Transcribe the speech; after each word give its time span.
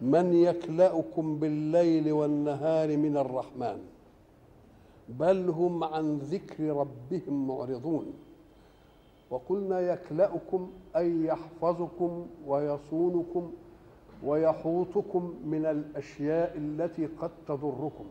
من 0.00 0.34
يكلأكم 0.34 1.38
بالليل 1.38 2.12
والنهار 2.12 2.96
من 2.96 3.16
الرحمن 3.16 3.78
بل 5.08 5.48
هم 5.48 5.84
عن 5.84 6.18
ذكر 6.18 6.64
ربهم 6.76 7.48
معرضون. 7.48 8.06
وقلنا 9.30 9.80
يكلأكم 9.80 10.70
أي 10.96 11.24
يحفظكم 11.24 12.26
ويصونكم 12.46 13.52
ويحوطكم 14.24 15.34
من 15.44 15.66
الأشياء 15.66 16.56
التي 16.56 17.06
قد 17.06 17.30
تضركم. 17.48 18.04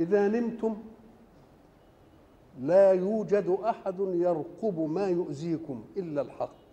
إذا 0.00 0.28
نمتم 0.28 0.76
لا 2.60 2.92
يوجد 2.92 3.58
أحد 3.64 4.00
يرقب 4.00 4.80
ما 4.80 5.08
يؤذيكم 5.08 5.84
إلا 5.96 6.22
الحق. 6.22 6.63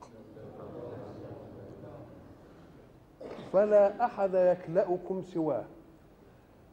فلا 3.54 4.06
أحد 4.06 4.34
يكلأكم 4.34 5.22
سواه. 5.22 5.64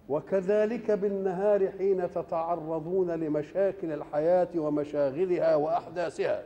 وكذلك 0.09 0.91
بالنهار 0.91 1.71
حين 1.79 2.11
تتعرضون 2.11 3.11
لمشاكل 3.11 3.93
الحياة 3.93 4.49
ومشاغلها 4.57 5.57
وأحداثها. 5.57 6.43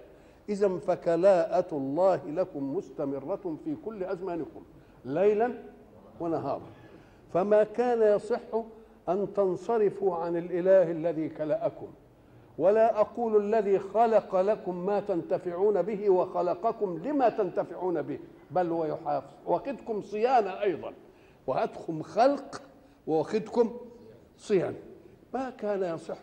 إذا 0.49 0.79
فكلاءة 0.79 1.67
الله 1.73 2.21
لكم 2.27 2.77
مستمرة 2.77 3.57
في 3.65 3.77
كل 3.85 4.05
أزمانكم 4.05 4.63
ليلا 5.05 5.53
ونهارا. 6.21 6.67
فما 7.35 7.65
كان 7.65 8.17
يصح 8.17 8.41
أن 9.09 9.33
تنصرفوا 9.37 10.17
عن 10.17 10.37
الإله 10.37 10.91
الذي 10.91 11.29
كلأكم. 11.29 11.89
ولا 12.59 13.01
أقول 13.01 13.37
الذي 13.45 13.79
خلق 13.79 14.41
لكم 14.41 14.87
ما 14.87 15.01
تنتفعون 15.01 15.83
به 15.83 16.11
وخلقكم 16.11 16.99
لما 17.05 17.29
تنتفعون 17.29 18.03
به 18.03 18.19
بل 18.51 18.71
هو 18.71 18.85
يحافظ. 18.85 19.27
واخدكم 19.47 20.03
صيانة 20.03 20.63
أيضا. 20.63 20.93
وهاتكم 21.47 22.03
خلق 22.03 22.63
واخدكم 23.07 23.77
صيانة 24.39 24.79
ما 25.35 25.51
كان 25.51 25.95
يصح 25.95 26.19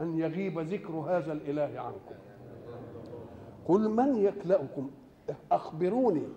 أن 0.00 0.18
يغيب 0.18 0.58
ذكر 0.58 0.92
هذا 0.92 1.32
الإله 1.32 1.80
عنكم. 1.80 2.14
قل 3.68 3.88
من 3.88 4.16
يكلأكم؟ 4.16 4.90
أخبروني. 5.52 6.28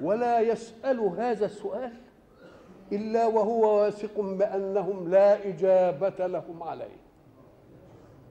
ولا 0.00 0.40
يسأل 0.40 1.00
هذا 1.00 1.46
السؤال 1.46 1.92
إلا 2.92 3.26
وهو 3.26 3.80
واثق 3.80 4.20
بأنهم 4.20 5.08
لا 5.08 5.48
إجابة 5.48 6.26
لهم 6.26 6.62
عليه. 6.62 6.99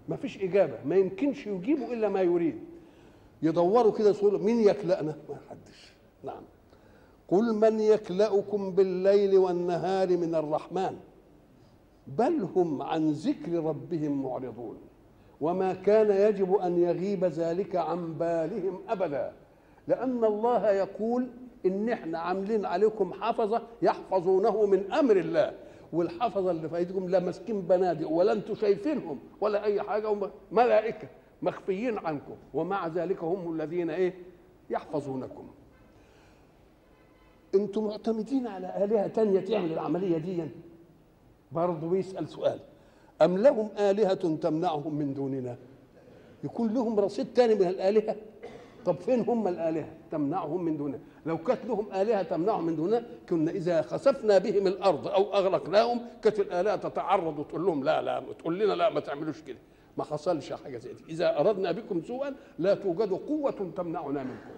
ما 0.10 0.16
فيش 0.16 0.44
إجابة 0.44 0.78
ما 0.86 0.96
يمكنش 0.96 1.48
يجيبوا 1.48 1.94
إلا 1.94 2.10
ما 2.10 2.22
يريد. 2.22 2.60
يدوروا 3.42 3.92
كده 3.92 4.10
يقولوا 4.10 4.40
مين 4.40 4.60
يكلأنا؟ 4.60 5.16
ما 5.30 5.36
حدش. 5.50 5.94
نعم. 6.24 6.42
قل 7.28 7.54
من 7.54 7.80
يكلأكم 7.80 8.72
بالليل 8.72 9.38
والنهار 9.38 10.18
من 10.18 10.36
الرحمن. 10.36 10.96
بل 12.08 12.48
هم 12.56 12.82
عن 12.82 13.12
ذكر 13.12 13.52
ربهم 13.64 14.24
معرضون. 14.24 14.78
وما 15.42 15.74
كان 15.74 16.30
يجب 16.30 16.56
أن 16.56 16.78
يغيب 16.78 17.26
ذلك 17.26 17.76
عن 17.76 18.14
بالهم 18.14 18.80
أبدا. 18.90 19.34
لأن 19.88 20.24
الله 20.26 20.72
يقول 20.72 21.28
إن 21.66 21.90
إحنا 21.90 22.20
عاملين 22.20 22.66
عليكم 22.66 23.14
حفظة 23.14 23.62
يحفظونه 23.82 24.66
من 24.66 24.92
أمر 24.94 25.18
الله. 25.18 25.54
والحفظة 25.94 26.52
اللي 26.52 26.70
في 26.70 26.78
أيديكم 26.78 27.10
لا 27.10 27.20
ماسكين 27.20 27.62
بنادق 27.62 28.10
ولا 28.10 28.32
أنتم 28.32 28.56
شايفينهم 28.56 29.20
ولا 29.42 29.64
أي 29.64 29.82
حاجة 29.82 30.18
ملائكة 30.52 31.08
مخفيين 31.42 31.98
عنكم 31.98 32.36
ومع 32.54 32.88
ذلك 32.88 33.24
هم 33.24 33.54
الذين 33.54 33.90
إيه؟ 33.90 34.14
يحفظونكم. 34.70 35.48
أنتم 37.56 37.84
معتمدين 37.88 38.48
على 38.48 38.84
آلهة 38.84 39.08
تانية 39.08 39.40
تعمل 39.40 39.72
العملية 39.74 40.18
دي. 40.18 40.44
برضه 41.52 41.90
بيسأل 41.90 42.30
سؤال 42.30 42.60
أم 43.22 43.38
لهم 43.38 43.70
آلهة 43.80 44.36
تمنعهم 44.36 44.96
من 44.96 45.14
دوننا؟ 45.14 45.56
يكون 46.44 46.74
لهم 46.74 47.00
رصيد 47.00 47.28
تاني 47.36 47.56
من 47.56 47.68
الآلهة؟ 47.68 48.16
طب 48.86 48.96
فين 48.96 49.20
هم 49.20 49.48
الآلهة 49.48 49.88
تمنعهم 50.12 50.64
من 50.66 50.78
دوننا؟ 50.78 51.00
لو 51.30 51.38
كانت 51.38 51.66
لهم 51.66 51.94
آلهة 51.94 52.24
تمنعهم 52.24 52.66
من 52.66 52.76
دوننا 52.76 53.04
كنا 53.30 53.52
إذا 53.52 53.82
خسفنا 53.82 54.38
بهم 54.38 54.68
الأرض 54.68 55.08
أو 55.08 55.34
أغرقناهم 55.34 56.02
كانت 56.22 56.40
الآلهة 56.40 56.76
تتعرض 56.76 57.40
وتقول 57.40 57.66
لهم 57.66 57.84
لا 57.84 58.02
لا 58.02 58.24
تقول 58.40 58.60
لنا 58.60 58.74
لا 58.74 58.90
ما 58.90 59.00
تعملوش 59.00 59.42
كده. 59.42 59.58
ما 59.98 60.04
حصلش 60.04 60.54
حاجة 60.54 60.78
زي 60.78 60.94
دي. 60.94 61.04
إذا 61.10 61.40
أردنا 61.40 61.72
بكم 61.72 62.02
سوءا 62.02 62.36
لا 62.60 62.74
توجد 62.74 63.12
قوة 63.12 63.72
تمنعنا 63.78 64.24
منكم. 64.24 64.56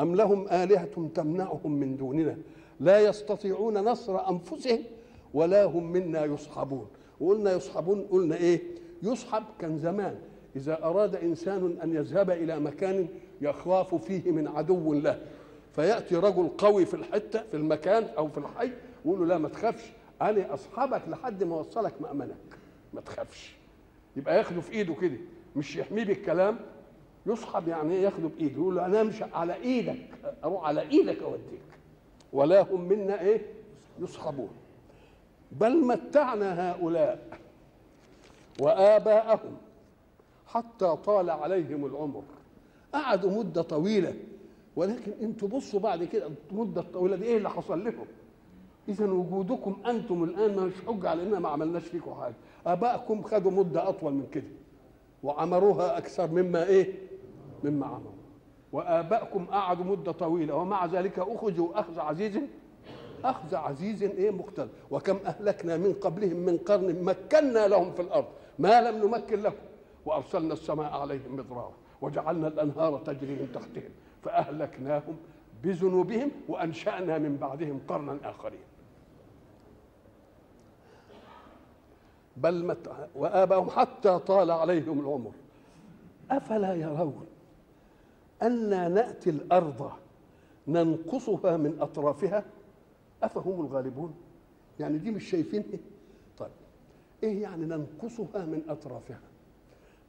أم 0.00 0.14
لهم 0.14 0.48
آلهة 0.48 1.08
تمنعهم 1.14 1.72
من 1.72 1.96
دوننا؟ 1.96 2.36
لا 2.80 3.00
يستطيعون 3.00 3.78
نصر 3.78 4.28
أنفسهم 4.30 4.80
ولا 5.34 5.64
هم 5.64 5.92
منا 5.92 6.24
يصحبون. 6.24 6.86
وقلنا 7.20 7.52
يصحبون 7.52 8.06
قلنا 8.10 8.36
إيه؟ 8.36 8.62
يصحب 9.02 9.42
كان 9.58 9.78
زمان. 9.78 10.18
إذا 10.56 10.84
أراد 10.84 11.16
إنسان 11.16 11.78
أن 11.82 11.94
يذهب 11.94 12.30
إلى 12.30 12.60
مكان 12.60 13.08
يخاف 13.40 13.94
فيه 13.94 14.30
من 14.30 14.48
عدو 14.48 14.94
له. 14.94 15.20
فيأتي 15.78 16.16
رجل 16.16 16.48
قوي 16.48 16.86
في 16.86 16.94
الحتة 16.94 17.42
في 17.50 17.56
المكان 17.56 18.04
أو 18.18 18.28
في 18.28 18.38
الحي 18.38 18.70
ويقول 19.04 19.20
له 19.20 19.26
لا 19.26 19.38
ما 19.38 19.48
تخافش. 19.48 19.84
أنا 20.22 20.54
أصحبك 20.54 21.02
لحد 21.08 21.44
ما 21.44 21.54
أوصلك 21.54 22.02
مأمنك. 22.02 22.36
ما 22.94 23.00
تخافش. 23.00 23.56
يبقى 24.16 24.38
ياخده 24.38 24.60
في 24.60 24.72
إيده 24.72 24.94
كده. 24.94 25.16
مش 25.56 25.76
يحميه 25.76 26.04
بالكلام. 26.04 26.58
يصحب 27.26 27.68
يعني 27.68 27.94
إيه 27.94 28.02
ياخده 28.02 28.28
بايده 28.28 28.54
يقول 28.54 28.76
له 28.76 28.86
أنا 28.86 29.00
أمشي 29.00 29.24
على 29.24 29.54
إيدك. 29.54 30.06
أروح 30.44 30.64
على 30.64 30.80
إيدك 30.80 31.22
أوديك. 31.22 31.60
ولا 32.32 32.62
هم 32.62 32.88
منا 32.88 33.20
إيه؟ 33.20 33.40
يصحبون. 34.00 34.50
بل 35.52 35.76
متعنا 35.86 36.70
هؤلاء 36.72 37.38
وآباءهم 38.60 39.56
حتى 40.46 40.96
طال 41.06 41.30
عليهم 41.30 41.86
العمر. 41.86 42.22
قعدوا 42.94 43.30
مدة 43.30 43.62
طويلة. 43.62 44.14
ولكن 44.78 45.12
أنتوا 45.22 45.48
بصوا 45.48 45.80
بعد 45.80 46.04
كده 46.04 46.30
المده 46.52 46.80
الطويله 46.80 47.16
دي 47.16 47.24
إيه 47.24 47.36
اللي 47.36 47.50
حصل 47.50 47.84
لهم 47.84 48.06
إذا 48.88 49.06
وجودكم 49.10 49.76
أنتم 49.86 50.24
الآن 50.24 50.56
مش 50.66 50.72
حجة 50.86 51.08
على 51.10 51.22
اننا 51.22 51.38
ما 51.38 51.48
عملناش 51.48 51.82
فيكم 51.82 52.14
حاجة. 52.14 52.34
أبائكم 52.66 53.22
خدوا 53.22 53.50
مدة 53.50 53.88
أطول 53.88 54.12
من 54.12 54.26
كده 54.32 54.44
وعمروها 55.22 55.98
أكثر 55.98 56.30
مما 56.30 56.66
إيه؟ 56.66 56.94
مما 57.64 57.86
عمروا. 57.86 58.12
وآباءكم 58.72 59.44
قعدوا 59.46 59.84
مدة 59.84 60.12
طويلة 60.12 60.54
ومع 60.54 60.86
ذلك 60.86 61.18
أخذوا 61.18 61.80
أخذ 61.80 61.98
عزيز 61.98 62.38
أخذ 63.24 63.54
عزيز 63.54 64.02
إيه؟ 64.02 64.30
مقتدر 64.30 64.68
وكم 64.90 65.16
أهلكنا 65.26 65.76
من 65.76 65.92
قبلهم 65.92 66.36
من 66.36 66.56
قرن 66.56 67.02
مكنا 67.04 67.68
لهم 67.68 67.92
في 67.92 68.02
الأرض 68.02 68.26
ما 68.58 68.80
لم 68.90 69.06
نمكن 69.06 69.42
لكم. 69.42 69.56
وأرسلنا 70.06 70.52
السماء 70.52 70.92
عليهم 70.92 71.36
مدرارا 71.36 71.72
وجعلنا 72.02 72.48
الأنهار 72.48 72.98
تجري 72.98 73.32
من 73.32 73.48
تحتهم. 73.54 73.90
فأهلكناهم 74.24 75.16
بذنوبهم 75.62 76.30
وأنشأنا 76.48 77.18
من 77.18 77.36
بعدهم 77.36 77.80
قرنا 77.88 78.18
آخرين. 78.24 78.60
بل 82.36 82.64
مت... 82.64 83.08
وآباهم 83.14 83.70
حتى 83.70 84.18
طال 84.18 84.50
عليهم 84.50 85.00
العمر. 85.00 85.32
أفلا 86.30 86.74
يرون 86.74 87.26
أنا 88.42 88.88
نأتي 88.88 89.30
الأرض 89.30 89.90
ننقصها 90.68 91.56
من 91.56 91.76
أطرافها؟ 91.80 92.44
أفهم 93.22 93.60
الغالبون؟ 93.60 94.14
يعني 94.80 94.98
دي 94.98 95.10
مش 95.10 95.30
شايفين 95.30 95.62
إيه؟ 95.72 95.78
طيب 96.38 96.50
إيه 97.22 97.42
يعني 97.42 97.64
ننقصها 97.66 98.46
من 98.46 98.62
أطرافها؟ 98.68 99.20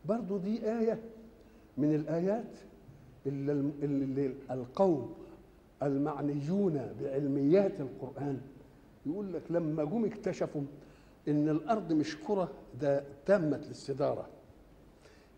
برضو 0.06 0.38
دي 0.38 0.71
آية 0.79 1.00
من 1.77 1.95
الآيات 1.95 2.59
اللي, 3.25 4.33
القوم 4.51 5.13
المعنيون 5.83 6.94
بعلميات 7.01 7.80
القرآن. 7.80 8.42
يقول 9.06 9.33
لك 9.33 9.42
لما 9.50 9.83
جم 9.83 10.06
اكتشفوا 10.06 10.62
إن 11.27 11.50
الأرض 11.50 11.94
مش 11.94 12.18
كرة 12.27 12.51
ده 12.81 13.04
تمت 13.25 13.66
الاستدارة. 13.66 14.27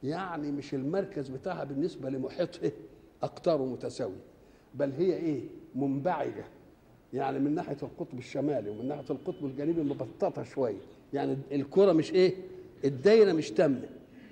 يعني 0.04 0.52
مش 0.52 0.74
المركز 0.74 1.30
بتاعها 1.30 1.64
بالنسبة 1.64 2.10
لمحيطها 2.10 2.72
اقطاره 3.24 3.66
متساوية 3.66 4.16
بل 4.76 4.92
هي 4.92 5.14
إيه؟ 5.14 5.42
منبعجة. 5.76 6.44
يعني 7.14 7.40
من 7.40 7.56
ناحية 7.56 7.78
القطب 7.84 8.18
الشمالي 8.18 8.70
ومن 8.70 8.88
ناحية 8.88 9.06
القطب 9.10 9.46
الجنوبي 9.46 9.82
مبططة 9.82 10.44
شوية. 10.44 10.78
يعني 11.14 11.38
الكرة 11.52 11.92
مش 11.94 12.14
إيه؟ 12.14 12.34
الدايرة 12.86 13.34
مش 13.34 13.52
تامه 13.52 13.90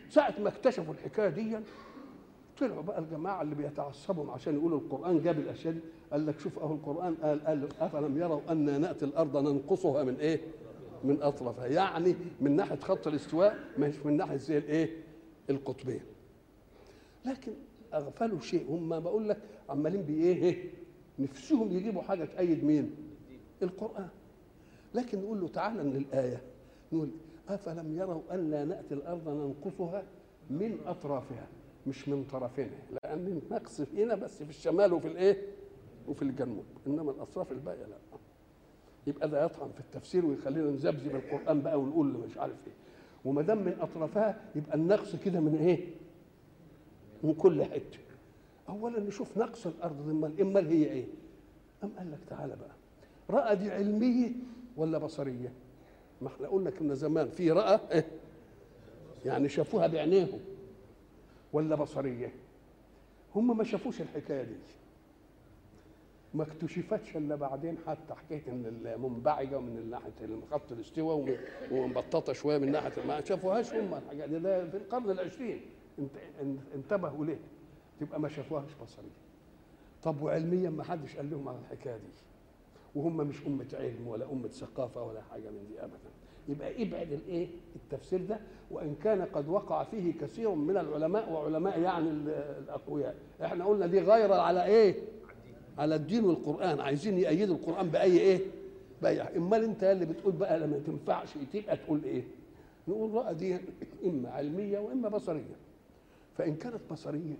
ساعة 0.09 0.33
ما 0.39 0.49
اكتشفوا 0.49 0.93
الحكاية 0.93 1.29
دي 1.29 1.57
طلعوا 2.59 2.81
بقى 2.81 2.99
الجماعة 2.99 3.41
اللي 3.41 3.55
بيتعصبوا 3.55 4.31
عشان 4.31 4.55
يقولوا 4.55 4.79
القرآن 4.79 5.21
جاب 5.21 5.39
الأشياء 5.39 5.73
دي 5.73 5.79
قال 6.11 6.25
لك 6.25 6.39
شوف 6.39 6.59
أهو 6.59 6.73
القرآن 6.73 7.15
قال 7.15 7.45
قال 7.45 7.69
أفلم 7.79 8.17
يروا 8.17 8.41
أنا 8.49 8.77
نأتي 8.77 9.05
الأرض 9.05 9.37
ننقصها 9.37 10.03
من 10.03 10.15
إيه؟ 10.15 10.41
من 11.03 11.21
أطرافها 11.21 11.67
يعني 11.67 12.15
من 12.41 12.55
ناحية 12.55 12.75
خط 12.79 13.07
الاستواء 13.07 13.59
مش 13.77 14.05
من 14.05 14.17
ناحية 14.17 14.37
زي 14.37 14.57
الإيه؟ 14.57 14.89
القطبين 15.49 16.01
لكن 17.25 17.51
أغفلوا 17.93 18.39
شيء 18.39 18.65
هم 18.69 18.99
بقول 18.99 19.29
لك 19.29 19.37
عمالين 19.69 20.01
بايه 20.01 20.35
إيه؟ 20.43 20.69
نفسهم 21.19 21.71
يجيبوا 21.71 22.01
حاجة 22.01 22.25
تأيد 22.25 22.63
مين؟ 22.63 22.95
القرآن 23.61 24.07
لكن 24.95 25.19
نقول 25.21 25.41
له 25.41 25.47
تعالى 25.47 25.83
من 25.83 25.95
الايه 25.95 26.41
نقول 26.93 27.09
أفلم 27.49 27.97
يروا 27.97 28.21
أنا 28.31 28.65
نأتي 28.65 28.93
الأرض 28.93 29.29
ننقصها 29.29 30.03
من 30.49 30.77
أطرافها 30.85 31.47
مش 31.87 32.07
من 32.09 32.23
طرفينها 32.23 32.79
لأن 33.03 33.41
النقص 33.49 33.81
هنا 33.81 34.15
بس 34.15 34.43
في 34.43 34.49
الشمال 34.49 34.93
وفي 34.93 35.07
الإيه؟ 35.07 35.37
وفي 36.07 36.21
الجنوب 36.21 36.65
إنما 36.87 37.11
الأطراف 37.11 37.51
الباقية 37.51 37.85
لا. 37.85 37.97
يبقى 39.07 39.29
ده 39.29 39.45
يطعن 39.45 39.71
في 39.71 39.79
التفسير 39.79 40.25
ويخلينا 40.25 40.69
نذبذب 40.71 41.15
القرآن 41.15 41.61
بقى 41.61 41.79
ونقول 41.81 42.05
مش 42.07 42.37
عارف 42.37 42.67
إيه. 42.67 42.73
وما 43.25 43.41
دام 43.41 43.57
من 43.65 43.77
أطرافها 43.81 44.41
يبقى 44.55 44.75
النقص 44.75 45.15
كده 45.15 45.39
من 45.39 45.55
إيه؟ 45.55 45.87
من 47.23 47.33
كل 47.33 47.63
حتة. 47.63 47.99
اولا 48.69 48.99
نشوف 48.99 49.37
نقص 49.37 49.67
الأرض 49.67 50.09
امال 50.09 50.41
امال 50.41 50.67
هي 50.67 50.85
إيه؟ 50.85 51.05
أم 51.83 51.91
قال 51.97 52.11
لك 52.11 52.19
تعالى 52.29 52.55
بقى. 52.55 52.75
رأى 53.29 53.55
دي 53.55 53.71
علمية 53.71 54.31
ولا 54.77 54.97
بصرية؟ 54.97 55.53
ما 56.21 56.27
إحنا 56.27 56.47
قلنا 56.47 56.69
كنا 56.69 56.93
زمان 56.93 57.29
في 57.29 57.51
رأى 57.51 57.79
إيه؟ 57.91 58.05
يعني 59.25 59.49
شافوها 59.49 59.87
بعينيهم. 59.87 60.39
ولا 61.53 61.75
بصرية. 61.75 62.31
هم 63.35 63.57
ما 63.57 63.63
شافوش 63.63 64.01
الحكاية 64.01 64.43
دي. 64.43 64.55
ما 66.33 66.43
اكتشفتش 66.43 67.17
إلا 67.17 67.35
بعدين 67.35 67.77
حتى 67.87 68.13
حكايه 68.13 68.41
إن 68.47 68.65
المنبعجة 68.85 69.57
ومن 69.57 69.89
ناحية 69.89 70.39
خط 70.51 70.71
الاستواء 70.71 71.37
ومبططة 71.71 72.33
شوية 72.33 72.57
من 72.57 72.71
ناحية 72.71 73.03
ما 73.07 73.25
شافوهاش 73.25 73.73
هم 73.73 73.93
الحاجات 73.93 74.29
دي. 74.29 74.39
ده 74.39 74.69
في 74.69 74.77
القرن 74.77 75.09
العشرين. 75.09 75.61
انتبهوا 76.75 77.25
ليه؟ 77.25 77.39
تبقى 77.99 78.19
ما 78.19 78.29
شافوهاش 78.29 78.69
بصرية. 78.83 79.19
طب 80.03 80.21
وعلميا 80.21 80.69
ما 80.69 80.83
حدش 80.83 81.15
قال 81.15 81.29
لهم 81.31 81.47
على 81.49 81.57
الحكاية 81.59 81.97
دي. 81.97 82.03
وهم 82.95 83.17
مش 83.17 83.45
أمة 83.47 83.67
علم 83.73 84.07
ولا 84.07 84.31
أمة 84.31 84.47
ثقافة 84.47 85.03
ولا 85.03 85.21
حاجة 85.21 85.49
من 85.49 85.65
دي 85.69 85.79
أبدا. 85.83 86.09
يبقى 86.49 86.83
ابعد 86.83 87.11
الايه؟ 87.11 87.47
التفسير 87.75 88.21
ده 88.25 88.39
وإن 88.71 88.95
كان 89.03 89.21
قد 89.21 89.47
وقع 89.49 89.83
فيه 89.83 90.13
كثير 90.21 90.49
من 90.55 90.77
العلماء 90.77 91.31
وعلماء 91.31 91.79
يعني 91.79 92.09
الأقوياء. 92.63 93.15
إحنا 93.43 93.65
قلنا 93.65 93.87
دي 93.87 93.99
غير 93.99 94.33
على 94.33 94.65
إيه؟ 94.65 94.95
على 95.77 95.95
الدين 95.95 96.23
والقرآن. 96.25 96.79
عايزين 96.79 97.17
يأيدوا 97.17 97.55
القرآن 97.55 97.89
بأي 97.89 98.19
إيه؟ 98.19 98.39
بأي 99.01 99.21
امال 99.21 99.63
أنت 99.63 99.83
اللي 99.83 100.05
بتقول 100.05 100.33
بقى 100.33 100.59
لما 100.59 100.79
تنفعش 100.87 101.29
تبقى 101.53 101.77
تقول 101.77 102.03
إيه؟ 102.03 102.23
نقول 102.87 103.13
رأى 103.13 103.33
دي 103.33 103.57
إما 104.05 104.29
علمية 104.29 104.79
وإما 104.79 105.09
بصرية. 105.09 105.55
فإن 106.37 106.55
كانت 106.55 106.79
بصرية 106.91 107.35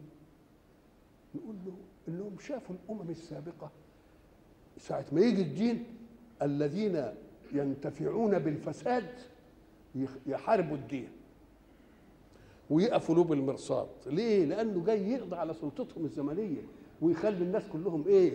نقول 1.35 1.55
له 1.65 1.73
إنهم 2.07 2.39
شافوا 2.39 2.75
الأمم 2.75 3.09
السابقة 3.09 3.71
ساعة 4.77 5.05
ما 5.11 5.21
يجي 5.21 5.41
الدين 5.41 5.83
الذين 6.41 7.05
ينتفعون 7.53 8.39
بالفساد 8.39 9.05
يحاربوا 10.27 10.75
الدين 10.75 11.09
ويقفوا 12.69 13.15
له 13.15 13.23
بالمرصاد 13.23 13.87
ليه؟ 14.07 14.45
لأنه 14.45 14.83
جاي 14.85 15.11
يقضي 15.11 15.35
على 15.35 15.53
سلطتهم 15.53 16.05
الزمنية 16.05 16.61
ويخلي 17.01 17.43
الناس 17.43 17.63
كلهم 17.73 18.03
إيه؟ 18.07 18.31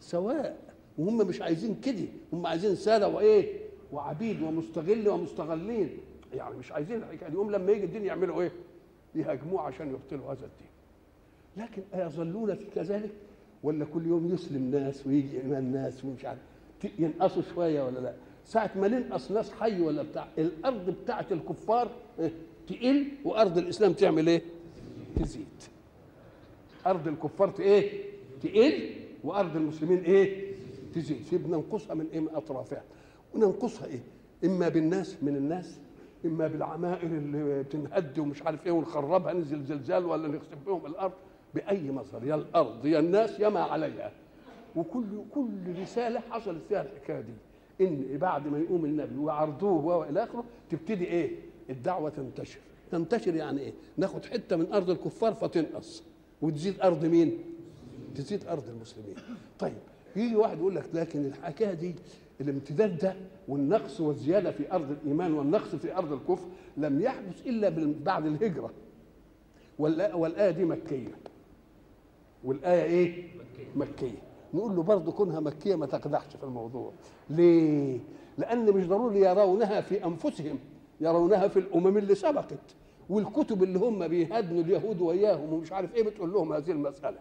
سواء. 0.00 0.58
وهم 0.98 1.16
مش 1.16 1.42
عايزين 1.42 1.80
كده 1.80 2.04
هم 2.32 2.46
عايزين 2.46 2.74
سادة 2.74 3.08
وإيه؟ 3.08 3.60
وعبيد 3.92 4.42
ومستغل 4.42 5.08
ومستغلين. 5.08 5.90
يعني 6.34 6.56
مش 6.56 6.72
عايزين 6.72 6.96
الحكاية 6.96 7.28
هم 7.34 7.50
لما 7.50 7.72
يجي 7.72 7.84
الدين 7.84 8.04
يعملوا 8.04 8.42
إيه؟ 8.42 8.52
يهاجموه 9.14 9.60
عشان 9.60 9.90
يبطلوا 9.90 10.32
هذا 10.32 10.46
الدين. 10.46 10.70
لكن 11.56 11.82
أيظلون 11.94 12.54
كذلك؟ 12.74 13.10
ولا 13.62 13.84
كل 13.84 14.06
يوم 14.06 14.34
يسلم 14.34 14.70
ناس 14.70 15.06
ويجي 15.06 15.40
إيمان 15.40 15.72
ناس 15.72 16.04
ومش 16.04 16.24
عارف 16.24 16.38
ينقصوا 16.98 17.42
شوية 17.54 17.82
ولا 17.82 17.98
لأ؟ 17.98 18.14
ساعة 18.50 18.70
ما 18.76 18.88
ننقص 18.88 19.30
ناس 19.30 19.52
حي 19.52 19.80
ولا 19.80 20.02
بتاع 20.02 20.28
الأرض 20.38 20.90
بتاعت 21.02 21.32
الكفار 21.32 21.90
تقل 22.68 23.06
وأرض 23.24 23.58
الإسلام 23.58 23.92
تعمل 23.92 24.26
إيه؟ 24.28 24.42
تزيد 25.16 25.46
أرض 26.86 27.08
الكفار 27.08 27.52
إيه؟ 27.60 28.02
تقل 28.42 28.90
وأرض 29.24 29.56
المسلمين 29.56 29.98
إيه؟ 30.04 30.52
تزيد 30.94 31.22
فبننقصها 31.22 31.94
من 31.94 32.06
إيه؟ 32.12 32.20
من 32.20 32.28
أطرافها 32.34 32.82
وننقصها 33.34 33.86
إيه؟ 33.86 34.00
إما 34.44 34.68
بالناس 34.68 35.16
من 35.22 35.36
الناس 35.36 35.78
إما 36.24 36.46
بالعمائر 36.46 37.06
اللي 37.06 37.62
بتنهد 37.62 38.18
ومش 38.18 38.42
عارف 38.42 38.66
إيه 38.66 38.72
ونخربها 38.72 39.32
ننزل 39.32 39.64
زلزال 39.64 40.04
ولا 40.06 40.28
نخسف 40.28 40.58
بهم 40.66 40.86
الأرض 40.86 41.12
بأي 41.54 41.90
مصدر 41.92 42.24
يا 42.26 42.34
الأرض 42.34 42.86
يا 42.86 42.98
الناس 42.98 43.40
يا 43.40 43.48
ما 43.48 43.60
عليها 43.60 44.12
وكل 44.76 45.04
كل 45.34 45.80
رسالة 45.82 46.20
حصلت 46.30 46.62
فيها 46.68 46.82
الحكاية 46.82 47.20
دي 47.20 47.32
إن 47.80 48.18
بعد 48.18 48.48
ما 48.48 48.58
يقوم 48.58 48.84
النبي 48.84 49.18
ويعرضوه 49.18 49.84
والى 49.96 50.24
آخره 50.24 50.44
تبتدي 50.70 51.04
إيه؟ 51.04 51.30
الدعوة 51.70 52.10
تنتشر 52.10 52.58
تنتشر 52.90 53.34
يعني 53.34 53.60
إيه؟ 53.60 53.72
ناخد 53.96 54.24
حتة 54.24 54.56
من 54.56 54.72
أرض 54.72 54.90
الكفار 54.90 55.34
فتنقص 55.34 56.02
وتزيد 56.42 56.80
أرض 56.80 57.04
مين؟ 57.04 57.38
تزيد 58.14 58.46
أرض 58.46 58.68
المسلمين 58.68 59.14
طيب 59.58 59.76
يجي 60.16 60.36
واحد 60.36 60.58
يقول 60.58 60.74
لك 60.74 60.84
لكن 60.94 61.24
الحكاية 61.26 61.72
دي 61.74 61.94
الامتداد 62.40 62.98
ده 62.98 63.14
والنقص 63.48 64.00
والزيادة 64.00 64.50
في 64.50 64.72
أرض 64.72 64.90
الإيمان 64.90 65.32
والنقص 65.34 65.74
في 65.74 65.96
أرض 65.96 66.12
الكفر 66.12 66.46
لم 66.76 67.00
يحدث 67.00 67.46
إلا 67.46 67.92
بعد 68.04 68.26
الهجرة 68.26 68.70
والآية 69.78 70.50
دي 70.50 70.64
مكية 70.64 71.08
والآية 72.44 72.82
إيه؟ 72.82 73.28
مكية 73.76 74.18
نقول 74.54 74.76
له 74.76 74.82
برضه 74.82 75.12
كونها 75.12 75.40
مكية 75.40 75.74
ما 75.76 75.86
تقدحش 75.86 76.36
في 76.36 76.44
الموضوع. 76.44 76.92
ليه؟ 77.30 77.98
لأن 78.38 78.72
مش 78.72 78.86
ضروري 78.88 79.20
يرونها 79.20 79.80
في 79.80 80.04
أنفسهم 80.04 80.58
يرونها 81.00 81.48
في 81.48 81.58
الأمم 81.58 81.96
اللي 81.98 82.14
سبقت 82.14 82.58
والكتب 83.10 83.62
اللي 83.62 83.78
هم 83.78 84.08
بيهدنوا 84.08 84.62
اليهود 84.62 85.00
وياهم 85.00 85.52
ومش 85.52 85.72
عارف 85.72 85.94
إيه 85.94 86.02
بتقول 86.02 86.32
لهم 86.32 86.52
هذه 86.52 86.70
المسألة. 86.70 87.18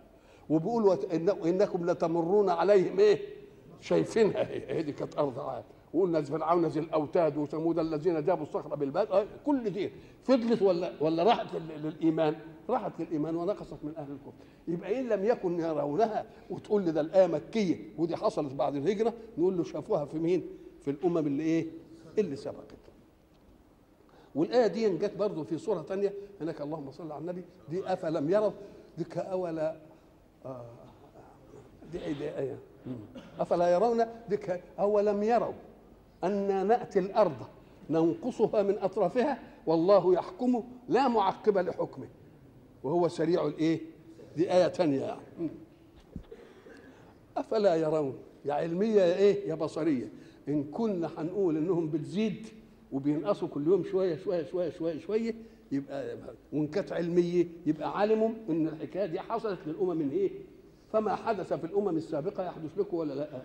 وبيقولوا 0.50 0.96
إنكم 1.50 1.86
لتمرون 1.90 2.50
عليهم 2.50 3.00
إيه؟ 3.00 3.20
شايفينها 3.82 4.48
هي. 4.50 4.82
دي 4.84 4.92
كانت 4.92 5.18
أرض 5.18 5.40
عاد. 5.40 5.64
وقلنا 5.94 6.22
فرعون 6.22 6.66
ذي 6.66 6.80
الأوتاد 6.80 7.38
وثمود 7.38 7.80
الذين 7.80 8.24
جابوا 8.24 8.44
الصخر 8.44 8.76
بالباد 8.76 9.28
كل 9.46 9.70
دي 9.70 9.92
فضلت 10.24 10.62
ولا 10.62 10.92
ولا 11.02 11.24
راحت 11.24 11.48
للإيمان؟ 11.84 12.36
راحت 12.70 12.92
للإيمان 13.00 13.36
ونقصت 13.36 13.78
من 13.84 13.94
أهل 13.98 14.12
الكفر. 14.12 14.32
يبقى 14.68 15.00
إن 15.00 15.10
لم 15.10 15.26
يكن 15.26 15.60
يرونها 15.60 16.26
وتقول 16.50 16.84
لي 16.84 16.92
ده 16.92 17.02
الآية 17.02 17.28
مكية 17.28 17.76
ودي 17.98 18.16
حصلت 18.16 18.54
بعد 18.54 18.76
الهجرة 18.76 19.14
نقول 19.38 19.58
له 19.58 19.64
شافوها 19.64 20.06
في 20.06 20.20
مين؟ 20.20 20.46
في 20.82 20.92
الأمم 20.92 21.18
اللي 21.18 21.44
إيه؟ 21.44 21.66
اللي 22.18 22.36
سبقت. 22.36 22.64
والآية 24.36 24.68
دي 24.68 24.90
جت 24.98 25.16
برضه 25.18 25.44
في 25.44 25.58
سورة 25.58 25.82
ثانية 25.82 26.14
هناك 26.42 26.62
اللهم 26.62 26.92
صل 26.92 27.12
على 27.12 27.22
النبي 27.22 27.44
دي 27.70 27.94
أفلم 27.94 28.30
يروا؟ 28.30 28.52
دي 28.98 29.04
كاولا 29.04 29.76
آه 30.46 30.66
دي 31.92 32.00
إيه 32.06 32.14
دي 32.14 32.38
إيه 32.38 32.58
أفلا 33.40 33.68
يرون؟ 33.74 34.06
دي 34.30 34.38
أولم 34.80 35.24
يروا 35.24 35.54
أن 36.24 36.68
نأتي 36.68 37.00
الأرض 37.00 37.36
ننقصها 37.90 38.64
من 38.64 38.78
أطرافها 38.80 39.40
والله 39.68 40.14
يحكم 40.14 40.64
لا 40.90 41.08
معقب 41.08 41.58
لحكمه. 41.58 42.08
وهو 42.84 43.08
سريع 43.08 43.48
الإيه؟ 43.48 43.80
دي 44.38 44.54
آية 44.54 44.68
ثانية 44.68 45.02
يعني 45.02 45.50
أفلا 47.38 47.76
يرون 47.76 48.14
يا 48.46 48.54
علمية 48.54 49.02
يا 49.02 49.16
إيه؟ 49.18 49.50
يا 49.50 49.56
بصرية 49.56 50.10
إن 50.48 50.64
كنا 50.64 51.10
هنقول 51.18 51.58
إنهم 51.58 51.90
بتزيد 51.90 52.48
وبينقصوا 52.92 53.48
كل 53.48 53.68
يوم 53.68 53.84
شوية 53.84 54.16
شوية 54.18 54.44
شوية 54.44 54.70
شوية 54.70 55.00
شوية 55.00 55.36
يبقى 55.72 56.18
وإن 56.54 56.68
كانت 56.68 56.92
علمية 56.92 57.48
يبقى 57.66 58.00
علموا 58.00 58.30
إن 58.50 58.68
الحكاية 58.68 59.06
دي 59.06 59.20
حصلت 59.20 59.60
للأمم 59.68 60.02
الإيه؟ 60.02 60.32
فما 60.94 61.16
حدث 61.16 61.54
في 61.54 61.64
الأمم 61.66 61.98
السابقة 61.98 62.46
يحدث 62.46 62.78
لكم 62.78 62.98
ولا 62.98 63.14
لا؟ 63.14 63.42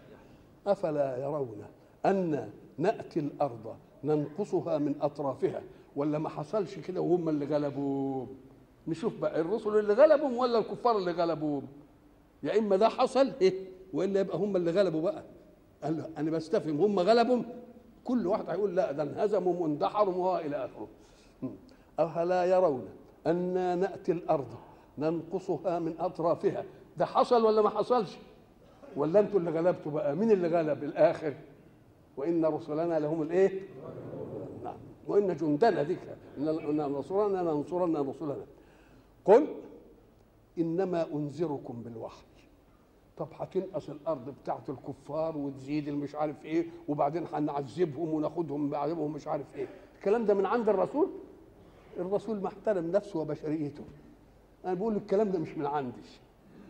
أفلا 0.67 1.17
يرون 1.19 1.63
أن 2.07 2.51
نأتي 2.79 3.21
الأرض 3.21 3.77
ننقصها 4.05 4.79
من 4.79 4.95
أطرافها 5.01 5.63
ولا 5.97 6.19
ما 6.19 6.29
حصلش 6.29 6.79
كده 6.79 7.01
وهم 7.01 7.29
اللي 7.29 7.45
غلبوهم 7.47 8.29
نشوف 8.89 9.19
بقى 9.19 9.41
الرسل 9.41 9.77
اللي 9.79 9.93
غلبهم 9.93 10.37
ولا 10.37 10.59
الكفار 10.59 10.99
اللي 10.99 11.11
غلبوهم؟ 11.13 11.67
يا 12.43 12.59
إما 12.59 12.77
ده 12.77 12.89
حصل 12.89 13.33
إيه؟ 13.41 13.55
وإلا 13.93 14.21
يبقى 14.21 14.39
هم 14.39 14.57
اللي 14.57 14.71
غلبوا 14.71 15.01
بقى. 15.03 15.23
قال 15.85 15.97
له 15.97 16.11
أنا 16.19 16.31
بستفهم 16.31 16.81
هم 16.81 17.01
غلبهم 17.01 17.45
كل 18.05 18.27
واحد 18.27 18.51
هيقول 18.51 18.77
لا 18.77 18.93
ده 18.93 19.03
انهزموا 19.03 19.55
واندحروا 19.63 20.33
والى 20.33 20.57
آخره. 20.65 20.89
أفلا 21.99 22.45
يرون 22.45 22.85
أنا 23.27 23.75
نأتي 23.75 24.13
الأرض 24.13 24.47
ننقصها 24.99 25.79
من 25.79 25.95
أطرافها؟ 26.01 26.65
ده 26.97 27.07
حصل 27.07 27.45
ولا 27.45 27.63
ما 27.63 27.69
حصلش؟ 27.71 28.17
ولا 28.97 29.21
أنتوا 29.21 29.41
اللي 29.41 29.51
غلبتوا 29.51 29.93
بقى؟ 29.93 30.17
مين 30.17 30.31
اللي 30.31 30.49
غلب؟ 30.49 30.85
الآخر. 30.85 31.35
وإن 32.17 32.45
رسلنا 32.45 32.99
لهم 33.01 33.23
الإيه؟ 33.23 33.61
نعم. 34.65 34.77
وإن 35.07 35.37
جندنا 35.37 35.83
ذيك 35.83 35.99
إن 36.39 36.77
نصرنا 36.77 37.39
لننصرن 37.43 37.97
رسلنا. 37.97 38.37
قل 39.25 39.47
إنما 40.59 41.07
أنذركم 41.15 41.83
بالوحي. 41.83 42.25
طب 43.17 43.29
هتنقص 43.39 43.91
الأرض 43.91 44.35
بتاعت 44.43 44.71
الكفار 44.71 45.39
وتزيد 45.39 45.89
المش 45.89 46.15
عارف 46.15 46.45
إيه 46.45 46.67
وبعدين 46.89 47.27
هنعذبهم 47.33 48.09
وناخدهم 48.15 48.71
بعذبهم 48.71 49.13
مش 49.13 49.27
عارف 49.29 49.47
إيه. 49.57 49.67
الكلام 49.99 50.27
ده 50.27 50.35
من 50.35 50.47
عند 50.47 50.69
الرسول؟ 50.69 51.09
الرسول 51.97 52.41
محترم 52.41 52.91
نفسه 52.91 53.19
وبشريته. 53.19 53.85
أنا 54.65 54.75
بقول 54.75 54.97
الكلام 54.97 55.31
ده 55.31 55.39
مش 55.39 55.59
من 55.59 55.67
عندي. 55.67 56.01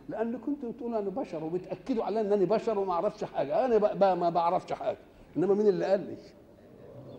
لأن 0.09 0.39
كنت 0.39 0.65
بتقول 0.65 0.95
أنا 0.95 1.11
بشر 1.11 1.45
وبتأكدوا 1.45 2.05
على 2.05 2.21
إن 2.21 2.33
أنا 2.33 2.45
بشر 2.45 2.79
وما 2.79 2.93
أعرفش 2.93 3.25
حاجة. 3.25 3.65
أنا 3.65 3.79
بقى 3.79 4.17
ما 4.17 4.31
بعرفش 4.31 4.73
حاجة. 4.73 4.99
إنما 5.37 5.55
مين 5.55 5.67
اللي 5.69 5.85
قال 5.85 6.01
لي؟ 6.01 6.17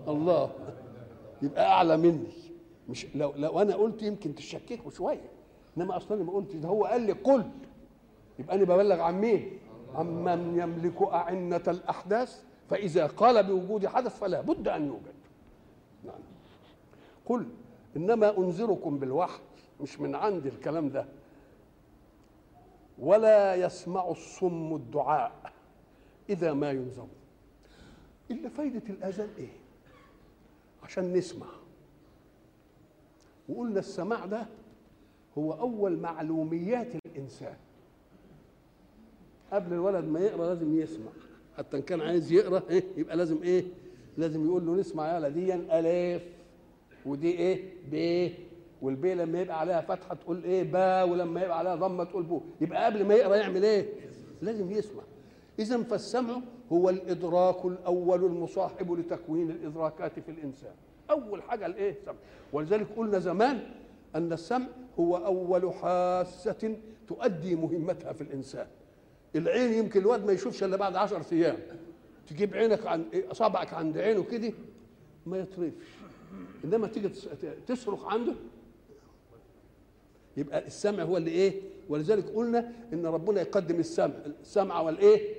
الله. 0.07 0.51
يبقى 1.41 1.65
أعلى 1.71 1.97
مني. 1.97 2.27
مش 2.89 3.07
لو 3.15 3.33
لو 3.35 3.61
أنا 3.61 3.75
قلت 3.75 4.03
يمكن 4.03 4.35
تشككوا 4.35 4.91
شوية 4.91 5.31
انما 5.77 5.97
أصلا 5.97 6.23
ما 6.23 6.31
قلتش 6.31 6.55
ده 6.55 6.67
هو 6.69 6.85
قال 6.85 7.01
لي 7.01 7.11
قل. 7.11 7.49
يبقى 8.39 8.55
أنا 8.55 8.63
ببلغ 8.63 8.99
عن 9.01 9.21
مين؟ 9.21 9.59
عن 9.95 10.23
من 10.23 10.59
يملك 10.59 11.01
أعنة 11.01 11.63
الأحداث 11.67 12.43
فإذا 12.69 13.07
قال 13.07 13.43
بوجود 13.43 13.87
حدث 13.87 14.19
فلا 14.19 14.41
بد 14.41 14.67
أن 14.67 14.87
يوجد. 14.87 15.13
نعم. 16.05 16.19
قل 17.25 17.47
إنما 17.95 18.37
أنذركم 18.37 18.99
بالوحي 18.99 19.41
مش 19.81 19.99
من 19.99 20.15
عندي 20.15 20.49
الكلام 20.49 20.89
ده. 20.89 21.05
ولا 22.99 23.55
يسمع 23.55 24.09
الصم 24.11 24.75
الدعاء 24.75 25.31
إذا 26.29 26.53
ما 26.53 26.71
ينذر. 26.71 27.07
إلا 28.31 28.49
فايدة 28.49 28.83
الأذان 28.89 29.29
إيه؟ 29.37 29.53
عشان 30.83 31.13
نسمع. 31.13 31.45
وقلنا 33.49 33.79
السماع 33.79 34.25
ده 34.25 34.45
هو 35.37 35.53
أول 35.53 35.97
معلوميات 35.97 36.87
الإنسان. 37.05 37.55
قبل 39.53 39.73
الولد 39.73 40.05
ما 40.05 40.19
يقرأ 40.19 40.47
لازم 40.47 40.79
يسمع. 40.79 41.11
حتى 41.57 41.77
إن 41.77 41.81
كان 41.81 42.01
عايز 42.01 42.31
يقرأ 42.31 42.63
إيه 42.69 42.83
يبقى 42.97 43.17
لازم 43.17 43.43
إيه 43.43 43.65
لازم 44.17 44.45
يقول 44.45 44.65
له 44.65 44.75
نسمع 44.75 45.07
يا 45.07 45.29
دي 45.29 45.53
ألف 45.53 46.23
ودي 47.05 47.31
إيه 47.31 47.63
ب 47.91 48.29
والبي 48.81 49.13
لما 49.15 49.41
يبقى 49.41 49.59
عليها 49.59 49.81
فتحة 49.81 50.15
تقول 50.15 50.43
إيه 50.43 50.63
با 50.71 51.03
ولما 51.03 51.41
يبقى 51.43 51.57
عليها 51.59 51.75
ضمة 51.75 52.03
تقول 52.03 52.23
بو. 52.23 52.41
يبقى 52.61 52.85
قبل 52.85 53.05
ما 53.05 53.13
يقرأ 53.13 53.35
يعمل 53.35 53.63
إيه؟ 53.65 53.85
لازم 54.41 54.71
يسمع. 54.71 55.03
اذا 55.59 55.83
فالسمع 55.83 56.41
هو 56.71 56.89
الإدراك 56.89 57.65
الأول 57.65 58.25
المصاحب 58.25 58.91
لتكوين 58.91 59.49
الإدراكات 59.51 60.19
في 60.19 60.31
الإنسان. 60.31 60.73
أول 61.09 61.41
حاجة 61.43 61.65
الإيه؟ 61.65 61.91
السمع. 61.91 62.15
ولذلك 62.53 62.87
قلنا 62.97 63.19
زمان 63.19 63.69
أن 64.15 64.33
السمع 64.33 64.67
هو 64.99 65.17
أول 65.17 65.73
حاسة 65.73 66.77
تؤدي 67.07 67.55
مهمتها 67.55 68.13
في 68.13 68.21
الإنسان. 68.21 68.67
العين 69.35 69.73
يمكن 69.73 69.99
الواد 69.99 70.25
ما 70.25 70.31
يشوفش 70.33 70.63
إلا 70.63 70.77
بعد 70.77 70.95
10 70.95 71.25
أيام. 71.31 71.57
تجيب 72.27 72.53
عينك 72.53 72.85
عن 72.87 73.05
أصابعك 73.31 73.73
عند 73.73 73.97
عينه 73.97 74.23
كده 74.23 74.53
ما 75.25 75.37
يطرفش. 75.37 75.87
إنما 76.65 76.87
تيجي 76.87 77.09
تصرخ 77.67 78.05
عنده 78.05 78.33
يبقى 80.37 80.67
السمع 80.67 81.03
هو 81.03 81.17
اللي 81.17 81.31
إيه؟ 81.31 81.61
ولذلك 81.89 82.29
قلنا 82.29 82.71
إن 82.93 83.05
ربنا 83.05 83.41
يقدم 83.41 83.79
السمع. 83.79 84.13
السمع 84.41 84.79
والإيه؟ 84.81 85.35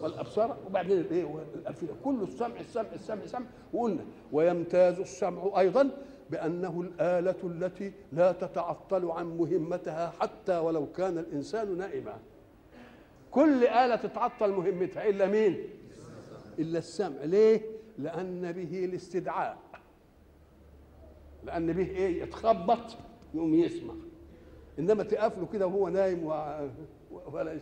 والأبصار 0.00 0.56
وبعدين 0.66 0.98
الايه 1.00 1.24
والافئده 1.24 1.92
كله 2.04 2.24
السمع 2.24 2.60
السمع 2.60 2.92
السمع 2.94 3.22
السمع. 3.22 3.46
وقلنا 3.72 4.04
ويمتاز 4.32 5.00
السمع 5.00 5.60
أيضا 5.60 5.90
بأنه 6.30 6.80
الآلة 6.80 7.36
التي 7.44 7.92
لا 8.12 8.32
تتعطل 8.32 9.10
عن 9.10 9.36
مهمتها 9.36 10.12
حتى 10.20 10.58
ولو 10.58 10.92
كان 10.92 11.18
الإنسان 11.18 11.78
نائما 11.78 12.18
كل 13.30 13.64
آلة 13.64 13.96
تتعطل 13.96 14.50
مهمتها 14.50 15.08
إلا 15.08 15.26
مين؟ 15.26 15.64
إلا 16.58 16.78
السمع. 16.78 17.24
ليه؟ 17.24 17.60
لأن 17.98 18.52
به 18.52 18.84
الاستدعاء. 18.84 19.58
لأن 21.44 21.72
به 21.72 21.90
إيه؟ 21.90 22.22
يتخبط 22.22 22.96
يقوم 23.34 23.54
يسمع. 23.54 23.94
إنما 24.78 25.02
تقفله 25.02 25.46
كده 25.52 25.66
وهو 25.66 25.88
نايم 25.88 26.24
و... 26.24 26.32
ولا 27.32 27.58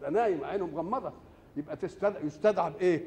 ده 0.00 0.10
نايم 0.10 0.44
عينه 0.44 0.66
مغمضة. 0.66 1.12
يبقى 1.56 1.76
تستدعى 1.76 2.26
يستدعى 2.26 2.70
بإيه؟ 2.70 3.04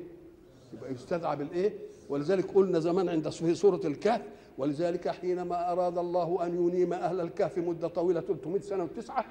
يبقى 0.73 0.93
يستدعى 0.93 1.35
بالإيه؟ 1.35 1.73
ولذلك 2.09 2.45
قلنا 2.55 2.79
زمان 2.79 3.09
عند 3.09 3.29
في 3.29 3.55
سورة 3.55 3.81
الكهف 3.85 4.21
ولذلك 4.57 5.07
حينما 5.09 5.71
أراد 5.71 5.97
الله 5.97 6.45
أن 6.45 6.55
ينيم 6.67 6.93
أهل 6.93 7.21
الكهف 7.21 7.57
مدة 7.57 7.87
طويلة 7.87 8.21
300 8.21 8.61
سنة 8.61 8.83
وتسعة 8.83 9.25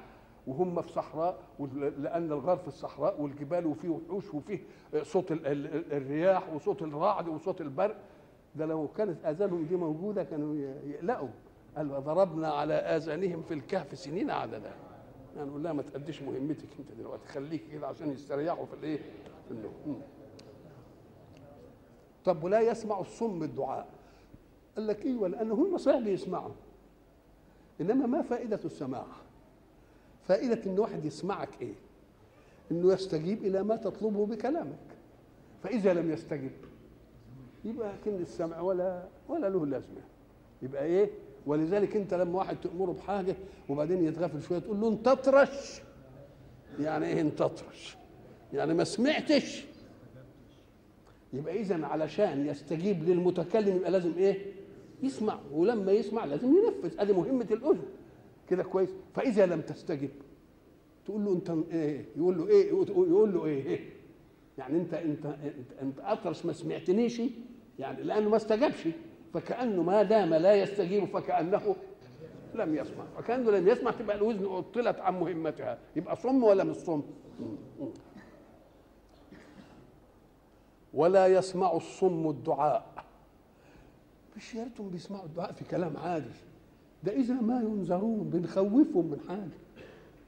وهم 0.47 0.81
في 0.81 0.91
صحراء 0.91 1.37
لأن 1.97 2.31
الغار 2.31 2.57
في 2.57 2.67
الصحراء 2.67 3.21
والجبال 3.21 3.65
وفيه 3.65 3.89
وحوش 3.89 4.33
وفيه 4.33 4.59
صوت 5.03 5.25
الرياح 5.31 6.53
وصوت 6.53 6.81
الرعد 6.81 7.27
وصوت 7.27 7.61
البرق 7.61 7.95
ده 8.55 8.65
لو 8.65 8.87
كانت 8.87 9.25
آذانهم 9.25 9.65
دي 9.65 9.75
موجودة 9.75 10.23
كانوا 10.23 10.55
يقلقوا 10.85 11.27
قال 11.77 12.03
ضربنا 12.03 12.47
على 12.51 12.73
آذانهم 12.73 13.41
في 13.41 13.53
الكهف 13.53 13.97
سنين 13.99 14.29
عددا 14.31 14.71
يعني 15.39 15.51
نقول 15.51 15.63
لها 15.63 15.73
ما 15.73 15.81
تأديش 15.81 16.21
مهمتك 16.21 16.67
أنت 16.79 16.91
دلوقتي. 16.99 17.27
خليك 17.27 17.63
كده 17.71 17.87
عشان 17.87 18.11
يستريحوا 18.11 18.65
في 18.65 18.73
الإيه؟ 18.73 18.97
في 19.47 19.51
النوم. 19.51 20.01
طب 22.25 22.43
ولا 22.43 22.59
يسمع 22.61 22.99
الصم 22.99 23.43
الدعاء؟ 23.43 23.87
قال 24.75 24.87
لك 24.87 25.05
أيوه 25.05 25.27
لأن 25.27 25.51
هم 25.51 25.77
صحيح 25.77 25.99
بيسمعوا 25.99 26.51
إنما 27.81 28.05
ما 28.05 28.21
فائدة 28.21 28.59
السماع؟ 28.65 29.05
فائدة 30.27 30.71
إن 30.71 30.79
واحد 30.79 31.05
يسمعك 31.05 31.61
إيه؟ 31.61 31.73
إنه 32.71 32.93
يستجيب 32.93 33.43
إلى 33.45 33.63
ما 33.63 33.75
تطلبه 33.75 34.25
بكلامك. 34.25 34.77
فإذا 35.63 35.93
لم 35.93 36.11
يستجب 36.11 36.51
يبقى 37.65 37.93
كن 38.05 38.15
السمع 38.15 38.59
ولا 38.61 39.03
ولا 39.29 39.49
له 39.49 39.65
لازمة. 39.65 40.01
يبقى 40.61 40.83
إيه؟ 40.85 41.09
ولذلك 41.49 41.95
أنت 41.95 42.13
لما 42.13 42.37
واحد 42.37 42.57
تأمره 42.61 42.91
بحاجة 42.91 43.35
وبعدين 43.69 44.03
يتغافل 44.05 44.41
شوية 44.41 44.59
تقول 44.59 44.81
له 44.81 44.87
أنت 44.87 45.07
اطرش. 45.07 45.81
يعني 46.79 47.05
إيه 47.05 47.21
أنت 47.21 47.41
اطرش؟ 47.41 47.97
يعني 48.53 48.73
ما 48.73 48.83
سمعتش. 48.83 49.65
يبقى 51.33 51.59
إذا 51.61 51.85
علشان 51.85 52.45
يستجيب 52.47 53.09
للمتكلم 53.09 53.75
يبقى 53.75 53.91
لازم 53.91 54.13
إيه؟ 54.17 54.45
يسمع. 55.03 55.39
ولما 55.51 55.91
يسمع 55.91 56.25
لازم 56.25 56.53
ينفذ. 56.55 56.99
أدي 56.99 57.13
مهمة 57.13 57.47
الأذن. 57.51 57.83
كده 58.49 58.63
كويس؟ 58.63 58.89
فإذا 59.15 59.45
لم 59.45 59.61
تستجب 59.61 60.09
تقول 61.05 61.25
له 61.25 61.33
انت 61.33 61.55
إيه؟ 61.71 62.05
يقول 62.17 62.37
له 62.37 62.47
إيه؟ 62.47 62.67
يقول 62.69 63.33
له 63.33 63.45
إيه, 63.45 63.65
إيه؟ 63.65 63.79
يعني 64.57 64.77
انت 64.77 64.93
انت 64.93 65.25
انت, 65.25 65.71
انت 65.81 65.99
أطرش 65.99 66.45
ما 66.45 66.53
سمعتنيش. 66.53 67.21
يعني 67.79 68.03
لأنه 68.03 68.29
ما 68.29 68.37
استجابش. 68.37 68.87
فكأنه 69.33 69.83
ما 69.83 70.03
دام 70.03 70.33
لا 70.33 70.53
يستجيب 70.53 71.05
فكأنه 71.05 71.75
لم 72.55 72.75
يسمع. 72.75 73.03
فكأنه 73.17 73.51
لم 73.51 73.67
يسمع 73.67 73.91
تبقى 73.91 74.15
الاذن 74.17 74.45
عطلت 74.45 74.99
عن 74.99 75.19
مهمتها. 75.19 75.77
يبقى 75.95 76.15
صم 76.15 76.43
ولا 76.43 76.63
مش 76.63 76.75
صم؟ 76.75 77.01
ولا 80.93 81.27
يسمع 81.27 81.73
الصم 81.73 82.29
الدعاء. 82.29 82.85
مش 84.37 84.55
يا 84.55 84.63
ريتهم 84.63 84.89
بيسمعوا 84.89 85.25
الدعاء 85.25 85.51
في 85.51 85.65
كلام 85.65 85.97
عادي. 85.97 86.29
ده 87.03 87.11
إذا 87.11 87.33
ما 87.33 87.61
ينذرون 87.61 88.29
بنخوفهم 88.29 89.05
من 89.05 89.19
حاجة. 89.27 89.59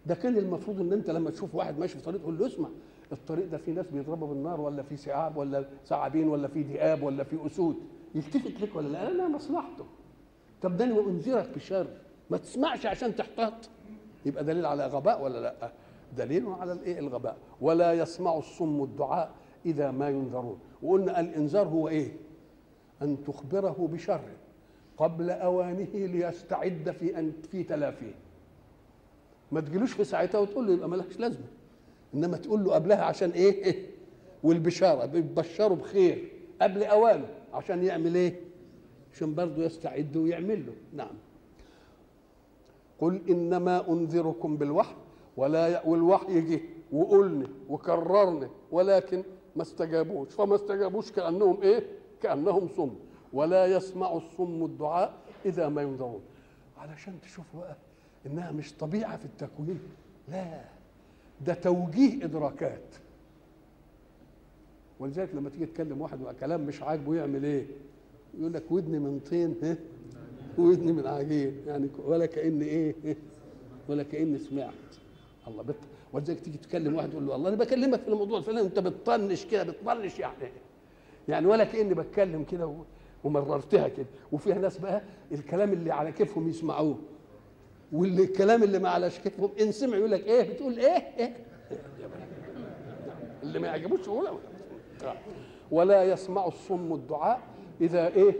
ده 0.05 0.15
كان 0.15 0.38
المفروض 0.38 0.79
إن 0.79 0.93
أنت 0.93 1.10
لما 1.10 1.29
تشوف 1.29 1.55
واحد 1.55 1.79
ماشي 1.79 1.98
في 1.98 2.03
طريق 2.03 2.22
تقول 2.22 2.38
له 2.39 2.48
اسمع 2.48 2.70
الطريق 3.12 3.48
ده 3.48 3.58
في 3.58 3.72
ناس 3.72 3.88
بيضربوا 3.88 4.27
بالنار 4.27 4.62
ولا 4.62 4.84
في 4.84 4.98
سعاب 4.98 5.38
ولا 5.38 5.65
ثعابين 5.86 6.27
ولا 6.27 6.48
في 6.48 6.62
ذئاب 6.62 7.03
ولا 7.03 7.24
في 7.24 7.46
أسود. 7.46 7.75
يلتفت 8.15 8.61
لك 8.61 8.75
ولا 8.75 8.87
لا؟ 8.87 9.09
لا 9.09 9.27
مصلحته 9.27 9.85
طب 10.61 10.77
ده 10.77 10.85
أنا 10.85 10.99
انذرك 10.99 11.49
بشر 11.55 11.87
ما 12.29 12.37
تسمعش 12.37 12.85
عشان 12.85 13.15
تحتاط. 13.15 13.53
يبقى 14.25 14.43
دليل 14.43 14.65
على 14.65 14.87
غباء 14.87 15.23
ولا 15.23 15.39
لا؟ 15.39 15.71
دليل 16.17 16.47
على 16.47 16.71
الإيه؟ 16.71 16.99
الغباء. 16.99 17.37
ولا 17.61 17.93
يسمع 17.93 18.37
الصم 18.37 18.83
الدعاء 18.83 19.31
إذا 19.65 19.91
ما 19.91 20.09
ينذرون. 20.09 20.59
وقلنا 20.83 21.19
الإنذار 21.19 21.67
هو 21.67 21.87
إيه؟ 21.87 22.11
أن 23.01 23.23
تخبره 23.23 23.89
بشر 23.91 24.21
قبل 24.97 25.29
أوانه 25.29 25.89
ليستعد 25.93 26.95
في 26.99 27.19
أن 27.19 27.33
في 27.51 27.63
تلافيه. 27.63 28.15
ما 29.51 29.61
تجيلوش 29.61 29.93
في 29.93 30.03
ساعتها 30.03 30.39
وتقول 30.39 30.67
له 30.67 30.73
يبقى 30.73 30.89
ملهاش 30.89 31.19
لازمة. 31.19 31.47
إنما 32.13 32.37
تقول 32.37 32.63
له 32.63 32.73
قبلها 32.73 33.03
عشان 33.03 33.29
إيه؟ 33.29 33.85
والبشارة 34.43 35.05
بيبشروا 35.05 35.77
بخير 35.77 36.31
قبل 36.61 36.83
أوانه. 36.83 37.27
عشان 37.53 37.84
يعمل 37.84 38.15
إيه؟ 38.15 38.39
عشان 39.13 39.36
برضه 39.36 39.63
يستعد 39.63 40.17
ويعمل 40.17 40.65
له. 40.65 40.74
نعم. 40.93 41.15
قل 43.00 43.22
إنما 43.29 43.89
أنذركم 43.89 44.58
بالوحي 44.58 44.96
ولا. 45.38 45.86
والوحي 45.88 46.41
جه 46.41 46.62
وقلنا 46.93 47.48
وكررنا 47.70 48.50
ولكن 48.72 49.24
ما 49.55 49.62
استجابوش. 49.62 50.27
فما 50.34 50.55
استجابوش 50.55 51.12
كأنهم 51.12 51.62
إيه؟ 51.62 51.84
كأنهم 52.24 52.67
صم. 52.77 52.91
ولا 53.34 53.65
يسمع 53.65 54.13
الصم 54.13 54.65
الدعاء 54.65 55.13
إذا 55.46 55.70
ما 55.70 55.81
ينذرون. 55.81 56.22
علشان 56.77 57.22
تشوفوا 57.22 57.60
بقى 57.60 57.75
إنها 58.25 58.51
مش 58.51 58.74
طبيعة 58.74 59.17
في 59.17 59.25
التكوين. 59.25 59.79
لا. 60.27 60.62
ده 61.46 61.53
توجيه 61.53 62.25
إدراكات. 62.25 62.96
ولذلك 65.01 65.36
لما 65.36 65.50
تيجي 65.50 65.65
تكلم 65.65 66.01
واحد 66.01 66.20
كلام 66.39 66.62
مش 66.65 66.81
عاجبه 66.84 67.15
يعمل 67.15 67.43
إيه؟ 67.46 67.65
يقول 68.39 68.53
لك 68.53 68.72
ودني 68.72 69.00
من 69.00 69.20
طين 69.20 69.55
ودني 70.58 70.91
من 70.91 71.08
عجين. 71.08 71.55
يعني 71.67 71.88
ولا 72.05 72.25
كأن 72.25 72.62
إيه؟ 72.62 72.96
ولا 73.89 74.03
كأني 74.03 74.38
سمعت. 74.38 74.74
الله 75.48 75.63
بت 75.63 75.75
ولذلك 76.13 76.39
تيجي 76.39 76.58
تكلم 76.58 76.96
واحد 76.96 77.10
تقول 77.10 77.27
له 77.27 77.36
الله 77.36 77.50
أنا 77.50 77.58
بكلمك 77.58 78.00
في 78.01 78.08
الموضوع 78.08 78.38
الفلاني 78.39 78.67
أنت 78.67 78.79
بتطنش 78.79 79.46
كده 79.46 79.63
بتطنش 79.63 80.20
يعني. 80.20 80.36
يعني 81.27 81.46
ولا 81.48 81.63
كأني 81.63 81.93
بتكلم 81.93 82.43
كده 82.43 82.75
ومررتها 83.24 83.88
كده. 83.88 84.05
وفيها 84.31 84.58
ناس 84.58 84.77
بقى 84.77 85.01
الكلام 85.31 85.74
اللي 85.74 85.91
على 85.91 86.12
كيفهم 86.12 86.50
يسمعوه 86.50 86.98
واللي 87.91 88.24
الكلام 88.24 88.63
اللي 88.63 88.79
ما 88.79 88.89
على 88.89 89.10
كيفهم 89.10 89.50
إن 89.62 89.72
سمع 89.72 89.98
يقول 89.98 90.12
لك 90.12 90.24
إيه؟ 90.25 90.53
بتقول 90.53 90.79
إيه, 90.79 91.03
إيه؟ 91.17 91.34
اللي 93.43 93.60
ما 93.60 93.67
يعجبوش 93.67 94.00
يقول 94.00 94.25
ولا 95.72 96.03
يسمع 96.03 96.48
الصم 96.48 96.93
الدعاء 96.93 97.39
إذا 97.81 98.08
إيه؟ 98.08 98.36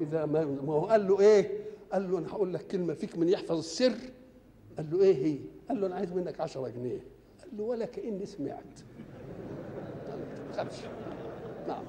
إذا 0.00 0.26
ما 0.26 0.44
ما 0.44 0.72
هو 0.72 0.86
قال 0.86 1.08
له 1.08 1.20
إيه؟ 1.20 1.50
قال 1.92 2.10
له 2.12 2.18
أنا 2.18 2.28
هقول 2.28 2.54
لك 2.54 2.66
كلمة 2.66 2.94
فيك 2.94 3.18
من 3.18 3.28
يحفظ 3.28 3.58
السر. 3.58 3.94
قال 4.76 4.90
له 4.90 5.02
إيه 5.02 5.24
هي؟ 5.26 5.38
قال 5.68 5.80
له 5.80 5.86
أنا 5.86 5.94
عايز 5.94 6.12
منك 6.12 6.40
10 6.40 6.68
جنيه. 6.68 7.00
قال 7.40 7.56
له 7.58 7.64
ولا 7.64 7.86
كأني 7.86 8.26
سمعت. 8.26 8.80
نعم. 11.68 11.84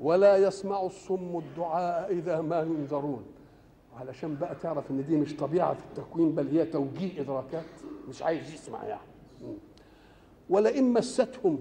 ولا 0.00 0.36
يسمع 0.36 0.82
الصم 0.82 1.38
الدعاء 1.38 2.12
إذا 2.12 2.40
ما 2.40 2.60
ينذرون. 2.60 3.24
علشان 3.96 4.36
بقى 4.36 4.54
تعرف 4.54 4.90
إن 4.90 5.04
دي 5.04 5.16
مش 5.16 5.36
طبيعة 5.36 5.74
في 5.74 5.84
التكوين 5.84 6.34
بل 6.34 6.48
هي 6.48 6.64
توجيه 6.66 7.20
إدراكات. 7.20 7.64
مش 8.08 8.22
عايز 8.22 8.54
يسمع 8.54 8.84
يعني. 8.84 9.00
ولئن 10.50 10.92
مستهم 10.92 11.58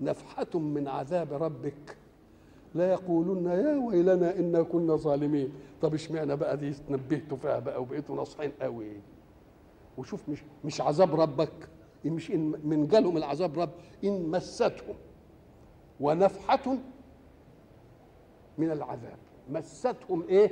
نفحة 0.00 0.58
من 0.58 0.88
عذاب 0.88 1.32
ربك 1.32 1.96
لا 2.74 2.92
يقولون 2.92 3.46
يا 3.46 3.76
ويلنا 3.78 4.36
إنا 4.38 4.62
كنا 4.62 4.96
ظالمين. 4.96 5.52
طب 5.82 5.94
اشمعنى 5.94 6.36
بقى 6.36 6.56
دي 6.56 6.72
تنبهتوا 6.88 7.36
فيها 7.36 7.58
بقى 7.58 7.82
وبقيتوا 7.82 8.16
ناصحين 8.16 8.52
قوي؟ 8.62 9.00
وشوف 9.98 10.28
مش 10.28 10.42
مش 10.64 10.80
عذاب 10.80 11.20
ربك 11.20 11.68
مش 12.04 12.30
إن 12.30 12.60
من 12.64 12.88
جالهم 12.88 13.16
العذاب 13.16 13.58
رب 13.58 13.70
إن 14.04 14.30
مستهم 14.30 14.94
ونفحة 16.00 16.76
من 18.58 18.70
العذاب. 18.70 19.18
مستهم 19.50 20.22
إيه؟ 20.28 20.50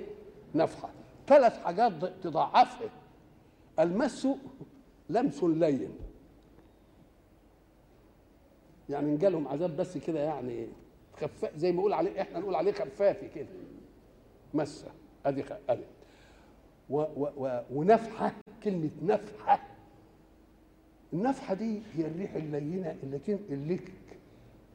نفحة. 0.54 0.90
ثلاث 1.26 1.58
حاجات 1.58 1.92
تضاعفها 2.22 2.88
المس 3.78 4.28
لمس 5.10 5.44
لين. 5.44 5.90
يعني 8.90 9.16
جالهم 9.16 9.48
عذاب 9.48 9.76
بس 9.76 9.98
كده 9.98 10.20
يعني 10.20 10.66
خفاف 11.20 11.56
زي 11.56 11.72
ما 11.72 11.78
نقول 11.78 11.92
عليه 11.92 12.20
إحنا 12.20 12.38
نقول 12.38 12.54
عليه 12.54 12.72
خفافي 12.72 13.28
كده. 13.34 13.46
مسه 14.54 14.88
ادي 15.26 15.44
ادي. 15.68 15.82
و 16.90 16.96
و 17.00 17.28
و 17.36 17.60
ونفحة 17.74 18.32
كلمة 18.64 18.90
نفحة. 19.02 19.60
النفحة 21.12 21.54
دي 21.54 21.80
هي 21.96 22.06
الريح 22.06 22.34
اللينة 22.34 22.96
اللي 23.50 23.74
لك 23.74 23.92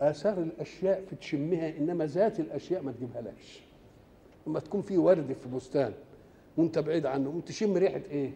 آثار 0.02 0.38
الأشياء 0.38 1.06
في 1.10 1.15
تشمها 1.15 1.78
إنما 1.78 2.06
ذات 2.06 2.39
الأشياء 2.39 2.82
ما 2.84 2.91
تجيبها 2.91 3.22
لكش 3.22 3.60
لما 4.48 4.60
تكون 4.60 4.82
في 4.82 4.98
ورد 4.98 5.34
في 5.43 5.50
بستان 5.56 5.93
وأنت 6.58 6.80
بعيد 6.80 7.06
عنه 7.06 7.30
وانت 7.30 7.48
تشم 7.48 7.78
ريحة 7.78 8.02
إيه؟ 8.12 8.32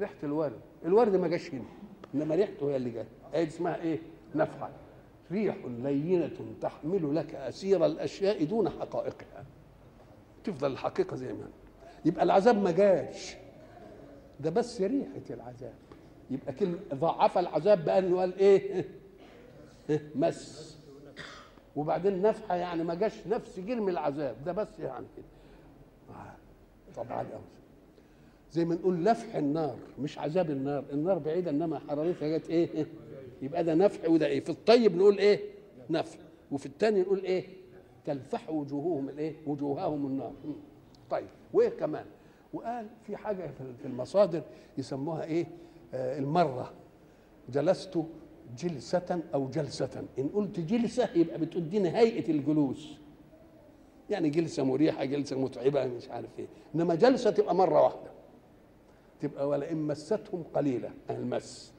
ريحة 0.00 0.14
الورد. 0.22 0.60
الورد 0.84 1.16
ما 1.16 1.28
جاش 1.28 1.54
هنا 1.54 1.64
إنما 2.14 2.34
ريحته 2.34 2.70
هي 2.70 2.76
اللي 2.76 2.90
جت 2.90 3.06
هي 3.34 3.46
اسمها 3.46 3.82
إيه؟ 3.82 3.98
نفحه 4.34 4.70
ريح 5.32 5.56
لينة 5.64 6.30
تحمل 6.60 7.16
لك 7.16 7.34
أسير 7.34 7.86
الأشياء 7.86 8.44
دون 8.44 8.68
حقائقها. 8.70 9.44
تفضل 10.44 10.72
الحقيقة 10.72 11.16
زي 11.16 11.32
ما 11.32 11.48
يبقى 12.04 12.24
العذاب 12.24 12.62
ما 12.62 12.70
جاش. 12.70 13.36
ده 14.40 14.50
بس 14.50 14.80
ريحة 14.80 15.20
العذاب. 15.30 15.74
يبقى 16.30 16.52
كلمة 16.52 16.78
ضعف 16.94 17.38
العذاب 17.38 17.84
بأنه 17.84 18.18
قال 18.20 18.38
إيه؟ 18.38 18.84
مس. 20.14 20.78
وبعدين 21.76 22.22
نفحة 22.22 22.54
يعني 22.56 22.84
ما 22.84 22.94
جاش 22.94 23.26
نفس 23.26 23.60
جرم 23.60 23.88
العذاب. 23.88 24.44
ده 24.44 24.52
بس 24.52 24.78
يعني 24.78 25.06
كده. 25.16 25.26
طبعا 26.96 27.26
زي 28.52 28.64
ما 28.64 28.74
نقول 28.74 29.04
لفح 29.04 29.34
النار 29.36 29.76
مش 29.98 30.18
عذاب 30.18 30.50
النار. 30.50 30.84
النار 30.92 31.18
بعيدة 31.18 31.50
إنما 31.50 31.78
حرارتها 31.78 32.38
جت 32.38 32.50
إيه؟ 32.50 32.86
يبقى 33.42 33.64
ده 33.64 33.74
نفع 33.74 34.08
وده 34.08 34.26
إيه؟ 34.26 34.40
في 34.40 34.50
الطيب 34.50 34.96
نقول 34.96 35.18
إيه؟ 35.18 35.40
نفع 35.90 36.18
وفي 36.52 36.66
الثاني 36.66 37.00
نقول 37.00 37.18
إيه؟ 37.24 37.46
تلفح 38.04 38.50
وجوههم 38.50 39.08
الإيه؟ 39.08 39.34
وجوههم 39.46 40.06
النار. 40.06 40.32
طيب 41.10 41.26
وإيه 41.52 41.68
كمان؟ 41.68 42.04
وقال 42.52 42.86
في 43.06 43.16
حاجة 43.16 43.50
في 43.82 43.84
المصادر 43.86 44.42
يسموها 44.78 45.24
إيه؟ 45.24 45.46
آه 45.94 46.18
المرة. 46.18 46.72
جلست 47.52 48.02
جلسة 48.58 49.20
أو 49.34 49.48
جلسة. 49.48 50.04
إن 50.18 50.28
قلت 50.28 50.60
جلسة 50.60 51.08
يبقى 51.16 51.38
بتديني 51.38 51.96
هيئة 51.96 52.30
الجلوس. 52.30 52.88
يعني 54.10 54.30
جلسة 54.30 54.64
مريحة 54.64 55.04
جلسة 55.04 55.38
متعبة 55.38 55.86
مش 55.86 56.08
عارف 56.08 56.28
إيه. 56.38 56.46
إنما 56.74 56.94
جلسة 56.94 57.30
تبقى 57.30 57.54
مرة 57.54 57.82
واحدة. 57.82 58.10
تبقى 59.20 59.48
ولئن 59.48 59.76
مستهم 59.76 60.42
قليلة 60.54 60.90
المس. 61.10 61.72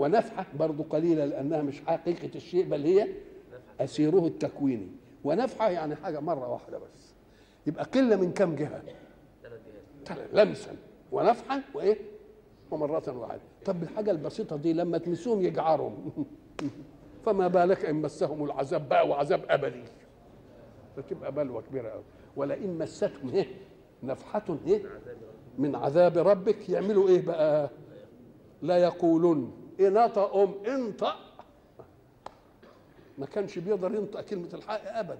ونفحة 0.00 0.46
برضو 0.58 0.82
قليلة 0.82 1.24
لأنها 1.24 1.62
مش 1.62 1.80
حقيقة 1.80 2.30
الشيء 2.34 2.64
بل 2.64 2.84
هي 2.84 3.08
أسيره 3.80 4.26
التكويني. 4.26 4.88
ونفحة 5.24 5.70
يعني 5.70 5.96
حاجة 5.96 6.20
مرة 6.20 6.48
واحدة 6.52 6.78
بس. 6.78 7.14
يبقى 7.66 7.84
قلة 7.84 8.16
من 8.16 8.32
كم 8.32 8.54
جهة؟ 8.56 8.82
لمسا. 10.32 10.76
ونفحا 11.12 11.62
وإيه؟ 11.74 11.98
ومرة 12.70 13.18
واحدة. 13.18 13.40
طب 13.64 13.82
الحاجة 13.82 14.10
البسيطة 14.10 14.56
دي 14.56 14.72
لما 14.72 14.98
تمسوهم 14.98 15.42
يجعرهم. 15.42 16.12
فما 17.24 17.48
بالك 17.48 17.84
إن 17.84 17.94
مسهم 17.94 18.44
العذاب 18.44 18.88
بقى 18.88 19.08
وعذاب 19.08 19.44
أبدي. 19.48 19.82
فتبقى 20.96 21.32
بلوى 21.32 21.62
كبيرة 21.62 21.88
قوي 21.88 22.02
ولئن 22.36 22.78
مستهم 22.78 23.28
إيه؟ 23.34 23.46
نفحة 24.02 24.58
إيه؟ 24.66 24.82
من 25.58 25.74
عذاب 25.74 26.18
ربك. 26.18 26.68
يعملوا 26.68 27.08
إيه 27.08 27.26
بقى؟ 27.26 27.70
لا 28.62 28.76
يقولون. 28.76 29.59
نطق 29.88 30.36
أم 30.36 30.54
انطق 30.66 31.16
ما 33.18 33.26
كانش 33.26 33.58
بيقدر 33.58 33.94
ينطق 33.94 34.20
كلمة 34.20 34.48
الحق 34.54 34.80
ابدا. 34.98 35.18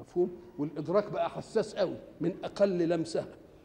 مفهوم؟ 0.00 0.36
والإدراك 0.58 1.10
بقى 1.12 1.30
حساس 1.30 1.74
قوي. 1.74 1.96
من 2.20 2.34
أقل 2.44 2.78
لمسه 2.78 3.24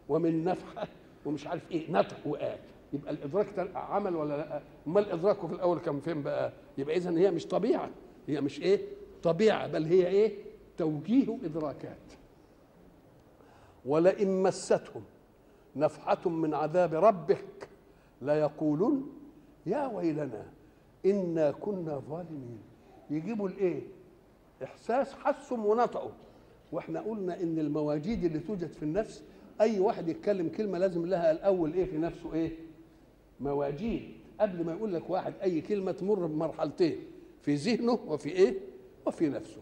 ومن 0.09 0.43
نفحة 0.43 0.87
ومش 1.25 1.47
عارف 1.47 1.71
إيه. 1.71 1.91
نطق 1.91 2.17
وقال. 2.27 2.57
يبقى 2.93 3.11
الإدراك 3.11 3.69
عمل 3.75 4.15
ولا 4.15 4.37
لأ؟ 4.37 4.61
أمال 4.87 5.11
إدراكه 5.11 5.47
في 5.47 5.53
الأول 5.53 5.79
كان 5.79 5.99
فين 5.99 6.23
بقى؟ 6.23 6.51
يبقى 6.77 6.95
اذا 6.97 7.11
هي 7.11 7.31
مش 7.31 7.45
طبيعة. 7.47 7.89
هي 8.27 8.41
مش 8.41 8.61
إيه؟ 8.61 8.81
طبيعة 9.23 9.67
بل 9.67 9.85
هي 9.85 10.07
إيه؟ 10.07 10.35
توجيه 10.77 11.37
إدراكات. 11.43 11.97
ولئن 13.85 14.43
مستهم 14.43 15.03
نفحه 15.75 16.29
من 16.29 16.53
عذاب 16.53 16.93
ربك 16.93 17.69
ليقولن 18.21 19.03
يا 19.67 19.87
ويلنا 19.87 20.45
إنا 21.05 21.51
كنا 21.51 21.99
ظالمين. 22.09 22.59
يجيبوا 23.09 23.49
الإيه؟ 23.49 23.81
إحساس 24.63 25.13
حسهم 25.13 25.65
ونطقوا 25.65 26.11
وإحنا 26.71 26.99
قلنا 27.01 27.41
إن 27.41 27.59
المواجيد 27.59 28.23
اللي 28.23 28.39
توجد 28.39 28.71
في 28.71 28.83
النفس 28.83 29.23
أي 29.61 29.79
واحد 29.79 30.07
يتكلم 30.07 30.49
كلمة 30.49 30.77
لازم 30.77 31.05
لها 31.05 31.31
الأول 31.31 31.73
إيه 31.73 31.85
في 31.85 31.97
نفسه 31.97 32.33
إيه؟ 32.33 32.51
مواجيد. 33.39 34.11
قبل 34.39 34.65
ما 34.65 34.71
يقول 34.73 34.93
لك 34.93 35.09
واحد 35.09 35.33
أي 35.43 35.61
كلمة 35.61 35.91
تمر 35.91 36.25
بمرحلتين 36.25 36.97
في 37.41 37.55
ذهنه 37.55 37.99
وفي 38.07 38.29
إيه؟ 38.29 38.53
وفي 39.05 39.29
نفسه. 39.29 39.61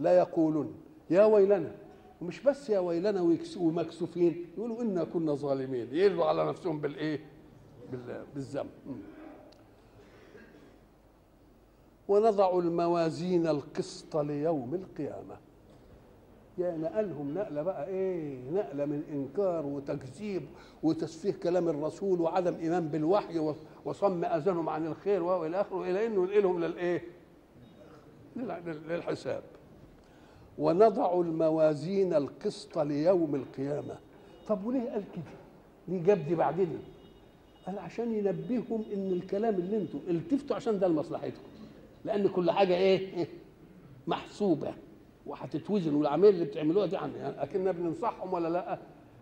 لا 0.00 0.18
يقولون 0.18 0.74
يا 1.10 1.24
ويلنا 1.24 1.74
ومش 2.22 2.42
بس 2.42 2.70
يا 2.70 2.78
ويلنا 2.78 3.36
ومكسوفين 3.56 4.46
يقولوا 4.58 4.82
إنا 4.82 5.04
كنا 5.04 5.34
ظالمين. 5.34 5.88
يرضوا 5.94 6.24
على 6.24 6.48
نفسهم 6.48 6.80
بالإيه؟ 6.80 7.20
بالذنب. 8.34 8.70
ونضع 12.08 12.58
الموازين 12.58 13.46
القسط 13.46 14.16
ليوم 14.16 14.74
القيامة. 14.74 15.36
يا 16.58 16.76
نقلهم 16.76 17.34
نقلة 17.34 17.62
بقى 17.62 17.88
إيه 17.88 18.50
نقلة 18.50 18.84
من 18.84 19.02
إنكار 19.12 19.66
وتكذيب 19.66 20.42
وتسفيه 20.82 21.32
كلام 21.32 21.68
الرسول 21.68 22.20
وعدم 22.20 22.54
إيمان 22.54 22.88
بالوحي 22.88 23.54
وصم 23.84 24.24
أذانهم 24.24 24.68
عن 24.68 24.86
الخير 24.86 25.22
وإلى 25.22 25.60
آخره 25.60 25.82
إلى 25.90 26.06
إنه 26.06 26.22
ينقلهم 26.22 26.60
للايه 26.64 27.02
للحساب. 28.66 29.42
ونضع 30.58 31.20
الموازين 31.20 32.14
القسط 32.14 32.78
ليوم 32.78 33.34
القيامة. 33.34 33.96
طب 34.48 34.66
وليه 34.66 34.90
قال 34.90 35.04
كده؟ 35.14 35.22
ليه 35.88 36.02
جاب 36.02 36.26
دي 36.28 36.34
بعدين؟ 36.34 36.78
قال 37.66 37.78
عشان 37.78 38.12
ينبههم 38.14 38.84
إن 38.94 39.12
الكلام 39.12 39.54
اللي 39.54 39.76
أنتم 39.76 40.00
التفتوا 40.08 40.56
عشان 40.56 40.78
ده 40.78 40.88
لمصلحتكم. 40.88 41.53
لأن 42.04 42.28
كل 42.28 42.50
حاجة 42.50 42.74
إيه؟ 42.74 43.26
محسوبة. 44.06 44.74
وهتتوزن 45.26 45.94
والعملية 45.94 46.30
اللي 46.30 46.44
بتعملوها 46.44 46.86
دي 46.86 46.94
يعني 46.96 47.42
أكننا 47.42 47.72
بننصحهم 47.72 48.32
ولا 48.32 48.48
لأ؟ 48.48 48.78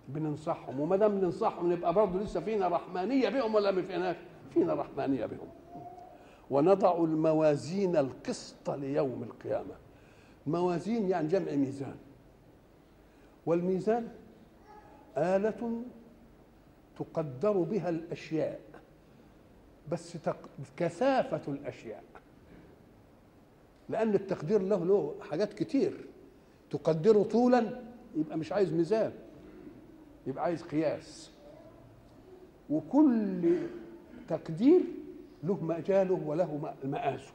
بننصحهم. 0.09 0.81
وما 0.81 0.97
دام 0.97 1.21
بننصحهم 1.21 1.73
نبقى 1.73 1.95
برضه 1.95 2.21
لسه 2.21 2.41
فينا 2.41 2.69
رحمانية 2.69 3.29
بهم 3.29 3.55
ولا 3.55 3.71
ما 3.71 3.83
فيناش؟ 3.83 4.17
فينا 4.55 4.75
رحمانية 4.75 5.27
بهم. 5.27 5.49
ونضع 6.51 6.97
الموازين 7.05 7.97
القسط 7.97 8.71
ليوم 8.71 9.23
القيامة. 9.23 9.75
موازين 10.47 11.09
يعني 11.09 11.29
جمع 11.29 11.53
ميزان. 11.53 11.97
والميزان 13.47 14.09
آلة 15.17 15.83
تقدر 16.99 17.53
بها 17.53 17.89
الأشياء 17.89 18.61
بس 19.93 20.19
كثافة 20.77 21.53
الأشياء. 21.53 22.05
لأن 23.93 24.15
التقدير 24.15 24.63
له 24.63 24.85
له 24.85 25.15
حاجات 25.31 25.53
كتير. 25.53 26.07
تقدره 26.71 27.23
طولا 27.23 27.81
يبقى 28.17 28.39
مش 28.39 28.53
عايز 28.53 28.73
ميزان 28.73 29.13
يبقى 30.27 30.45
عايز 30.45 30.63
قياس. 30.63 31.31
وكل 32.71 33.57
تقدير 34.29 34.81
له 35.43 35.65
مجاله 35.65 36.23
وله 36.27 36.75
مقاسه 36.85 37.33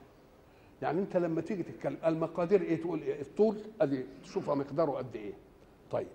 يعني 0.81 0.99
أنت 1.01 1.17
لما 1.17 1.41
تيجي 1.41 1.63
تتكلم 1.63 1.97
المقادير 2.05 2.61
إيه؟ 2.61 2.81
تقول 2.81 3.01
إيه؟ 3.01 3.21
الطول 3.21 3.57
أدي 3.81 4.03
تشوفها 4.23 4.55
مقداره 4.55 4.91
قد 4.91 5.15
إيه؟ 5.15 5.33
طيب 5.91 6.07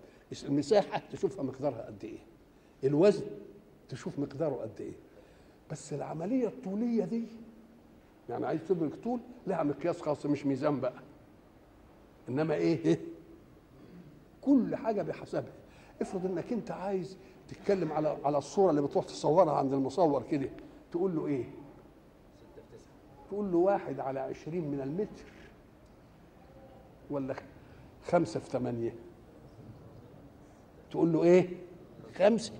المساحة 0.44 1.02
تشوفها 1.12 1.44
مقدارها 1.44 1.86
قد 1.86 2.04
إيه؟ 2.04 2.18
الوزن 2.84 3.24
تشوف 3.88 4.18
مقداره 4.18 4.54
قد 4.54 4.80
إيه؟ 4.80 4.92
بس 5.70 5.92
العملية 5.92 6.46
الطولية 6.46 7.04
دي 7.04 7.24
يعني 8.28 8.46
عايز 8.46 8.60
تدرك 8.68 8.94
طول 9.04 9.20
لها 9.46 9.62
مقياس 9.62 10.00
خاص 10.02 10.26
مش 10.26 10.46
ميزان 10.46 10.80
بقى. 10.80 11.02
إنما 12.28 12.54
إيه, 12.54 12.84
إيه؟ 12.84 13.00
كل 14.40 14.76
حاجة 14.76 15.02
بحسبها 15.02 15.52
افرض 16.02 16.26
إنك 16.26 16.52
أنت 16.52 16.70
عايز 16.70 17.16
تتكلم 17.48 17.92
على 17.92 18.18
على 18.24 18.38
الصورة 18.38 18.70
اللي 18.70 18.82
بتروح 18.82 19.04
تصورها 19.04 19.52
عند 19.52 19.72
المصور 19.72 20.22
كده 20.30 20.48
تقول 20.92 21.16
له 21.16 21.26
إيه؟ 21.26 21.44
تقول 23.28 23.52
له 23.52 23.58
واحد 23.58 24.00
على 24.00 24.20
عشرين 24.20 24.70
من 24.70 24.80
المتر. 24.80 25.24
ولا 27.10 27.34
خمسة 28.04 28.40
في 28.40 28.50
ثمانية 28.50 28.94
تقول 30.90 31.12
له 31.12 31.22
إيه؟ 31.22 31.48
خمسة. 32.14 32.52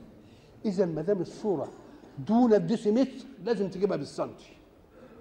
إذا 0.64 0.86
ما 0.86 1.02
دام 1.02 1.20
الصورة 1.20 1.68
دون 2.18 2.54
الديسيمتر 2.54 3.26
لازم 3.44 3.68
تجيبها 3.68 3.96
بالسنتي. 3.96 4.56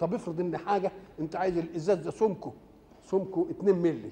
طب 0.01 0.13
افرض 0.13 0.39
ان 0.39 0.57
حاجة 0.57 0.91
انت 1.19 1.35
عايز 1.35 1.57
الإزاز 1.57 1.97
ده 1.97 2.11
سمكه 2.11 2.53
سمكه 3.03 3.47
2 3.51 3.75
مللي 3.75 4.09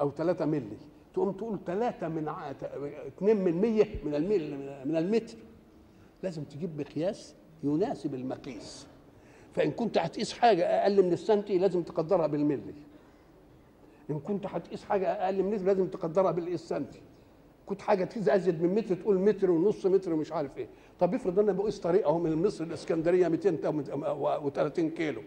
أو 0.00 0.10
3 0.10 0.44
مللي 0.44 0.76
تقوم 1.14 1.32
تقول 1.32 1.58
3 1.66 2.08
من 2.08 2.28
ع... 2.28 2.50
2 2.50 3.36
من 3.36 3.60
100 3.60 3.84
من 4.04 4.14
الميل 4.14 4.56
من 4.84 4.96
المتر. 4.96 5.36
لازم 6.22 6.44
تجيب 6.44 6.80
مقياس 6.80 7.34
يناسب 7.64 8.14
المقيس 8.14 8.86
فإن 9.54 9.70
كنت 9.70 9.98
هتقيس 9.98 10.32
حاجة 10.32 10.64
أقل 10.82 11.02
من 11.02 11.12
السنتي 11.12 11.58
لازم 11.58 11.82
تقدرها 11.82 12.26
بالملي 12.26 12.74
إن 14.10 14.18
كنت 14.20 14.46
هتقيس 14.46 14.84
حاجة 14.84 15.06
أقل 15.12 15.42
من 15.42 15.50
لازم 15.56 15.86
تقدرها 15.86 16.30
بالسنتي. 16.30 17.00
كنت 17.66 17.82
حاجة 17.82 18.04
تقيس 18.04 18.28
أزيد 18.28 18.62
من 18.62 18.74
متر 18.74 18.94
تقول 18.94 19.18
متر 19.18 19.50
ونص 19.50 19.86
متر 19.86 20.12
ومش 20.12 20.32
عارف 20.32 20.58
إيه. 20.58 20.66
طب 21.00 21.14
افرض 21.14 21.38
أنا 21.38 21.52
بقيس 21.52 21.78
طريق 21.78 22.08
أهو 22.08 22.18
من 22.18 22.42
مصر 22.46 22.64
الاسكندريه 22.64 23.28
230 23.28 24.90
كيلو. 24.90 25.22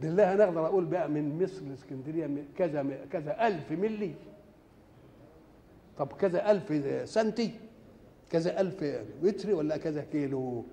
بالله 0.00 0.32
أنا 0.34 0.44
أقدر 0.44 0.66
أقول 0.66 0.84
بقى 0.84 1.08
من 1.10 1.42
مصر 1.42 1.62
الاسكندريه 1.62 2.44
كذا 2.58 3.06
كذا 3.12 3.46
ألف 3.46 3.72
ملي. 3.72 4.14
طب 5.98 6.12
كذا 6.12 6.50
ألف 6.50 6.72
سنتي؟ 7.08 7.50
كذا 8.30 8.60
ألف 8.60 8.84
متر 9.22 9.54
ولا 9.54 9.76
كذا 9.76 10.04
كيلو؟ 10.12 10.64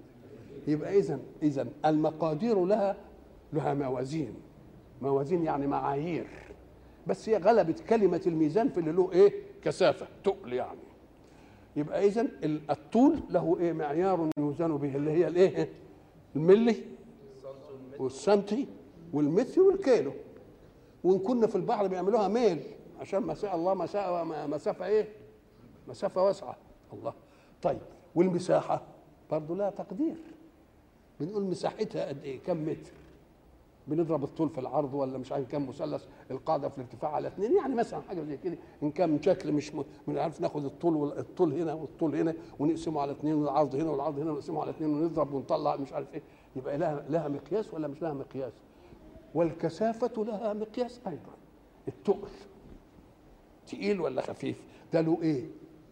يبقى 0.68 0.98
اذا 1.00 1.20
اذا 1.44 1.68
المقادير 1.86 2.66
لها 2.66 2.96
لها 3.54 3.74
موازين. 3.74 4.34
موازين 5.02 5.44
يعني 5.44 5.68
معايير. 5.68 6.28
بس 7.08 7.30
هي 7.30 7.38
غلبت 7.38 7.80
كلمة 7.80 8.22
الميزان 8.28 8.70
في 8.70 8.80
اللي 8.80 8.92
له 8.92 9.12
إيه؟ 9.12 9.47
كثافة 9.68 10.08
تقل 10.24 10.54
يعني. 10.54 10.80
يبقى 11.76 12.06
اذا 12.08 12.28
الطول 12.44 13.20
له 13.30 13.58
إيه؟ 13.60 13.74
معيار 13.74 14.30
يوزن 14.40 14.78
به 14.78 14.96
اللي 14.96 15.12
هي 15.12 15.28
الإيه؟ 15.28 15.70
الملي 16.36 16.76
والسنتي 18.00 18.68
والمتر 19.14 19.62
والكيلو. 19.62 20.14
وإن 21.04 21.20
كنا 21.20 21.48
في 21.48 21.56
البحر 21.56 21.88
بيعملوها 21.88 22.28
ميل 22.28 22.60
عشان 23.00 23.20
ما 23.20 23.34
شاء 23.34 23.56
الله 23.56 23.74
مسافه 23.74 24.24
مسافة 24.48 24.86
إيه؟ 24.86 25.08
مسافة 25.88 26.24
واسعة. 26.24 26.58
الله. 26.94 27.14
طيب. 27.62 27.80
والمساحة؟ 28.16 28.82
برضه 29.32 29.56
لها 29.56 29.70
تقدير. 29.70 30.16
بنقول 31.20 31.44
مساحتها 31.44 32.08
قد 32.10 32.24
إيه؟ 32.24 32.40
كم 32.40 32.70
متر؟ 32.70 32.92
بنضرب 33.88 34.24
الطول 34.24 34.50
في 34.50 34.58
العرض 34.60 34.94
ولا 34.94 35.18
مش 35.18 35.32
عارف 35.32 35.48
كم 35.52 35.70
مثلث 35.70 36.06
القاعدة 36.32 36.70
في 36.70 36.78
الارتفاع 36.78 37.12
على 37.12 37.28
اثنين 37.28 37.58
يعني 37.58 37.76
مثلا 37.76 38.02
حاجة 38.02 38.22
زي 38.24 38.38
كده. 38.38 38.58
إن 38.84 38.92
كان 38.92 39.22
شكل 39.22 39.52
مش 39.52 39.72
من 40.08 40.18
عارف 40.18 40.42
ناخد 40.42 40.66
الطول 40.66 40.96
والطول 40.96 41.54
هنا 41.54 41.74
والطول 41.74 42.16
هنا 42.16 42.34
ونقسمه 42.60 43.02
على 43.02 43.12
اثنين 43.12 43.34
والعرض 43.34 43.76
هنا 43.76 43.90
والعرض 43.92 44.20
هنا 44.20 44.32
ونقسمه 44.32 44.62
على 44.62 44.70
اثنين 44.70 44.90
ونضرب 44.90 45.34
ونطلع 45.34 45.76
مش 45.76 45.94
عارف 45.94 46.14
إيه. 46.14 46.22
يبقى 46.56 46.78
لها 46.78 47.06
لها 47.10 47.28
مقياس 47.28 47.74
ولا 47.74 47.88
مش 47.88 48.02
لها 48.02 48.14
مقياس؟ 48.14 48.54
والكثافة 49.36 50.24
لها 50.24 50.54
مقياس 50.54 51.00
أيضا. 51.08 51.32
التقل 51.88 52.30
تقيل 53.68 54.02
ولا 54.02 54.22
خفيف؟ 54.22 54.64
ده 54.94 55.02
له 55.02 55.18
إيه؟ 55.22 55.46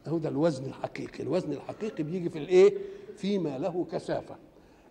هو 0.08 0.17
ده 0.17 0.29
الوزن 0.29 0.65
الحقيقي. 0.65 1.23
الوزن 1.23 1.53
الحقيقي 1.53 2.03
بيجي 2.03 2.29
في 2.29 2.38
الإيه؟ 2.39 2.77
فيما 3.17 3.58
له 3.58 3.86
كثافة. 3.91 4.36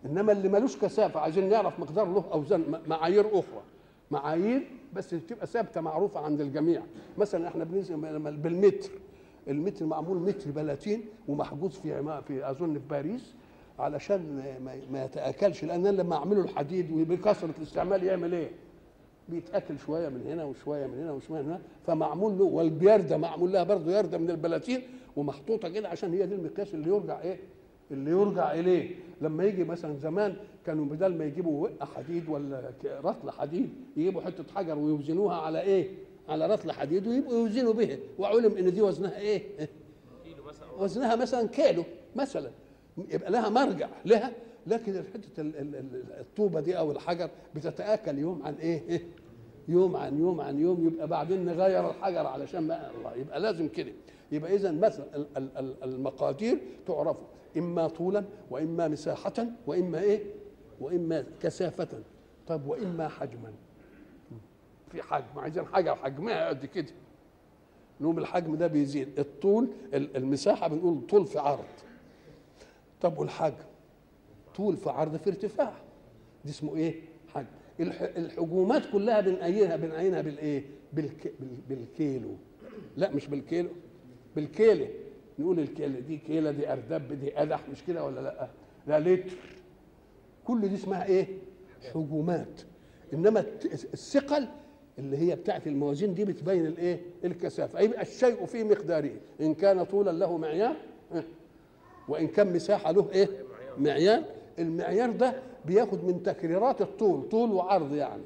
إنما 0.05 0.33
اللي 0.33 0.49
ملوش 0.49 0.77
كثافة 0.77 1.21
عايزين 1.21 1.49
نعرف 1.49 1.81
مقدار 1.81 2.07
له 2.07 2.25
أوزان 2.33 2.81
معايير 2.87 3.27
أخرى 3.39 3.63
معايير 4.11 4.63
بس 4.95 5.11
تبقى 5.11 5.47
ثابتة 5.47 5.81
معروفة 5.81 6.21
عند 6.21 6.41
الجميع 6.41 6.83
مثلا 7.19 7.49
إحنا 7.49 7.65
بالمتر 8.31 8.91
المتر 9.49 9.87
معمول 9.87 10.17
متر 10.19 10.51
بلاتين 10.51 11.03
ومحجوز 11.29 11.73
في 11.73 12.21
في 12.29 12.51
أظن 12.51 12.75
في 12.75 12.89
باريس 12.91 13.35
علشان 13.79 14.43
ما 14.93 15.05
يتأكلش 15.05 15.65
لأن 15.65 15.87
لما 15.87 16.17
أعمله 16.17 16.41
الحديد 16.41 16.91
وبكثرة 16.93 17.55
الاستعمال 17.59 18.05
يعمل 18.05 18.35
إيه؟ 18.35 18.51
بيتأكل 19.29 19.79
شوية 19.79 20.09
من 20.09 20.23
هنا 20.27 20.45
وشوية 20.45 20.87
من 20.87 20.99
هنا 20.99 21.13
وشوية 21.13 21.43
من 21.43 21.49
هنا 21.49 21.61
فمعمول 21.87 22.39
له 22.39 22.45
والبيرده 22.45 23.17
معمول 23.17 23.53
لها 23.53 23.63
برضه 23.63 23.93
يردة 23.99 24.19
من 24.19 24.31
البلاتين 24.31 24.81
ومحطوطة 25.17 25.69
كده 25.69 25.89
عشان 25.89 26.13
هي 26.13 26.27
دي 26.27 26.35
المقياس 26.35 26.75
اللي 26.75 26.91
يرجع 26.91 27.21
إيه؟ 27.21 27.39
اللي 27.91 28.11
يرجع 28.11 28.53
إليه 28.53 28.95
لما 29.21 29.45
يجي 29.45 29.65
مثلا 29.65 29.97
زمان 29.97 30.37
كانوا 30.67 30.85
بدل 30.85 31.15
ما 31.19 31.25
يجيبوا 31.25 31.63
وقه 31.63 31.87
حديد 31.87 32.29
ولا 32.29 32.71
رطل 32.85 33.31
حديد 33.31 33.71
يجيبوا 33.97 34.21
حتة 34.23 34.45
حجر 34.55 34.79
ويوزنوها 34.79 35.37
على 35.37 35.61
إيه؟ 35.61 35.89
على 36.29 36.47
رطل 36.47 36.73
حديد 36.73 37.07
ويبقوا 37.07 37.35
يوزنوا 37.39 37.73
به 37.73 37.99
وعلم 38.19 38.57
إن 38.57 38.73
دي 38.73 38.83
وزنها 38.83 39.19
إيه؟ 39.19 39.43
وزنها 40.79 41.17
مثلا 41.17 41.49
كيلو 41.49 41.85
مثلا 42.17 42.51
يبقى 43.11 43.31
لها 43.31 43.49
مرجع 43.49 43.89
لها 44.05 44.33
لكن 44.67 45.03
حتة 45.15 45.31
الطوبة 46.21 46.61
دي 46.61 46.79
أو 46.79 46.91
الحجر 46.93 47.31
بتتآكل 47.55 48.19
يوم 48.19 48.43
عن 48.43 48.55
إيه؟ 48.55 49.03
يوم 49.69 49.97
عن 49.97 50.19
يوم 50.19 50.41
عن 50.41 50.59
يوم 50.61 50.87
يبقى 50.87 51.09
بعدين 51.09 51.45
نغير 51.45 51.91
الحجر 51.91 52.27
علشان 52.27 52.61
ما 52.67 52.91
الله 52.99 53.15
يبقى 53.17 53.41
لازم 53.41 53.69
كده 53.69 53.93
يبقى 54.33 54.55
اذا 54.55 54.71
مثلا 54.73 55.05
المقادير 55.85 56.59
تعرف 56.87 57.17
إما 57.59 57.89
طولا 57.89 58.25
وإما 58.51 58.89
مساحه 58.89 59.47
وإما 59.67 60.01
إيه؟ 60.01 60.23
وإما 60.81 61.25
كثافه 61.41 61.89
طب 62.47 62.67
وإما 62.67 63.09
حجما. 63.09 63.53
في 64.93 65.03
حجم 65.03 65.39
عايزين 65.39 65.65
حاجة 65.67 65.95
حجمها 65.95 66.49
قد 66.49 66.67
كده. 66.67 66.93
نقوم 68.01 68.19
الحجم 68.19 68.55
ده 68.57 68.67
بيزيد. 68.67 69.19
الطول 69.19 69.69
المساحة 69.95 70.69
بنقول 70.69 71.07
طول 71.07 71.27
في 71.27 71.39
عرض. 71.39 71.65
طب 73.01 73.19
والحجم؟ 73.19 73.55
طول 74.57 74.77
في 74.77 74.91
عرض 74.91 75.17
في 75.17 75.31
ارتفاع. 75.31 75.73
دي 76.45 76.51
اسمه 76.51 76.77
إيه؟ 76.77 76.95
حجم. 77.35 77.47
الح- 77.81 78.03
الحجومات 78.17 78.83
كلها 78.93 79.21
بنعينها 79.21 79.77
بنعينها 79.77 80.21
بالإيه؟ 80.21 80.65
بالك... 80.93 81.33
بال- 81.41 81.61
بالكيلو. 81.69 82.31
لا 82.97 83.11
مش 83.11 83.27
بالكيلو. 83.29 83.69
بالكيلة 84.37 84.89
نقول 85.39 85.59
الكيلة 85.61 86.01
دي 86.01 86.17
كيلة 86.17 86.51
دي 86.51 86.73
أردب 86.73 87.21
دي 87.21 87.31
قدح 87.31 87.69
مش 87.69 87.85
كده 87.89 88.05
ولا 88.05 88.21
لأ؟ 88.21 88.49
لا 88.87 89.01
لتر. 89.01 89.33
كل 90.45 90.69
دي 90.69 90.75
اسمها 90.75 91.05
إيه؟ 91.07 91.27
حجومات. 91.95 92.61
إنما 93.15 93.41
الت- 93.41 93.85
الثقل 93.95 94.49
اللي 94.99 95.17
هي 95.19 95.37
بتاعت 95.37 95.67
الموازين 95.67 96.15
دي 96.15 96.25
بتبين 96.25 96.67
الإيه؟ 96.67 97.01
الكثافة. 97.25 97.81
يبقى 97.81 98.03
الشيء 98.03 98.45
في 98.47 98.65
مقداره. 98.65 99.11
إن 99.41 99.55
كان 99.55 99.85
طولا 99.85 100.11
له 100.11 100.37
معيار 100.39 100.77
وإن 102.09 102.27
كان 102.29 102.53
مساحة 102.53 102.91
له 102.93 103.11
إيه؟ 103.13 103.29
معيار. 103.79 104.23
المعيار 104.59 105.11
ده 105.11 105.35
بياخد 105.67 106.05
من 106.05 106.23
تكريرات 106.23 106.81
الطول 106.81 107.29
طول 107.29 107.53
وعرض 107.53 107.95
يعني. 107.95 108.23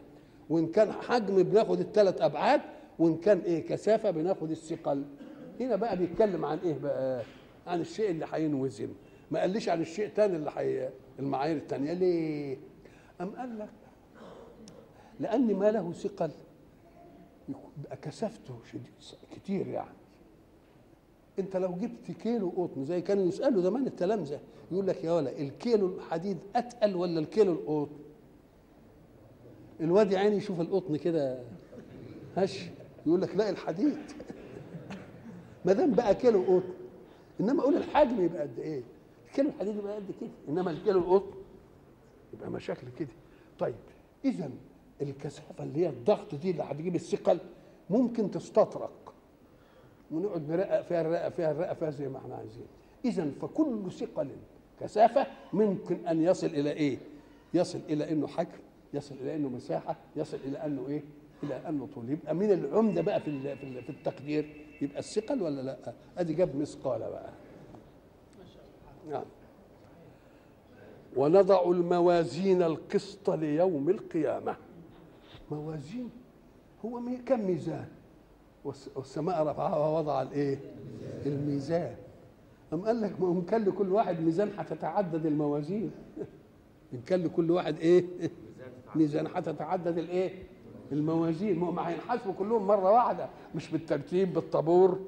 وإن 0.50 0.66
كان 0.66 0.92
حجم 0.92 1.42
بناخد 1.42 1.80
الثلاث 1.80 2.20
أبعاد 2.22 2.60
وإن 2.98 3.16
كان 3.16 3.38
إيه؟ 3.38 3.66
كثافة 3.66 4.10
بناخد 4.10 4.50
الثقل. 4.50 5.04
هنا 5.60 5.76
بقى 5.76 5.96
بيتكلم 5.96 6.44
عن 6.44 6.58
إيه 6.58 6.78
بقى؟ 6.78 7.22
عن 7.66 7.80
الشيء 7.80 8.10
اللي 8.10 8.26
هينوزن 8.32 8.88
ما 9.30 9.40
قاليش 9.40 9.68
عن 9.68 9.80
الشيء 9.80 10.08
تاني 10.08 10.36
اللي 10.36 10.50
حي... 10.50 10.88
المعايير 11.18 11.56
التانية. 11.56 11.92
ليه؟ 11.92 12.56
أم 13.20 13.30
قال 13.30 13.58
لك 13.58 13.68
لأن 15.20 15.54
ما 15.54 15.70
له 15.70 15.92
ثقل. 15.92 16.30
كثافته 18.02 18.58
شديد 18.72 18.92
كتير 19.36 19.66
يعني. 19.66 19.94
أنت 21.38 21.56
لو 21.56 21.72
جبت 21.74 22.10
كيلو 22.22 22.52
قطن 22.56 22.84
زي 22.84 23.00
كانوا 23.00 23.26
يسألوا 23.26 23.62
زمان 23.62 23.86
التلامذة 23.86 24.40
يقول 24.72 24.86
لك 24.86 25.04
يا 25.04 25.12
ولا 25.12 25.38
الكيلو 25.40 25.86
الحديد 25.86 26.38
أتقل 26.56 26.96
ولا 26.96 27.20
الكيلو 27.20 27.52
القطن؟ 27.52 27.96
الواد 29.80 30.14
عيني 30.14 30.36
يشوف 30.36 30.60
القطن 30.60 30.96
كده 30.96 31.42
هش 32.36 32.64
يقول 33.06 33.22
لك 33.22 33.36
لا 33.36 33.50
الحديد. 33.50 33.96
ما 35.68 35.74
دام 35.74 35.90
بقى 35.94 36.14
كيلو 36.14 36.42
قطن 36.42 36.62
إنما 37.40 37.60
أقول 37.62 37.76
الحجم 37.76 38.24
يبقى 38.24 38.42
قد 38.42 38.58
إيه؟ 38.58 38.82
الكيلو 39.28 39.48
الحديد 39.48 39.76
يبقى 39.76 39.94
قد 39.96 40.10
كده 40.20 40.30
إنما 40.48 40.70
الكيلو 40.70 40.98
القطن 40.98 41.36
يبقى 42.34 42.50
مشاكل 42.50 42.86
كده. 42.98 43.08
طيب 43.58 43.74
إذا 44.24 44.50
الكثافة 45.02 45.64
اللي 45.64 45.80
هي 45.80 45.88
الضغط 45.88 46.34
دي 46.34 46.50
اللي 46.50 46.62
هتجيب 46.62 46.94
الثقل 46.94 47.38
ممكن 47.90 48.30
تستطرق. 48.30 49.14
ونقعد 50.10 50.48
نرقق 50.50 50.82
فيها 50.82 51.00
الرقه 51.00 51.28
فيها 51.30 51.50
الرقه 51.50 51.74
فيها 51.74 51.90
زي 51.90 52.08
ما 52.08 52.18
إحنا 52.18 52.34
عايزين. 52.34 52.66
إذا 53.04 53.30
فكل 53.42 53.92
ثقل 53.92 54.28
كثافة 54.80 55.26
ممكن 55.52 56.06
أن 56.06 56.22
يصل 56.22 56.46
إلى 56.46 56.70
إيه؟ 56.72 56.98
يصل 57.54 57.80
إلى 57.88 58.12
إنه 58.12 58.26
حجم 58.26 58.58
يصل 58.94 59.14
إلى 59.14 59.36
إنه 59.36 59.48
مساحة 59.48 59.96
يصل 60.16 60.38
إلى 60.44 60.58
أنه 60.58 60.88
إيه؟ 60.88 61.02
إلى 61.42 61.54
أنه 61.68 61.88
طول. 61.94 62.10
يبقى 62.10 62.34
من 62.34 62.52
العمدة 62.52 63.02
بقى 63.02 63.20
في 63.20 63.56
في 63.82 63.90
التقدير. 63.90 64.64
يبقى 64.82 64.98
الثقل 64.98 65.42
ولا 65.42 65.60
لا؟ 65.60 65.92
ادي 66.18 66.34
جاب 66.34 66.56
مثقال 66.56 67.00
بقى. 67.00 67.30
نعم. 69.10 69.24
ونضع 71.16 71.70
الموازين 71.70 72.62
القسط 72.62 73.30
ليوم 73.30 73.88
القيامة. 73.90 74.56
موازين؟ 75.50 76.10
هو 76.84 77.00
كم 77.26 77.46
ميزان؟ 77.46 77.86
والس- 78.64 78.90
والسماء 78.96 79.42
رفعها 79.46 79.76
ووضع 79.76 80.22
الإيه؟ 80.22 80.58
الميزان. 81.26 81.96
أم 82.72 82.80
قال 82.84 83.00
لك 83.00 83.20
ما 83.20 83.28
إن 83.32 83.42
كان 83.42 83.64
لكل 83.64 83.92
واحد 83.92 84.20
ميزان 84.20 84.50
هتتعدد 84.58 85.26
الموازين. 85.26 85.90
إن 86.94 87.00
كان 87.06 87.22
لكل 87.24 87.50
واحد 87.50 87.78
إيه؟ 87.78 88.04
ميزان 88.96 89.26
هتتعدد 89.26 89.98
الإيه؟ 89.98 90.42
الموازين. 90.92 91.58
ما 91.58 91.88
هينحاسبوا 91.88 92.32
كلهم 92.38 92.66
مرة 92.66 92.92
واحدة. 92.92 93.28
مش 93.54 93.70
بالترتيب 93.70 94.32
بالطابور. 94.32 94.98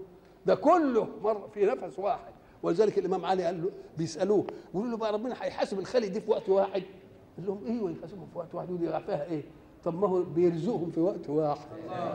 ده 0.46 0.54
كله 0.54 1.08
مرة 1.22 1.48
في 1.54 1.66
نفس 1.66 1.98
واحد. 1.98 2.32
ولذلك 2.62 2.98
الإمام 2.98 3.26
علي 3.26 3.44
قال 3.44 3.62
له 3.62 3.70
بيسألوه 3.98 4.44
بيقولوا 4.74 4.90
له 4.90 4.96
بقى 4.96 5.12
ربنا 5.12 5.34
هيحاسب 5.40 5.78
الخلق 5.78 6.06
دي 6.08 6.20
في 6.20 6.30
وقت 6.30 6.48
واحد. 6.48 6.82
قال 7.36 7.46
لهم 7.46 7.66
أيوه 7.66 7.90
يحاسبهم 7.90 8.26
في 8.32 8.38
وقت 8.38 8.54
واحد؟ 8.54 8.70
لي 8.70 9.00
فيها 9.06 9.24
إيه؟ 9.24 9.42
طب 9.84 9.94
ما 10.00 10.08
هو 10.08 10.22
بيرزقهم 10.22 10.90
في 10.90 11.00
وقت 11.00 11.28
واحد. 11.28 11.66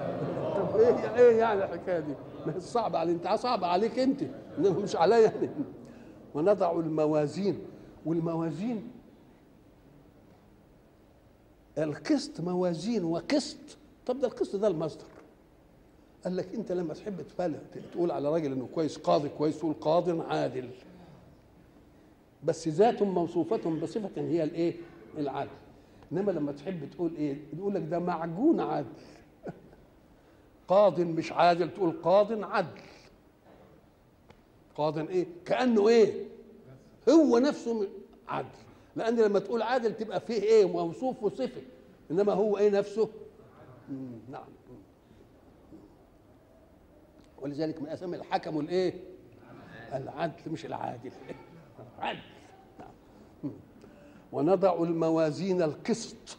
طب 0.56 0.76
إيه 0.76 1.16
إيه 1.16 1.38
يعني 1.40 1.64
الحكاية 1.64 2.00
دي؟ 2.00 2.14
ما 2.46 2.56
هي 2.56 2.60
صعبة 2.60 3.00
عليك 3.00 3.16
أنت 3.16 3.40
صعبه 3.40 3.68
عليك 3.68 4.00
أنت. 4.00 4.24
مش 4.60 4.96
عليا 4.96 5.20
يعني 5.20 5.50
ونضع 6.34 6.72
الموازين. 6.72 7.60
والموازين 8.06 8.92
القسط 11.78 12.42
موازين 12.42 13.04
وقسط 13.04 13.78
طب 14.06 14.20
ده 14.20 14.28
القسط 14.28 14.56
ده 14.56 14.68
المصدر 14.68 15.06
قال 16.24 16.36
لك 16.36 16.56
انت 16.56 16.72
لما 16.72 16.94
تحب 16.94 17.22
تفعل 17.22 17.60
تقول 17.92 18.12
على 18.12 18.30
راجل 18.30 18.52
انه 18.52 18.68
كويس 18.76 18.98
قاضي 18.98 19.30
كويس 19.30 19.60
تقول 19.60 19.74
قاض 19.74 20.22
عادل 20.22 20.70
بس 22.44 22.68
ذات 22.68 23.04
موصوفة 23.04 23.70
بصفة 23.70 24.22
هي 24.22 24.44
الايه؟ 24.44 24.76
العدل 25.18 25.50
انما 26.12 26.32
لما 26.32 26.52
تحب 26.52 26.90
تقول 26.92 27.16
إيه؟ 27.16 27.38
يقول 27.58 27.76
لك 27.76 27.82
ده 27.82 28.00
معجون 28.00 28.60
عدل 28.60 28.88
قاض 30.68 31.00
مش 31.00 31.32
عادل 31.32 31.74
تقول 31.74 31.92
قاض 32.04 32.44
عدل 32.44 32.82
قاض 34.76 34.98
إيه؟ 34.98 35.28
كأنه 35.46 35.88
إيه؟ 35.88 36.26
هو 37.10 37.38
نفسه 37.38 37.88
عدل 38.28 38.50
لأن 38.96 39.16
لما 39.16 39.40
تقول 39.40 39.62
عادل 39.62 39.98
تبقى 39.98 40.20
فيه 40.20 40.42
إيه؟ 40.42 40.66
موصوف 40.66 41.24
وصفة 41.24 41.62
انما 42.12 42.34
هو 42.34 42.58
إيه 42.58 42.70
نفسه؟ 42.70 43.10
نعم 44.30 44.48
ولذلك 47.42 47.82
من 47.82 47.88
اسامي 47.88 48.18
الحكم 48.18 48.60
الايه؟ 48.60 48.94
العدل 49.94 50.52
مش 50.52 50.66
العادل 50.66 51.12
عدل 52.00 52.20
نعم. 52.80 53.52
ونضع 54.32 54.84
الموازين 54.84 55.62
القسط 55.62 56.38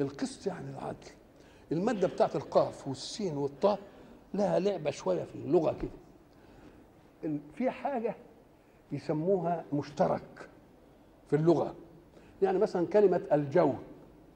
القسط 0.00 0.46
يعني 0.46 0.70
العدل 0.70 1.08
المادة 1.72 2.08
بتاعت 2.08 2.36
القاف 2.36 2.88
والسين 2.88 3.36
والطاء 3.36 3.78
لها 4.34 4.58
لعبة 4.58 4.90
شوية 4.90 5.24
في 5.24 5.34
اللغة 5.34 5.76
كده 5.82 7.38
في 7.54 7.70
حاجة 7.70 8.16
يسموها 8.92 9.64
مشترك 9.72 10.48
في 11.30 11.36
اللغة 11.36 11.74
يعني 12.42 12.58
مثلا 12.58 12.86
كلمة 12.86 13.22
الجو 13.32 13.72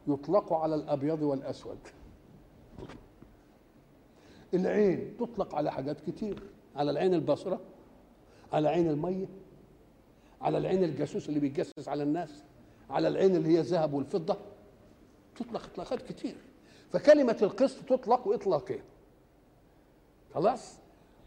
يطلق 0.06 0.52
على 0.52 0.74
الأبيض 0.74 1.22
والأسود. 1.22 1.78
العين 4.54 5.16
تطلق 5.16 5.54
على 5.54 5.72
حاجات 5.72 6.00
كتير 6.00 6.42
على 6.76 6.90
العين 6.90 7.14
البصرة 7.14 7.60
على 8.52 8.68
عين 8.68 8.90
المية 8.90 9.26
على 10.40 10.58
العين 10.58 10.84
الجاسوس 10.84 11.28
اللي 11.28 11.40
بيتجسس 11.40 11.88
على 11.88 12.02
الناس 12.02 12.42
على 12.90 13.08
العين 13.08 13.36
اللي 13.36 13.48
هي 13.48 13.60
الذهب 13.60 13.92
والفضة. 13.94 14.36
تطلق 15.36 15.64
إطلاقات 15.64 16.02
كتير. 16.02 16.36
فكلمة 16.90 17.36
القسط 17.42 17.84
تطلق 17.84 18.28
اطلاقين 18.28 18.82
خلاص؟ 20.34 20.74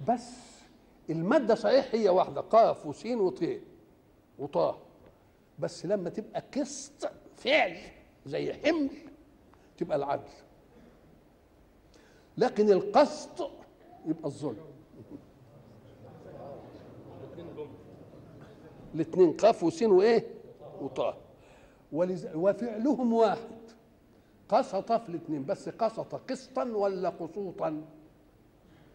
بس 0.07 0.29
المادة 1.09 1.55
صحيح 1.55 1.95
هي 1.95 2.09
واحدة 2.09 2.41
قاف 2.41 2.85
وسين 2.85 3.19
وطين 3.19 3.61
وطاء. 4.39 4.84
بس 5.59 5.85
لما 5.85 6.09
تبقى 6.09 6.43
قسط 6.57 7.11
فعل 7.37 7.77
زي 8.25 8.53
حمل 8.53 8.89
تبقى 9.77 9.97
العدل. 9.97 10.29
لكن 12.37 12.69
القسط 12.71 13.49
يبقى 14.05 14.25
الظلم. 14.25 14.65
الاثنين 18.95 19.33
قاف 19.33 19.63
وسين 19.63 19.91
وإيه؟ 19.91 20.27
وطاء. 20.81 21.17
وفعلهم 22.35 23.13
واحد. 23.13 23.55
قسط 24.49 24.91
في 24.91 25.09
الاثنين 25.09 25.45
بس 25.45 25.69
قسط 25.69 26.15
قسطا 26.15 26.63
ولا 26.63 27.09
قسوطا؟ 27.09 27.81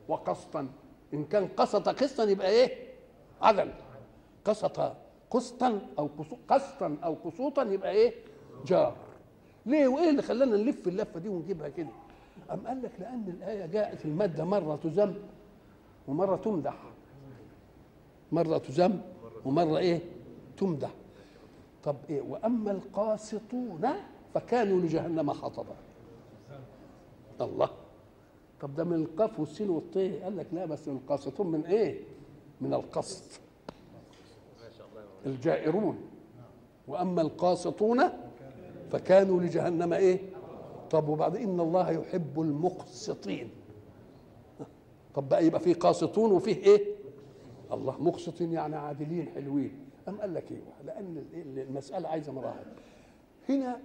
وقسطا. 0.09 0.69
إن 1.15 1.25
كان 1.25 1.49
قسط 1.49 1.89
قسطا 1.89 2.25
يبقى 2.25 2.51
إيه؟ 2.51 2.89
عدل. 3.43 3.73
قسط 4.45 4.93
قسطا 5.31 5.81
أو 5.99 6.09
قسطا 6.49 6.97
أو 7.05 7.15
قسوطا 7.25 7.63
يبقى 7.63 7.91
إيه؟ 7.91 8.15
جار. 8.67 8.97
ليه؟ 9.67 9.89
وإيه 9.89 10.11
اللي 10.11 10.23
خلانا 10.23 10.57
نلف 10.57 10.89
اللفة 10.89 11.21
دي 11.21 11.29
ونجيبها 11.29 11.69
كده؟ 11.69 11.89
أم 12.51 12.67
قال 12.67 12.83
لك 12.83 12.91
لأن 12.99 13.25
الآية 13.29 13.67
جاءت 13.67 14.05
المادة 14.05 14.45
مرة 14.45 14.77
تذم 14.77 15.15
ومرة 16.09 16.37
تمدح. 16.37 16.83
مرة 18.33 18.59
تذم 18.59 19.01
ومرة 19.45 19.79
إيه؟ 19.79 20.01
تمدح. 20.57 20.91
طب 21.85 21.97
إيه؟ 22.11 22.21
وأما 22.23 22.71
القاسطون 22.71 23.89
فكانوا 24.35 24.81
لجهنم 24.81 25.31
حطبا. 25.33 25.75
الله. 27.41 27.71
طب 28.61 28.75
ده 28.75 28.85
من 28.85 28.95
القاف 28.95 29.41
والسين 29.41 29.71
والطيه 29.71 30.25
قال 30.25 30.37
لك 30.37 30.47
لا 30.53 30.65
بس 30.67 30.89
القاسطون 30.89 31.47
من 31.47 31.65
إيه؟ 31.67 32.01
من 32.61 32.75
القسط. 32.75 33.41
الجائرون. 35.27 35.99
وأما 36.89 37.23
القاسطون 37.23 38.03
فكانوا 38.91 39.41
لجهنم 39.41 39.93
إيه؟ 39.93 40.19
طب 40.91 41.09
وبعدين 41.09 41.49
إن 41.51 41.61
الله 41.61 41.91
يحب 41.91 42.41
المقسطين. 42.41 43.51
طب 45.15 45.29
بقى 45.29 45.47
يبقى 45.47 45.61
فيه 45.61 45.75
قاسطون 45.75 46.33
وفيه 46.33 46.57
إيه؟ 46.57 46.85
الله. 47.73 48.03
مقسطين 48.03 48.53
يعني 48.53 48.77
عادلين 48.77 49.29
حلوين. 49.35 49.79
أم 50.09 50.21
قال 50.21 50.35
لك 50.35 50.53
إيه؟ 50.53 50.61
لأن 50.87 51.25
المسألة 51.69 52.09
عايزة 52.09 52.33
مراحل. 52.33 52.65
هنا 53.49 53.81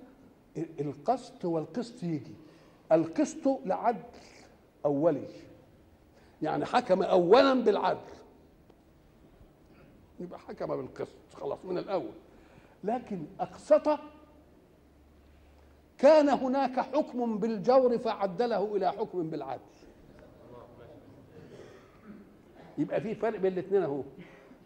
القسط 0.79 1.45
والقسط 1.45 2.03
يجي. 2.03 2.35
القسط 2.91 3.59
لعدل 3.65 3.99
أولي. 4.85 5.27
يعني 6.41 6.65
حكم 6.65 7.03
اولا 7.03 7.53
بالعدل. 7.53 7.99
يبقى 10.19 10.39
حكم 10.39 10.75
بالقسط 10.75 11.33
خلاص 11.33 11.59
من 11.63 11.77
الأول. 11.77 12.11
لكن 12.83 13.25
أقسط 13.39 13.99
كان 15.97 16.29
هناك 16.29 16.79
حكم 16.79 17.37
بالجور 17.37 17.97
فعدله 17.97 18.75
إلى 18.75 18.91
حكم 18.91 19.29
بالعدل. 19.29 19.61
يبقى 22.77 23.01
في 23.01 23.15
فرق 23.15 23.39
بين 23.39 23.53
الاثنين 23.53 23.83
أهو. 23.83 24.03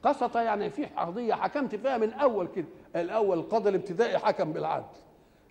قسط 0.03 0.35
يعني 0.37 0.69
في 0.69 0.85
قضية 0.85 1.33
حكمت 1.33 1.75
فيها 1.75 1.97
من 1.97 2.13
اول 2.13 2.47
كده. 2.47 2.67
الأول 2.95 3.39
القاضي 3.39 3.69
الابتدائي 3.69 4.17
حكم 4.17 4.53
بالعدل. 4.53 4.85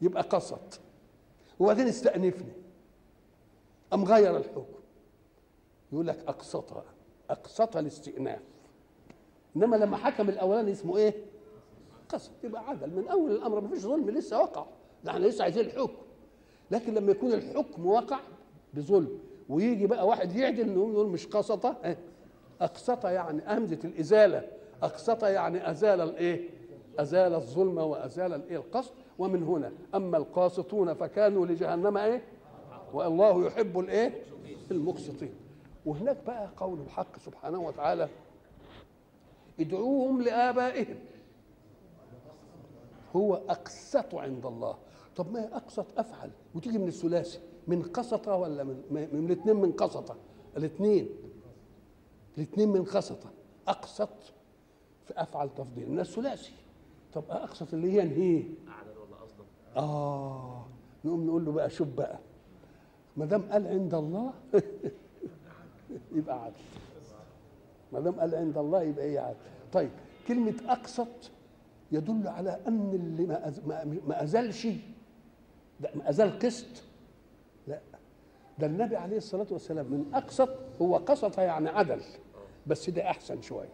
يبقى 0.02 0.22
قسط. 0.22 0.80
وبعدين 1.58 1.86
استأنفني. 1.86 2.52
أم 3.92 4.04
غير 4.04 4.36
الحكم. 4.36 4.78
يقول 5.92 6.06
لك 6.06 6.18
أقسط 6.28 6.84
أقسط 7.30 7.76
الاستئناف. 7.76 8.42
إنما 9.56 9.76
لما 9.76 9.96
حكم 9.96 10.28
الأولاني 10.28 10.72
اسمه 10.72 10.96
إيه؟ 10.96 11.14
قسط 12.08 12.30
يبقى 12.44 12.68
عدل 12.68 12.90
من 12.96 13.08
أول 13.08 13.30
الأمر 13.32 13.60
ما 13.60 13.68
فيش 13.68 13.78
ظلم 13.78 14.10
لسه 14.10 14.38
وقع 14.42 14.66
ده 15.04 15.10
إحنا 15.10 15.26
لسه 15.26 15.42
عايزين 15.44 15.64
الحكم 15.64 15.92
لكن 16.70 16.94
لما 16.94 17.10
يكون 17.10 17.32
الحكم 17.32 17.86
وقع 17.86 18.18
بظلم 18.74 19.18
ويجي 19.48 19.86
بقى 19.86 20.06
واحد 20.06 20.36
يعدل 20.36 20.68
نقول 20.74 21.06
مش 21.08 21.26
قسط 21.26 21.74
أقسط 22.60 23.04
يعني 23.06 23.42
همزة 23.46 23.78
الإزالة 23.84 24.48
أقسط 24.82 25.24
يعني 25.24 25.70
أزال 25.70 26.00
الإيه؟ 26.00 26.48
أزال 26.98 27.34
الظلم 27.34 27.78
وأزال 27.78 28.32
الإيه؟ 28.34 28.56
القسط 28.56 28.92
ومن 29.18 29.42
هنا 29.42 29.72
أما 29.94 30.16
القاسطون 30.16 30.94
فكانوا 30.94 31.46
لجهنم 31.46 31.96
إيه؟ 31.96 32.22
والله 32.92 33.46
يحب 33.46 33.78
الإيه؟ 33.78 34.22
المقسطين 34.70 35.34
وهناك 35.86 36.16
بقى 36.26 36.48
قول 36.56 36.78
الحق 36.80 37.18
سبحانه 37.18 37.60
وتعالى 37.60 38.08
ادعوهم 39.60 40.22
لآبائهم. 40.22 40.96
هو 43.16 43.34
أقسط 43.34 44.14
عند 44.14 44.46
الله. 44.46 44.76
طب 45.16 45.32
ما 45.32 45.40
هي 45.42 45.46
أقسط؟ 45.46 45.86
أفعل. 45.98 46.30
وتيجي 46.54 46.78
من 46.78 46.88
الثلاثي 46.88 47.38
من 47.66 47.82
قسطة 47.82 48.36
ولا 48.36 48.64
من 48.64 48.82
من 49.12 49.24
الاثنين 49.26 49.56
من 49.56 49.72
قسطة 49.72 50.16
الاثنين. 50.56 51.08
الاثنين 52.38 52.68
من 52.68 52.84
قسطة 52.84 53.30
أقسط 53.68 54.08
في 55.06 55.14
أفعل 55.16 55.50
تفضيل. 55.54 55.90
من 55.90 56.00
الثلاثي. 56.00 56.52
طب 57.12 57.24
أقسط 57.30 57.74
اللي 57.74 57.92
هي 57.92 58.04
نهيه 58.04 58.44
اعدل 58.68 58.98
ولا 58.98 59.24
أصلا 59.24 59.46
آه. 59.76 60.66
نقوم 61.04 61.26
نقول 61.26 61.44
له 61.44 61.52
بقى 61.52 61.70
شوف 61.70 61.88
بقى. 61.88 62.18
ما 63.16 63.24
دام 63.26 63.42
قال 63.52 63.66
عند 63.66 63.94
الله 63.94 64.32
يبقى 66.16 66.44
عدل. 66.44 66.54
ما 67.92 68.00
دام 68.00 68.20
قال 68.20 68.34
عند 68.34 68.58
الله 68.58 68.82
يبقى 68.82 69.04
إيه 69.04 69.20
عدل 69.20 69.36
طيب 69.72 69.90
كلمة 70.28 70.54
أقسط 70.68 71.30
يدل 71.92 72.28
على 72.28 72.60
أن 72.68 72.90
اللي 72.94 73.26
ما 73.26 73.54
ما- 74.06 74.22
أزالش 74.22 74.66
ده 75.80 75.90
ما 75.94 76.10
أزال 76.10 76.38
قسط. 76.38 76.82
لا. 77.68 77.80
ده 78.58 78.66
النبي 78.66 78.96
عليه 78.96 79.16
الصلاة 79.16 79.46
والسلام 79.50 79.86
من 79.86 80.04
أقسط 80.14 80.48
هو 80.82 80.96
قسط 80.96 81.38
يعني 81.38 81.68
عدل. 81.68 82.00
بس 82.66 82.90
ده 82.90 83.10
أحسن 83.10 83.42
شوية. 83.42 83.68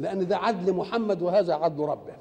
لأن 0.00 0.26
ده 0.28 0.36
عدل 0.36 0.72
محمد 0.72 1.22
وهذا 1.22 1.54
عدل 1.54 1.80
ربه. 1.82 2.14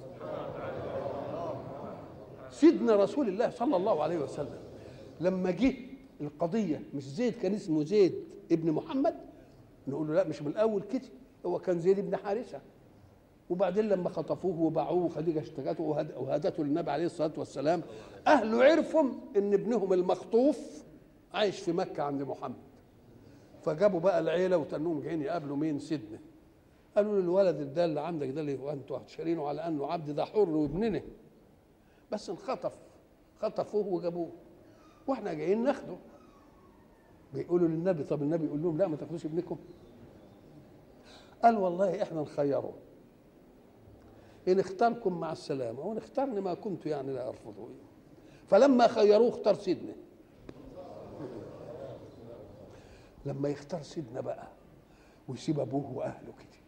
سيدنا 2.52 2.96
رسول 2.96 3.28
الله 3.28 3.50
صلى 3.50 3.76
الله 3.78 4.04
عليه 4.04 4.18
وسلم 4.18 4.60
لما 5.20 5.52
جه 5.52 5.74
القضية 6.22 6.82
مش 6.94 7.04
زيد 7.10 7.34
كان 7.34 7.54
اسمه 7.54 7.84
زيد 7.84 8.14
ابن 8.52 8.72
محمد 8.72 9.16
نقول 9.92 10.08
له 10.08 10.14
لا 10.14 10.28
مش 10.28 10.42
من 10.42 10.48
الأول 10.48 10.82
كده 10.82 11.02
هو 11.46 11.60
كان 11.60 11.80
زيد 11.80 12.00
ابن 12.00 12.16
حارثة. 12.16 12.62
وبعدين 13.50 13.90
لما 13.90 14.10
خطفوه 14.10 14.60
وباعوه 14.62 15.06
وخديجة 15.06 15.40
اشتكته 15.42 15.84
وهد- 15.84 16.14
وهدته 16.18 16.64
للنبي 16.64 16.92
عليه 16.92 17.06
الصلاة 17.06 17.32
والسلام. 17.38 17.82
اهله 18.28 18.64
عرفوا 18.64 19.04
إن 19.38 19.54
ابنهم 19.54 19.94
المخطوف 19.94 20.84
عايش 21.34 21.60
في 21.60 21.72
مكة 21.72 22.04
عند 22.04 22.22
محمد. 22.24 22.56
فجابوا 23.62 24.00
بقى 24.00 24.20
العيلة 24.20 24.58
وتنهم 24.58 25.00
جايين 25.02 25.22
يقابلوا 25.22 25.58
مين؟ 25.58 25.80
سيدنا. 25.80 26.20
قالوا 26.96 27.14
له 27.14 27.20
الولد 27.20 27.74
ده 27.74 27.86
اللي 27.86 28.02
عندك 28.02 28.28
ده 28.30 28.42
اللي 28.42 28.72
أنتوا 28.74 29.00
شارينه 29.08 29.48
على 29.48 29.68
أنه 29.68 29.88
عبد 29.88 30.10
ده 30.16 30.26
حر 30.26 30.50
وابننا. 30.50 31.02
بس 32.12 32.30
انخطف 32.30 32.74
خطفوه 33.40 33.88
وجابوه. 33.88 34.30
وإحنا 35.08 35.34
جايين 35.34 35.64
ناخده. 35.64 35.96
بيقولوا 37.34 37.68
للنبي 37.68 38.04
طب 38.04 38.22
النبي 38.22 38.46
يقول 38.46 38.62
لهم 38.64 38.78
لا 38.78 38.88
ما 38.88 38.96
تاخدوش 38.96 39.26
ابنكم. 39.26 39.58
قال 41.44 41.58
والله 41.58 42.02
إحنا 42.04 42.22
نخيره 42.22 42.74
إن 44.48 44.60
اختاركم 44.60 45.20
مع 45.20 45.32
السلامة 45.32 45.80
وإن 45.80 45.98
اختارني 45.98 46.42
ما 46.42 46.54
كنت 46.54 46.86
يعني 46.86 47.14
لا 47.14 47.28
ارفضه 47.30 47.68
فلما 48.48 48.88
خيروه 48.88 49.30
اختار 49.30 49.54
سيدنا. 49.54 49.94
لما 53.26 53.50
يختار 53.50 53.82
سيدنا 53.82 54.22
بقى 54.22 54.48
ويسيب 55.28 55.60
أبوه 55.60 55.92
وأهله 55.98 56.34
كده 56.40 56.60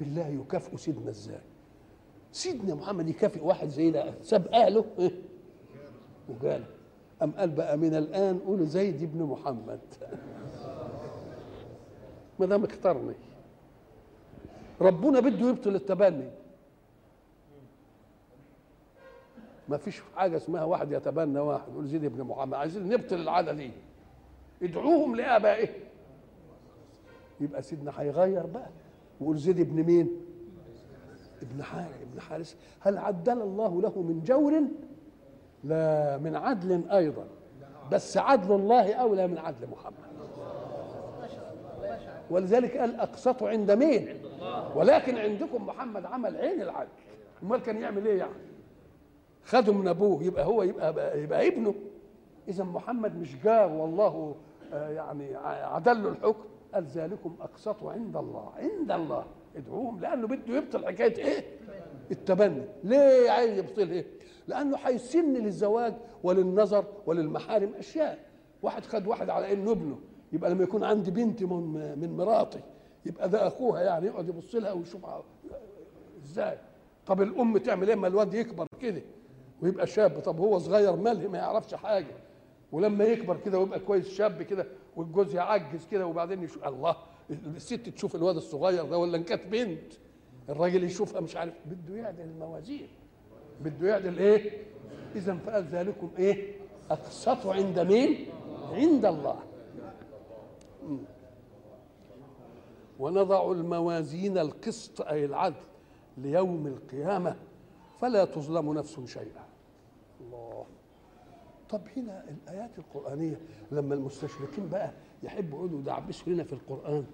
بالله 0.00 0.26
يكافئوا 0.28 0.78
سيدنا 0.78 1.10
إزاي؟ 1.10 1.40
سيدنا 2.32 2.74
محمد 2.74 3.08
يكافئ 3.08 3.44
واحد 3.44 3.68
زي 3.68 3.90
ده 3.90 4.14
ساب 4.22 4.46
أهله 4.46 4.84
إيه؟ 4.98 5.22
أم 7.22 7.30
قال 7.30 7.50
بقى 7.50 7.76
من 7.76 7.94
الآن 7.94 8.38
قولوا 8.38 8.66
زيد 8.66 9.12
بن 9.12 9.22
محمد؟ 9.22 9.80
ما 12.38 12.46
دام 12.46 12.64
اختارني 12.64 13.14
ربنا 14.80 15.20
بده 15.20 15.48
يبطل 15.48 15.74
التبني. 15.74 16.30
ما 19.68 19.76
فيش 19.76 20.02
حاجة 20.16 20.36
اسمها 20.36 20.64
واحد 20.64 20.92
يتبنى 20.92 21.38
واحد 21.38 21.68
يقول 21.72 21.86
زيد 21.86 22.04
بن 22.04 22.22
محمد. 22.24 22.54
عايزين 22.54 22.88
نبطل 22.88 23.16
العادة 23.16 23.52
دي. 23.52 23.70
ادعوهم 24.62 25.16
لآبائهم 25.16 25.82
يبقى 27.40 27.62
سيدنا 27.62 27.92
هيغير 28.00 28.46
بقى. 28.46 28.68
ويقول 29.20 29.38
زيد 29.38 29.60
بن 29.60 29.82
مين؟ 29.82 30.10
ابن 31.42 31.62
حارث. 31.62 32.02
ابن 32.02 32.20
حارث. 32.20 32.54
هل 32.80 32.98
عدل 32.98 33.42
الله 33.42 33.82
له 33.82 34.02
من 34.02 34.22
جور؟ 34.24 34.62
لا 35.64 36.18
من 36.18 36.36
عدل 36.36 36.90
أيضا. 36.90 37.24
بس 37.92 38.16
عدل 38.16 38.54
الله 38.54 38.94
أولى 38.94 39.26
من 39.26 39.38
عدل 39.38 39.66
محمد. 39.70 39.94
ولذلك 42.30 42.76
قال 42.76 43.00
أقسط 43.00 43.42
عند 43.42 43.70
مين؟ 43.70 44.22
ولكن 44.74 45.18
عندكم 45.18 45.66
محمد 45.66 46.04
عمل 46.04 46.36
عين 46.36 46.62
العدل. 46.62 46.88
أمال 47.42 47.62
كان 47.62 47.76
يعمل 47.82 48.06
إيه 48.06 48.18
يعني؟ 48.18 48.32
خده 49.44 49.72
من 49.72 49.88
ابوه 49.88 50.22
يبقى 50.22 50.44
هو 50.44 50.62
يبقى 50.62 51.20
يبقى 51.22 51.48
ابنه. 51.48 51.74
اذا 52.48 52.64
محمد 52.64 53.16
مش 53.16 53.36
جار 53.44 53.72
والله 53.72 54.34
آه، 54.72 54.88
يعني 54.90 55.36
عدل 55.64 56.02
له 56.02 56.08
الحكم. 56.08 56.44
قال 56.74 56.84
ذلكم 56.84 57.36
أقسط 57.40 57.84
عند 57.84 58.16
الله. 58.16 58.52
عند 58.56 58.90
الله. 58.92 59.24
ادعوهم 59.56 60.00
لأنه 60.00 60.26
بده 60.26 60.56
يبطل 60.56 60.86
حكاية 60.86 61.16
إيه؟ 61.24 61.44
التبني. 62.10 62.62
ليه 62.84 63.30
عايز 63.30 63.58
يبطل 63.58 63.90
إيه؟ 63.90 64.06
لأنه 64.48 64.76
هيسن 64.76 65.32
للزواج 65.34 65.94
وللنظر 66.22 66.84
وللمحارم 67.06 67.74
أشياء. 67.78 68.18
واحد 68.62 68.84
خد 68.84 69.06
واحد 69.06 69.30
على 69.30 69.52
إنه 69.52 69.70
ابنه. 69.70 69.98
يبقى 70.32 70.50
لما 70.50 70.62
يكون 70.62 70.84
عندي 70.84 71.10
بنت 71.10 71.42
من 71.42 71.98
من 71.98 72.16
مراتي 72.16 72.60
يبقى 73.06 73.28
ده 73.28 73.46
أخوها 73.46 73.82
يعني 73.82 74.06
يقعد 74.06 74.28
يبص 74.28 74.54
لها 74.54 74.72
ويشوفها 74.72 75.22
إزاي؟ 76.24 76.58
طب 77.06 77.22
الأم 77.22 77.58
تعمل 77.58 77.86
إيه؟ 77.88 77.94
اما 77.94 78.06
الواد 78.08 78.34
يكبر 78.34 78.66
كده. 78.80 79.02
ويبقى 79.62 79.86
شاب. 79.86 80.20
طب 80.20 80.40
هو 80.40 80.58
صغير 80.58 80.96
ملهي 80.96 81.28
ما 81.28 81.38
يعرفش 81.38 81.74
حاجة. 81.74 82.14
ولما 82.72 83.04
يكبر 83.04 83.36
كده 83.36 83.58
ويبقى 83.58 83.80
كويس 83.80 84.08
شاب 84.08 84.42
كده 84.42 84.66
والجوز 84.96 85.34
يعجز 85.34 85.86
كده 85.90 86.06
وبعدين 86.06 86.42
يشوف 86.42 86.64
الله 86.68 86.96
الست 87.30 87.74
تشوف 87.88 88.14
الواد 88.16 88.36
الصغير 88.36 88.84
ده 88.84 88.98
ولا 88.98 89.16
إن 89.16 89.22
كانت 89.24 89.46
بنت. 89.46 89.92
الراجل 90.48 90.84
يشوفها 90.84 91.20
مش 91.20 91.36
عارف 91.36 91.54
بده 91.66 91.96
يعدل 91.96 92.20
الموازين. 92.22 92.88
بده 93.64 93.88
يعدل 93.88 94.18
إيه؟ 94.18 94.62
اذا 95.14 95.34
فقال 95.34 95.64
ذلكم 95.64 96.10
إيه؟ 96.18 96.54
اقسطوا 96.90 97.54
عند 97.54 97.78
مين؟ 97.78 98.26
عند 98.72 99.04
الله. 99.04 99.38
ونضع 102.98 103.52
الموازين 103.52 104.38
القسط 104.38 105.00
أي 105.02 105.24
العدل 105.24 105.56
ليوم 106.18 106.66
القيامة 106.66 107.36
فلا 108.00 108.24
تظلم 108.24 108.72
نفس 108.74 109.00
شيئا. 109.00 109.44
الله. 110.20 110.64
طب 111.70 111.80
هنا 111.96 112.24
الآيات 112.28 112.70
القرآنية 112.78 113.40
لما 113.72 113.94
المستشرقين 113.94 114.68
بقى 114.68 114.92
يحبوا 115.22 115.58
يقولوا 115.58 115.80
يدعبسوا 115.80 116.32
لنا 116.32 116.44
في 116.44 116.52
القرآن 116.52 117.04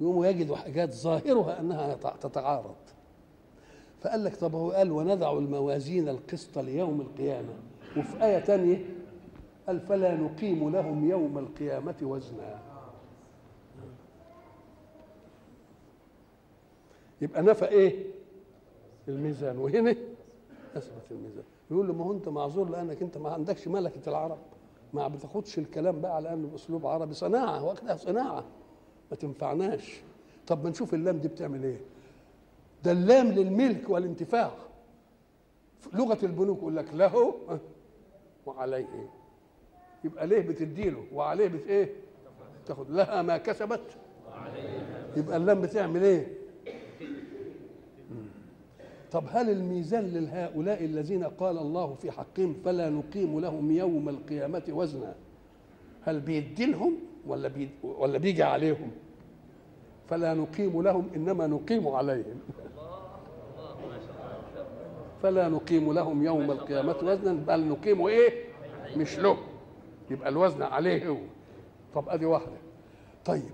يقوموا 0.00 0.26
يجدوا 0.26 0.56
حاجات 0.56 0.94
ظاهرها 0.94 1.60
أنها 1.60 1.94
تتعارض. 1.94 2.76
فقال 4.00 4.24
لك 4.24 4.36
طب 4.36 4.54
هو 4.54 4.70
قال 4.70 4.92
وندع 4.92 5.32
الموازين 5.32 6.08
القسط 6.08 6.58
ليوم 6.58 7.00
القيامة 7.00 7.54
وفي 7.96 8.24
آية 8.24 8.38
ثانية 8.40 8.84
قال 9.66 9.80
فلا 9.80 10.14
نقيم 10.16 10.70
لهم 10.70 11.10
يوم 11.10 11.38
القيامة 11.38 11.94
وزنا. 12.02 12.60
يبقى 17.20 17.42
نفى 17.42 17.64
إيه؟ 17.68 18.04
الميزان. 19.08 19.58
وهنا 19.58 19.90
اثبت 20.76 21.02
الميزان. 21.10 21.44
يقول 21.70 21.86
له 21.88 21.94
ما 21.94 22.04
هو 22.04 22.12
أنت 22.12 22.28
معذور 22.28 22.68
لأنك 22.68 23.02
أنت 23.02 23.18
ما 23.18 23.30
عندكش 23.30 23.68
ملكة 23.68 24.08
العرب. 24.08 24.38
ما 24.94 25.08
بتاخدش 25.08 25.58
الكلام 25.58 26.00
بقى 26.00 26.16
على 26.16 26.32
انه 26.32 26.48
بأسلوب 26.48 26.86
عربي 26.86 27.14
صناعة. 27.14 27.64
واخدها 27.64 27.96
صناعة. 27.96 28.44
ما 29.10 29.16
تنفعناش. 29.16 30.00
طب 30.46 30.64
ما 30.64 30.70
نشوف 30.70 30.94
اللام 30.94 31.18
دي 31.18 31.28
بتعمل 31.28 31.64
إيه؟ 31.64 31.80
ده 32.84 32.92
اللام 32.92 33.28
للملك 33.32 33.90
والانتفاع 33.90 34.50
لغة 35.92 36.18
البنوك 36.22 36.58
يقول 36.58 36.76
لك 36.76 36.94
له 36.94 37.34
وعليه. 38.46 38.86
يبقى 40.04 40.26
ليه 40.26 40.40
بتديله؟ 40.40 41.04
وعليه 41.12 41.48
بت 41.48 41.66
إيه؟ 41.66 41.92
تاخد. 42.66 42.90
لها 42.90 43.22
ما 43.22 43.36
كسبت. 43.38 43.80
يبقى 45.16 45.36
اللام 45.36 45.60
بتعمل 45.60 46.02
إيه؟ 46.02 46.26
طب 49.12 49.24
هل 49.30 49.50
الميزان 49.50 50.06
لهؤلاء 50.06 50.84
الذين 50.84 51.24
قال 51.24 51.58
الله 51.58 51.94
في 51.94 52.10
حقهم 52.10 52.54
فلا 52.64 52.90
نقيم 52.90 53.40
لهم 53.40 53.70
يوم 53.70 54.08
القيامة 54.08 54.62
وزنا؟ 54.68 55.14
هل 56.02 56.20
بيدي 56.20 56.66
لهم 56.66 56.92
ولا 57.26 57.48
بي 57.48 57.68
ولا 57.82 58.18
بيجي 58.18 58.42
عليهم؟ 58.42 58.90
فلا 60.08 60.34
نقيم 60.34 60.82
لهم 60.82 61.08
إنما 61.16 61.46
نقيم 61.46 61.88
عليهم. 61.88 62.40
فلا 65.22 65.48
نقيم 65.48 65.92
لهم 65.92 66.22
يوم 66.24 66.50
القيامة 66.50 66.96
وزنا 67.02 67.32
بل 67.32 67.68
نقيم 67.68 68.06
إيه؟ 68.06 68.44
مش 68.96 69.18
له. 69.18 69.38
يبقى 70.10 70.28
الوزن 70.28 70.62
عليه 70.62 71.08
هو. 71.08 71.18
طب 71.94 72.08
أدي 72.08 72.24
واحدة. 72.26 72.56
طيب 73.24 73.50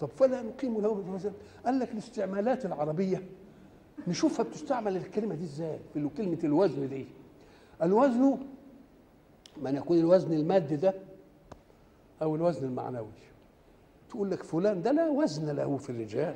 طب 0.00 0.08
فلا 0.08 0.42
نقيم 0.42 0.80
لهم 0.80 1.14
وزنا 1.14 1.32
قال 1.66 1.78
لك 1.78 1.92
الاستعمالات 1.92 2.66
العربية 2.66 3.22
نشوفها 4.08 4.44
بتستعمل 4.44 4.96
الكلمة 4.96 5.34
دي 5.34 5.44
إزاي؟ 5.44 5.78
في 5.94 6.08
كلمة 6.16 6.38
الوزن 6.44 6.88
دي. 6.88 7.06
الوزن 7.82 8.36
من 9.62 9.76
يكون 9.76 9.98
الوزن 9.98 10.32
المادي 10.32 10.76
ده 10.76 10.94
أو 12.22 12.36
الوزن 12.36 12.66
المعنوي. 12.66 13.06
تقول 14.10 14.30
لك 14.30 14.42
فلان 14.42 14.82
ده 14.82 14.92
لا 14.92 15.08
وزن 15.08 15.56
له 15.56 15.76
في 15.76 15.90
الرجال. 15.90 16.34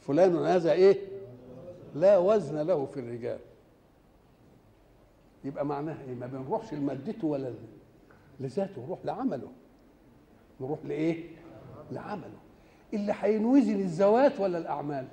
فلان 0.00 0.36
هذا 0.36 0.72
إيه؟ 0.72 0.98
لا 1.94 2.18
وزن 2.18 2.58
له 2.58 2.86
في 2.86 3.00
الرجال. 3.00 3.38
يبقى 5.44 5.66
معناها 5.66 6.02
إيه؟ 6.08 6.14
ما 6.14 6.26
بنروحش 6.26 6.74
لمادته 6.74 7.26
ولا 7.26 7.52
لذاته 8.40 8.82
نروح 8.86 8.98
لعمله. 9.04 9.48
نروح 10.60 10.78
لإيه؟ 10.84 11.24
لعمله. 11.92 12.38
اللي 12.94 13.14
هينوزن 13.20 13.74
الذوات 13.80 14.40
ولا 14.40 14.58
الأعمال؟ 14.58 15.06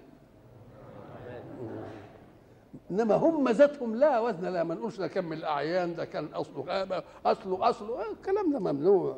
إنما 2.91 3.15
هم 3.15 3.49
ذاتهم 3.49 3.95
لا 3.95 4.19
وزن 4.19 4.45
لا 4.45 4.63
ما 4.63 4.75
نقولش 4.75 4.97
ده 4.97 5.07
كان 5.07 5.25
من 5.25 5.37
الأعيان 5.37 5.95
ده 5.95 6.05
كان 6.05 6.25
اصله 6.25 6.61
غابة 6.67 7.03
اصله 7.25 7.69
اصله 7.69 8.11
الكلام 8.11 8.53
ده 8.53 8.59
ممنوع. 8.59 9.17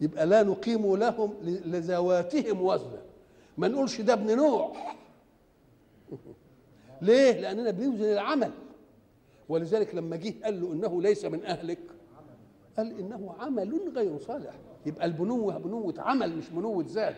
يبقى 0.00 0.26
لا 0.26 0.42
نقيم 0.42 0.96
لهم 0.96 1.34
لذواتهم 1.42 2.62
وزنا. 2.62 3.02
ما 3.58 3.68
نقولش 3.68 4.00
ده 4.00 4.12
ابن 4.12 4.36
نوح. 4.36 4.96
ليه؟ 7.02 7.40
لأننا 7.40 7.70
بنوزن 7.70 8.04
العمل. 8.04 8.50
ولذلك 9.48 9.94
لما 9.94 10.16
جه 10.16 10.34
قال 10.44 10.60
له 10.60 10.72
إنه 10.72 11.02
ليس 11.02 11.24
من 11.24 11.44
أهلك 11.44 11.78
قال 12.76 12.98
إنه 12.98 13.34
عمل 13.38 13.92
غير 13.96 14.18
صالح. 14.18 14.54
يبقى 14.86 15.06
البنوة 15.06 15.58
بنوة 15.58 15.94
عمل 15.98 16.36
مش 16.36 16.50
بنوة 16.50 16.84
ذات. 16.88 17.16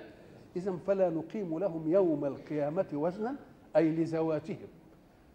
إذا 0.57 0.77
فلا 0.87 1.11
نقيم 1.11 1.59
لهم 1.59 1.93
يوم 1.93 2.25
القيامة 2.25 2.87
وزنا 2.93 3.37
أي 3.77 3.91
لذواتهم 3.91 4.69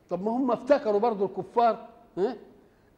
طب 0.09 0.23
ما 0.23 0.31
هم 0.31 0.51
افتكروا 0.51 0.99
برضو 0.99 1.25
الكفار 1.25 1.87
ها؟ 2.17 2.35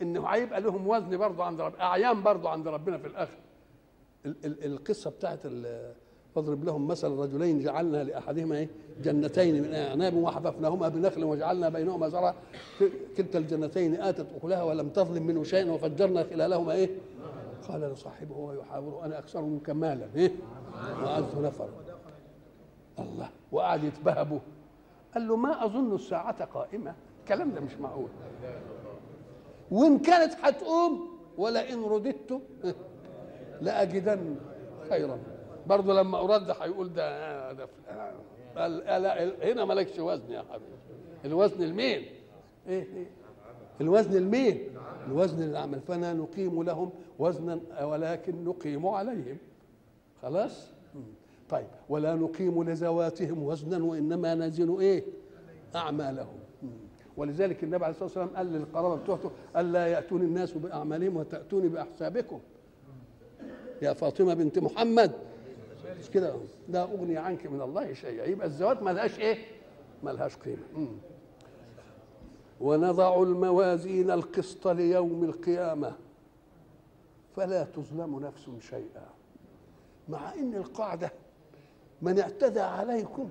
إنه 0.01 0.25
هيبقى 0.27 0.61
لهم 0.61 0.87
وزن 0.87 1.17
برضو 1.17 1.41
عند 1.41 1.61
رب 1.61 1.75
أعيان 1.75 2.23
برضو 2.23 2.47
عند 2.47 2.67
ربنا 2.67 2.97
في 2.97 3.07
الآخر. 3.07 3.37
ال- 4.25 4.35
ال- 4.45 4.65
القصة 4.65 5.09
بتاعت 5.09 5.39
ال- 5.45 5.93
واضرب 6.35 6.63
لهم 6.63 6.87
مثل 6.87 7.11
رجلين 7.11 7.59
جعلنا 7.59 8.03
لأحدهما 8.03 8.55
إيه؟ 8.55 8.69
جنتين 9.03 9.63
من 9.63 9.73
أعناب 9.73 10.13
وحففناهما 10.13 10.89
بنخل 10.89 11.23
وجعلنا 11.23 11.69
بينهما 11.69 12.09
زرعا. 12.09 12.33
كلتا 13.17 13.39
الجنتين 13.39 14.01
آتت 14.01 14.25
أكلها 14.35 14.63
ولم 14.63 14.89
تظلم 14.89 15.27
منه 15.27 15.43
شيئا 15.43 15.71
وفجرنا 15.71 16.23
خلالهما 16.23 16.73
إيه؟ 16.73 16.89
قال 17.69 17.81
لصاحبه 17.81 18.35
وهو 18.37 18.53
يحاوره 18.53 19.05
أنا 19.05 19.19
أكثر 19.19 19.41
منك 19.41 19.69
مالا 19.69 20.07
إيه؟ 20.15 20.31
واعز 21.03 21.35
نفرا 21.35 21.69
الله. 22.99 23.29
وقعد 23.51 23.83
يتبهبه. 23.83 24.39
قال 25.13 25.27
له 25.27 25.35
ما 25.35 25.65
أظن 25.65 25.95
الساعة 25.95 26.45
قائمة؟ 26.45 26.93
الكلام 27.19 27.51
ده 27.51 27.61
مش 27.61 27.73
معقول. 27.77 28.07
وإن 29.71 29.99
كانت 29.99 30.33
هتقوم 30.41 31.07
ولئن 31.37 31.83
رددت 31.83 32.41
لأجدن 33.61 34.35
خيرا. 34.89 35.19
برضه 35.67 35.93
لما 35.93 36.19
ارد 36.19 36.49
هيقول 36.61 36.93
ده 36.93 37.53
ده 37.53 37.67
قال 38.57 38.77
لا 39.03 39.51
هنا 39.51 39.65
مالكش 39.65 39.99
وزن 39.99 40.31
يا 40.31 40.43
حبيبي. 40.51 40.71
الوزن 41.25 41.63
المين 41.63 42.05
إيه 42.67 42.83
إيه. 42.95 43.07
الوزن 43.81 44.17
المين 44.17 44.59
الوزن 45.07 45.43
العمل 45.43 45.79
فلا 45.79 46.13
نقيم 46.13 46.63
لهم 46.63 46.89
وزنا 47.19 47.59
ولكن 47.83 48.43
نقيم 48.45 48.87
عليهم. 48.87 49.37
خلاص؟ 50.21 50.67
طيب. 51.49 51.67
ولا 51.89 52.15
نقيم 52.15 52.63
لذواتهم 52.63 53.43
وزنا 53.43 53.83
وإنما 53.83 54.35
نزن 54.35 54.79
إيه؟ 54.79 55.03
أعمالهم. 55.75 56.37
ولذلك 57.17 57.63
النبي 57.63 57.85
عليه 57.85 57.91
الصلاة 57.95 58.05
والسلام 58.05 58.27
قال 58.37 58.53
للقرابة 58.53 58.95
بتوعته 58.95 59.31
ألا 59.57 59.87
يأتوني 59.87 60.25
الناس 60.25 60.51
بأعمالهم 60.51 61.17
وتأتوني 61.17 61.67
بأحسابكم. 61.67 62.39
يا 63.81 63.93
فاطمة 63.93 64.33
بنت 64.33 64.59
محمد 64.59 65.11
مش 65.99 66.09
كده 66.09 66.35
لا 66.69 66.83
أغني 66.83 67.17
عنك 67.17 67.45
من 67.45 67.61
الله 67.61 67.93
شيئا. 67.93 68.25
يبقى 68.25 68.47
الزواج 68.47 68.83
ما 68.83 68.89
لهاش 68.89 69.19
إيه؟ 69.19 69.37
ما 70.03 70.09
لهاش 70.11 70.35
قيمة. 70.35 70.63
مم. 70.75 70.87
ونضع 72.61 73.21
الموازين 73.23 74.11
القسط 74.11 74.67
ليوم 74.67 75.23
القيامة. 75.23 75.95
فلا 77.35 77.63
تظلم 77.63 78.19
نفس 78.19 78.49
شيئا. 78.69 79.05
مع 80.09 80.33
إن 80.33 80.55
القاعدة 80.55 81.11
من 82.01 82.19
اعتدى 82.19 82.59
عليكم 82.59 83.29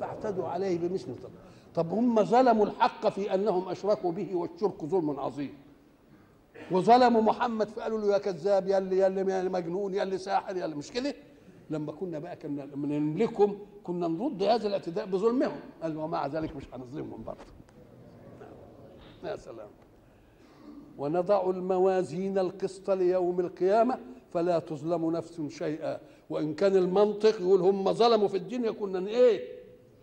فاعتدوا 0.00 0.48
عليه 0.48 0.78
بمثل 0.78 1.14
طب 1.22 1.30
طب 1.74 1.90
هم 1.92 2.24
ظلموا 2.24 2.66
الحق 2.66 3.08
في 3.08 3.34
أنهم 3.34 3.68
أشركوا 3.68 4.12
به 4.12 4.34
والشرك 4.36 4.84
ظلم 4.84 5.20
عظيم. 5.20 5.54
وظلموا 6.70 7.22
محمد 7.22 7.68
فقالوا 7.68 7.98
له 8.00 8.12
يا 8.12 8.18
كذاب 8.18 8.68
يا 8.68 8.78
اللي 8.78 8.98
يا 8.98 9.06
اللي 9.06 9.48
مجنون 9.48 9.94
يا 9.94 10.02
اللي 10.02 10.18
ساحر 10.18 10.56
يا 10.56 10.64
اللي 10.64 10.76
مش 10.76 10.92
كده؟ 10.92 11.14
لما 11.72 11.92
كنا 11.92 12.18
بقى 12.18 12.36
كنا 12.36 12.66
نملكهم 12.74 13.58
كنا 13.84 14.08
نرد 14.08 14.42
هذا 14.42 14.68
الاعتداء 14.68 15.06
بظلمهم. 15.06 15.60
قال 15.82 15.96
ومع 15.96 16.26
ذلك 16.26 16.56
مش 16.56 16.64
هنظلمهم 16.74 17.24
برضه. 17.24 17.40
يا 19.24 19.36
سلام. 19.36 19.68
ونضع 20.98 21.50
الموازين 21.50 22.38
القسط 22.38 22.90
ليوم 22.90 23.40
القيامة 23.40 23.98
فلا 24.32 24.58
تظلم 24.58 25.10
نفس 25.10 25.40
شيئا. 25.48 26.00
وإن 26.30 26.54
كان 26.54 26.76
المنطق 26.76 27.40
يقول 27.40 27.60
هم 27.60 27.92
ظلموا 27.92 28.28
في 28.28 28.36
الدنيا 28.36 28.70
كنا 28.70 29.08
إيه؟ 29.08 29.48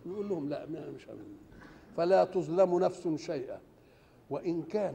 نقول 0.06 0.28
لهم 0.28 0.48
لا 0.48 0.66
مش 0.66 1.08
هنظلم 1.08 1.36
فلا 1.96 2.24
تظلم 2.24 2.78
نفس 2.78 3.08
شيئا. 3.16 3.60
وإن 4.30 4.62
كان 4.62 4.94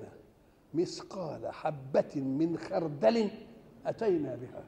مثقال 0.73 1.47
حبة 1.47 2.15
من 2.15 2.57
خردل 2.57 3.29
أتينا 3.85 4.35
بها. 4.35 4.63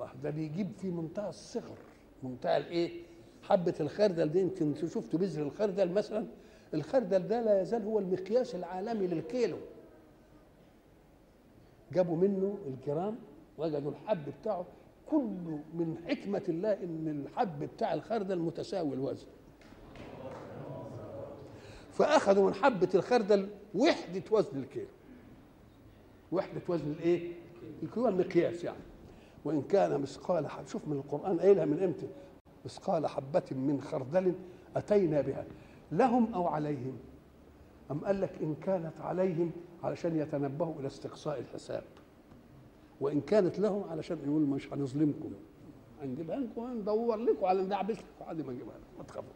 الله. 0.00 0.12
ده 0.22 0.30
بيجيب 0.30 0.72
في 0.78 0.90
منتهى 0.90 1.28
الصغر 1.28 1.78
منتهى 2.22 2.56
الإيه؟ 2.56 3.02
حبة 3.42 3.74
الخردل 3.80 4.32
دي. 4.32 4.40
يمكن 4.40 4.74
شفتوا 4.74 5.18
بذر 5.18 5.42
الخردل 5.42 5.90
مثلا. 5.92 6.26
الخردل 6.74 7.28
ده 7.28 7.42
لا 7.42 7.62
يزال 7.62 7.84
هو 7.84 7.98
المقياس 7.98 8.54
العالمي 8.54 9.06
للكيلو. 9.06 9.56
جابوا 11.92 12.16
منه 12.16 12.58
الجرام 12.66 13.18
وجدوا 13.58 13.90
الحب 13.90 14.18
بتاعه 14.40 14.66
كله 15.06 15.60
من 15.74 15.96
حكمة 16.08 16.42
الله 16.48 16.72
إن 16.72 17.08
الحب 17.08 17.64
بتاع 17.64 17.94
الخردل 17.94 18.38
متساوي 18.38 18.94
الوزن. 18.94 19.26
فأخذوا 21.92 22.46
من 22.46 22.54
حبة 22.54 22.88
الخردل 22.94 23.48
وحدة 23.74 24.22
وزن 24.30 24.58
الكيلو. 24.58 24.86
وحدة 26.32 26.60
وزن 26.68 26.90
الإيه؟ 26.92 27.32
الكيلو. 27.82 28.08
المقياس 28.08 28.64
يعني. 28.64 28.89
وإن 29.44 29.62
كان 29.62 30.00
مثقال 30.00 30.48
حب 30.48 30.66
شوف 30.66 30.88
من 30.88 30.96
القرآن 30.96 31.40
قايلها 31.40 31.64
من 31.64 31.82
إمتى؟ 31.82 32.08
مثقال 32.64 33.06
حبة 33.06 33.42
من 33.50 33.80
خردل 33.80 34.34
أتينا 34.76 35.20
بها. 35.20 35.44
لهم 35.92 36.34
أو 36.34 36.46
عليهم؟ 36.46 36.96
أم 37.90 37.98
قال 37.98 38.20
لك 38.20 38.32
إن 38.42 38.54
كانت 38.54 39.00
عليهم 39.00 39.50
علشان 39.84 40.16
يتنبهوا 40.16 40.74
إلى 40.80 40.86
استقصاء 40.86 41.38
الحساب. 41.40 41.82
وإن 43.00 43.20
كانت 43.20 43.58
لهم 43.58 43.84
علشان 43.90 44.18
يقول 44.24 44.42
مش 44.42 44.72
هنظلمكم. 44.72 45.32
هنجيبها 46.02 46.36
لكم 46.36 46.60
هندور 46.60 47.16
لكم 47.16 47.46
على 47.46 47.62
ندعبس 47.62 47.96
لكم 47.96 48.28
عادي 48.28 48.42
ما 48.42 48.52
نجيبها 48.52 48.74
لكم 48.74 48.98
ما 48.98 49.04
تخافوش. 49.04 49.30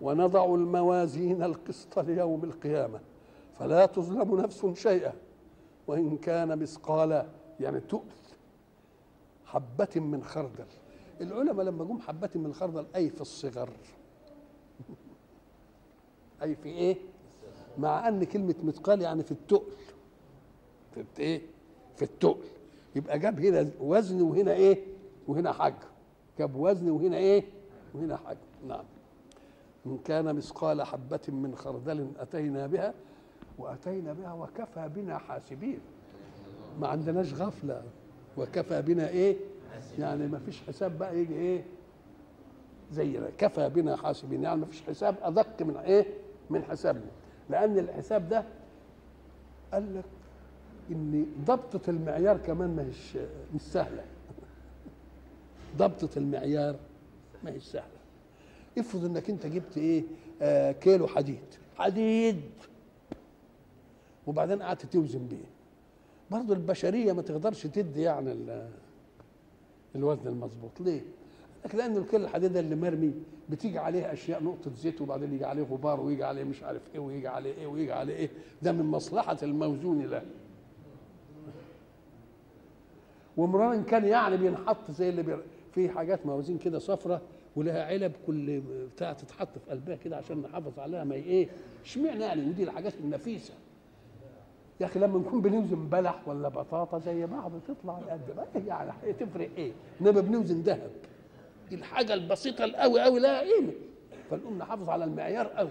ونضع 0.00 0.44
الموازين 0.54 1.42
القسط 1.42 1.98
ليوم 1.98 2.44
القيامة. 2.44 3.00
فلا 3.58 3.86
تظلم 3.86 4.40
نفس 4.40 4.66
شيئا. 4.66 5.12
وإن 5.86 6.16
كان 6.16 6.58
مثقال 6.58 7.26
يعني 7.60 7.80
تؤث 7.80 8.21
حبة 9.52 9.88
من 9.96 10.24
خردل. 10.24 10.66
العلماء 11.20 11.66
لما 11.66 11.84
جم 11.84 11.98
حبة 11.98 12.30
من 12.34 12.46
الخردل 12.46 12.86
أي 12.96 13.10
في 13.10 13.20
الصغر. 13.20 13.70
أي 16.42 16.54
في 16.54 16.68
إيه؟ 16.68 16.96
مع 17.78 18.08
أن 18.08 18.24
كلمة 18.24 18.54
مثقال 18.64 19.02
يعني 19.02 19.22
في 19.22 19.32
التقل. 19.32 19.72
في 20.94 21.04
إيه؟ 21.18 21.42
في 21.96 22.02
التقل. 22.02 22.48
يبقى 22.96 23.18
جاب 23.18 23.40
هنا 23.40 23.70
وزن 23.80 24.22
وهنا 24.22 24.52
إيه؟ 24.52 24.84
وهنا 25.28 25.52
حجم 25.52 25.76
جاب 26.38 26.56
وزن 26.56 26.90
وهنا 26.90 27.16
إيه؟ 27.16 27.44
وهنا 27.94 28.16
حجم 28.16 28.68
نعم. 28.68 28.84
إن 29.86 29.98
كان 29.98 30.36
مثقال 30.36 30.82
حبة 30.82 31.20
من 31.28 31.54
خردل 31.56 32.12
أتينا 32.18 32.66
بها 32.66 32.94
وأتينا 33.58 34.12
بها 34.12 34.32
وكفى 34.32 34.88
بنا 34.88 35.18
حاسبين. 35.18 35.80
ما 36.80 36.88
عندناش 36.88 37.34
غفلة. 37.34 37.82
وكفى 38.36 38.82
بنا 38.82 39.08
إيه؟ 39.08 39.36
يعني 39.98 40.26
ما 40.26 40.38
فيش 40.38 40.62
حساب 40.62 40.98
بقى 40.98 41.18
يجي 41.18 41.34
إيه؟ 41.34 41.64
زينا. 42.92 43.30
كفى 43.38 43.68
بنا 43.68 43.96
حاسبين. 43.96 44.42
يعني 44.42 44.60
ما 44.60 44.66
فيش 44.66 44.82
حساب 44.82 45.14
أدق 45.22 45.62
من 45.62 45.76
إيه؟ 45.76 46.06
من 46.50 46.62
حسابنا. 46.64 47.10
لأن 47.50 47.78
الحساب 47.78 48.28
ده 48.28 48.44
قال 49.72 49.96
لك 49.96 50.04
إن 50.90 51.26
ضبطة 51.44 51.90
المعيار 51.90 52.36
كمان 52.38 52.76
ما 52.76 52.82
هيش 52.86 53.16
مش 53.54 53.60
سهلة. 53.60 54.04
ضبطة 55.76 56.18
المعيار 56.18 56.76
ما 57.44 57.50
هيش 57.50 57.62
سهلة. 57.64 58.02
افرض 58.78 59.04
إنك 59.04 59.30
أنت 59.30 59.46
جبت 59.46 59.78
إيه؟ 59.78 60.04
آه 60.42 60.72
كيلو 60.72 61.06
حديد. 61.06 61.44
حديد. 61.76 62.40
وبعدين 64.26 64.62
قعدت 64.62 64.86
توزن 64.86 65.26
بيه. 65.26 65.44
برضه 66.32 66.54
البشرية 66.54 67.12
ما 67.12 67.22
تقدرش 67.22 67.66
تدي 67.66 68.02
يعني 68.02 68.34
الوزن 69.96 70.26
المظبوط. 70.28 70.80
ليه؟ 70.80 71.00
لك 71.64 71.74
لأن 71.74 71.96
الكيلو 71.96 72.24
الحديد 72.24 72.56
اللي 72.56 72.74
مرمي 72.76 73.12
بتيجي 73.50 73.78
عليه 73.78 74.12
أشياء 74.12 74.42
نقطة 74.42 74.70
زيت 74.74 75.00
وبعدين 75.00 75.34
يجي 75.34 75.44
عليه 75.44 75.62
غبار 75.62 76.00
ويجي 76.00 76.24
عليه 76.24 76.44
مش 76.44 76.62
عارف 76.62 76.82
إيه 76.94 77.00
ويجي 77.00 77.28
عليه 77.28 77.54
إيه 77.54 77.66
ويجي 77.66 77.92
عليه 77.92 78.14
إيه. 78.14 78.30
ده 78.62 78.72
من 78.72 78.84
مصلحة 78.84 79.36
الموزون 79.42 80.02
له. 80.02 80.22
ومران 83.36 83.84
كان 83.84 84.04
يعني 84.04 84.36
بينحط 84.36 84.90
زي 84.90 85.08
اللي 85.08 85.22
بي... 85.22 85.36
في 85.72 85.88
حاجات 85.88 86.26
موازين 86.26 86.58
كده 86.58 86.78
صفرة 86.78 87.20
ولها 87.56 87.84
علب 87.84 88.12
كل 88.26 88.60
بتاع 88.94 89.12
تتحط 89.12 89.58
في 89.58 89.70
قلبها 89.70 89.96
كده 89.96 90.16
عشان 90.16 90.42
نحافظ 90.42 90.78
عليها 90.78 91.04
ما 91.04 91.14
إيه؟ 91.14 91.48
إشمعنى 91.84 92.24
يعني؟ 92.24 92.48
ودي 92.48 92.62
الحاجات 92.62 92.94
النفيسة. 93.04 93.54
يا 94.82 94.86
أخي 94.86 94.98
لما 95.00 95.18
نكون 95.18 95.40
بنوزن 95.40 95.88
بلح 95.88 96.28
ولا 96.28 96.48
بطاطا 96.48 96.98
زي 96.98 97.26
بعض 97.26 97.52
تطلع 97.68 97.94
قد 97.94 98.20
ما 98.36 98.46
يعني 98.66 99.12
تفرق 99.12 99.50
إيه؟ 99.56 99.72
انما 100.00 100.20
بنوزن 100.20 100.60
ذهب. 100.60 100.90
الحاجة 101.72 102.14
البسيطة 102.14 102.64
القوي 102.64 103.00
قوي 103.00 103.20
لها 103.20 103.40
قيمة. 103.40 103.72
فنقوم 104.30 104.58
نحافظ 104.58 104.88
على 104.88 105.04
المعيار 105.04 105.46
قوي 105.46 105.70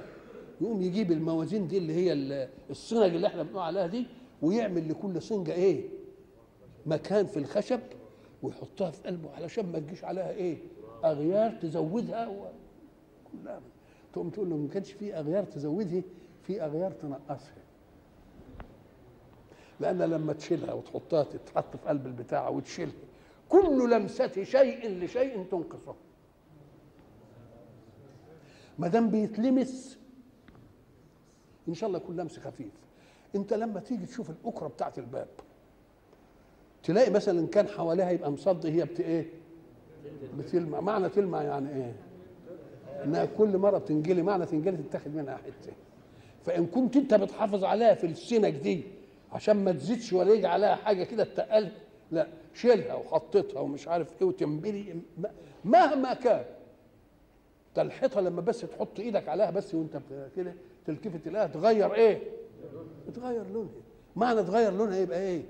يقوم 0.62 0.82
يجيب 0.82 1.12
الموازين 1.12 1.68
دي 1.68 1.78
اللي 1.78 1.94
هي 1.94 2.14
الصنج 2.70 3.16
اللي 3.16 3.28
إحنا 3.28 3.44
بنقول 3.44 3.62
عليها 3.62 3.88
دي 3.88 4.06
ويعمل 4.42 4.90
لكل 4.90 5.22
صنجه 5.22 5.52
إيه؟ 5.54 5.84
مكان 6.86 7.26
في 7.26 7.38
الخشب 7.38 7.80
ويحطها 8.44 8.92
في 8.92 9.04
قلبه 9.04 9.30
علشان 9.36 9.72
ما 9.72 9.80
تجيش 9.80 10.04
عليها 10.04 10.32
إيه؟ 10.32 10.58
أغيار 11.06 11.52
تزودها 11.52 12.28
و... 12.28 12.46
كلها. 13.32 13.62
تقوم 14.14 14.30
تقول 14.30 14.50
له 14.50 14.58
ما 14.58 14.68
كانش 14.70 14.92
في 14.92 15.16
أغيار 15.16 15.44
تزودها 15.44 16.02
في 16.44 16.62
أغيار 16.66 16.92
تنقصها. 16.92 17.61
لأن 19.82 19.98
لما 20.02 20.34
تشيلها 20.34 20.74
وتحطها 20.74 21.24
تتحط 21.24 21.78
في 21.78 21.88
قلب 21.88 22.06
البتاع 22.08 22.50
وتشيلها 22.50 22.94
كل 23.50 23.90
لمسة 23.92 24.44
شيء 24.44 24.90
لشيء 24.90 25.44
تنقصه. 25.52 25.96
ما 28.80 28.88
دام 28.88 29.10
بيتلمس 29.10 29.98
إن 31.68 31.74
شاء 31.74 31.88
الله 31.88 32.00
يكون 32.00 32.16
لمس 32.16 32.40
خفيف. 32.40 32.72
أنت 33.36 33.54
لما 33.54 33.80
تيجي 33.80 34.06
تشوف 34.06 34.30
الأكرة 34.30 34.68
بتاعت 34.68 35.00
الباب 35.00 35.28
تلاقي 36.84 37.12
مثلا 37.12 37.48
كان 37.48 37.68
حواليها 37.68 38.12
يبقى 38.12 38.32
مصدي 38.32 38.72
هي 38.72 38.86
بت 38.86 39.00
إيه؟ 39.00 39.30
بتلمع. 40.38 40.80
معنى 40.80 41.10
تلمع 41.10 41.44
يعني 41.44 41.70
إيه؟ 41.76 41.96
إنها 43.04 43.26
كل 43.26 43.58
مرة 43.58 43.78
بتنجلي 43.78 44.22
معنى 44.22 44.46
تنجلي 44.46 44.78
تتاخد 44.78 45.16
منها 45.16 45.38
حتة. 45.38 45.74
فإن 46.44 46.66
كنت 46.66 46.98
أنت 46.98 47.14
بتحافظ 47.14 47.64
عليها 47.64 47.94
في 47.94 48.08
السنج 48.08 48.56
دي 48.58 48.84
عشان 49.32 49.64
ما 49.64 49.72
تزيدش 49.72 50.14
ولا 50.14 50.34
يجي 50.34 50.48
عليها 50.48 50.76
حاجة 50.76 51.04
كده 51.04 51.24
تقل 51.24 51.72
لا 52.12 52.28
شيلها 52.54 52.94
وحطيتها 52.96 53.60
ومش 53.60 53.88
عارف 53.88 54.22
إيه 54.22 54.28
وتنبلي. 54.28 54.96
مهما 55.66 56.14
كان. 56.14 56.46
الحيطة 57.78 58.22
لما 58.22 58.42
بس 58.42 58.62
تحط 58.62 59.00
إيدك 59.00 59.28
عليها 59.30 59.52
بس 59.52 59.76
وانت 59.76 60.02
كده 60.36 60.54
تلتفت 60.86 61.26
تلاقيها 61.26 61.48
تغير 61.48 61.94
إيه؟ 61.94 62.22
تغير 63.14 63.48
لونها. 63.54 63.72
معنى 64.16 64.44
تغير 64.44 64.74
لونها 64.74 64.98
يبقى 64.98 65.22
إيه؟ 65.22 65.44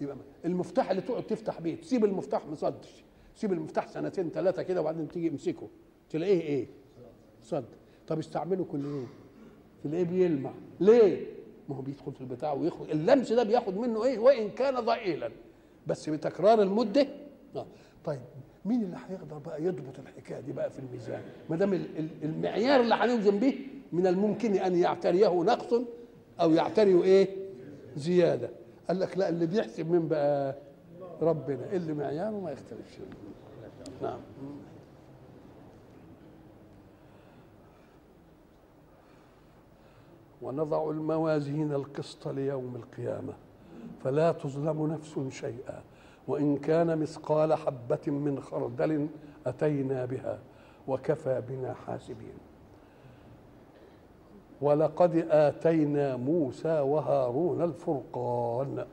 يبقى 0.00 0.16
المفتاح 0.44 0.90
اللي 0.90 1.02
تقعد 1.02 1.22
تفتح 1.26 1.60
بيه. 1.60 1.76
تسيب 1.76 2.04
المفتاح 2.04 2.46
مصدش. 2.46 3.04
سيب 3.34 3.52
المفتاح 3.52 3.88
سنتين 3.88 4.30
ثلاثة 4.30 4.62
كده 4.62 4.80
وبعدين 4.80 5.08
تيجي 5.08 5.28
امسكه. 5.28 5.68
تلاقيه 6.10 6.40
إيه؟ 6.40 6.66
صد. 7.42 7.64
طب 8.08 8.18
استعمله 8.18 8.64
كل 8.64 8.84
يوم. 8.84 9.08
تلاقيه 9.84 10.04
بيلمع. 10.04 10.52
ليه؟ 10.80 11.26
ما 11.68 11.76
هو 11.76 11.80
بيدخل 11.82 12.12
في 12.12 12.20
البتاع 12.20 12.52
ويخرج. 12.52 12.90
اللمس 12.90 13.32
ده 13.32 13.42
بياخد 13.42 13.76
منه 13.76 14.04
إيه؟ 14.04 14.18
وإن 14.18 14.50
كان 14.50 14.74
ضئيلا. 14.80 15.30
بس 15.86 16.08
بتكرار 16.10 16.62
المدة. 16.62 17.06
آه. 17.56 17.66
طيب 18.04 18.20
مين 18.64 18.82
اللي 18.82 18.96
هيقدر 19.08 19.38
بقى 19.38 19.62
يضبط 19.62 19.98
الحكاية 19.98 20.40
دي 20.40 20.52
بقى 20.52 20.70
في 20.70 20.78
الميزان؟ 20.78 21.22
ما 21.50 21.56
دام 21.56 21.84
المعيار 22.22 22.80
اللي 22.80 22.94
هنوزن 22.94 23.38
به 23.38 23.54
من 23.92 24.06
الممكن 24.06 24.54
أن 24.54 24.76
يعتريه 24.76 25.42
نقص 25.42 25.80
أو 26.40 26.50
يعتريه 26.50 27.02
إيه؟ 27.02 27.28
زيادة. 27.96 28.50
قال 28.88 29.00
لك 29.00 29.18
لا 29.18 29.28
اللي 29.28 29.46
بيحسب 29.46 29.90
من 29.90 30.08
بقى 30.08 30.54
ربنا. 31.22 31.72
اللي 31.72 31.92
معياره 31.94 32.40
ما 32.40 32.50
يختلفش. 32.50 32.98
نعم. 34.02 34.18
ونضع 40.44 40.90
الموازين 40.90 41.72
القسط 41.72 42.28
ليوم 42.28 42.76
القيامة. 42.76 43.32
فلا 44.04 44.32
تظلم 44.32 44.86
نفس 44.86 45.18
شيئا. 45.28 45.82
وإن 46.28 46.56
كان 46.56 46.98
مثقال 46.98 47.54
حبة 47.54 48.00
من 48.06 48.40
خردل 48.40 49.06
أتينا 49.46 50.04
بها 50.04 50.38
وكفى 50.88 51.42
بنا 51.48 51.74
حاسبين. 51.74 52.34
ولقد 54.60 55.26
آتينا 55.30 56.16
موسى 56.16 56.80
وهارون 56.80 57.62
الفرقان. 57.62 58.84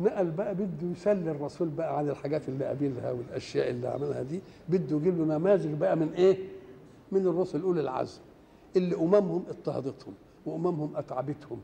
نقل 0.00 0.30
بقى 0.30 0.54
بده 0.54 0.86
يسلي 0.92 1.30
الرسول 1.30 1.68
بقى 1.68 1.98
عن 1.98 2.08
الحاجات 2.08 2.48
اللي 2.48 2.64
قابلها 2.64 3.12
والأشياء 3.12 3.70
اللي 3.70 3.88
عملها 3.88 4.22
دي. 4.22 4.40
بده 4.68 4.96
يجيب 4.96 5.18
له 5.18 5.24
نماذج 5.38 5.74
بقى 5.74 5.96
من 5.96 6.12
إيه؟ 6.12 6.38
من 7.12 7.26
الرسل 7.26 7.62
أولي 7.62 7.80
العزم. 7.80 8.20
اللي 8.76 8.96
أممهم 8.96 9.44
اضطهدتهم 9.48 10.14
وأممهم 10.46 10.96
أتعبتهم 10.96 11.60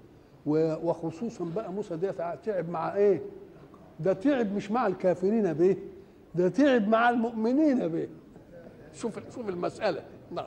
وخصوصا 0.46 1.44
بقى 1.56 1.72
موسى 1.72 1.96
ده 1.96 2.34
تعب 2.34 2.68
مع 2.68 2.94
إيه؟ 2.96 3.22
ده 4.00 4.12
تعب 4.12 4.52
مش 4.54 4.70
مع 4.70 4.86
الكافرين 4.86 5.52
به 5.52 5.76
ده 6.34 6.48
تعب 6.48 6.88
مع 6.88 7.10
المؤمنين 7.10 7.88
به 7.88 8.08
شوف 8.92 9.18
شوف 9.34 9.48
المسألة. 9.48 10.02
نعم. 10.30 10.46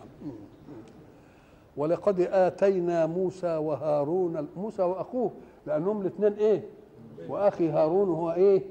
ولقد 1.77 2.21
آتينا 2.21 3.05
موسى 3.05 3.57
وهارون 3.57 4.47
موسى 4.57 4.83
وأخوه 4.83 5.31
لأنهم 5.67 6.01
الاثنين 6.01 6.33
إيه؟ 6.33 6.63
وأخي 7.29 7.69
هارون 7.69 8.09
هو 8.09 8.31
إيه؟ 8.31 8.61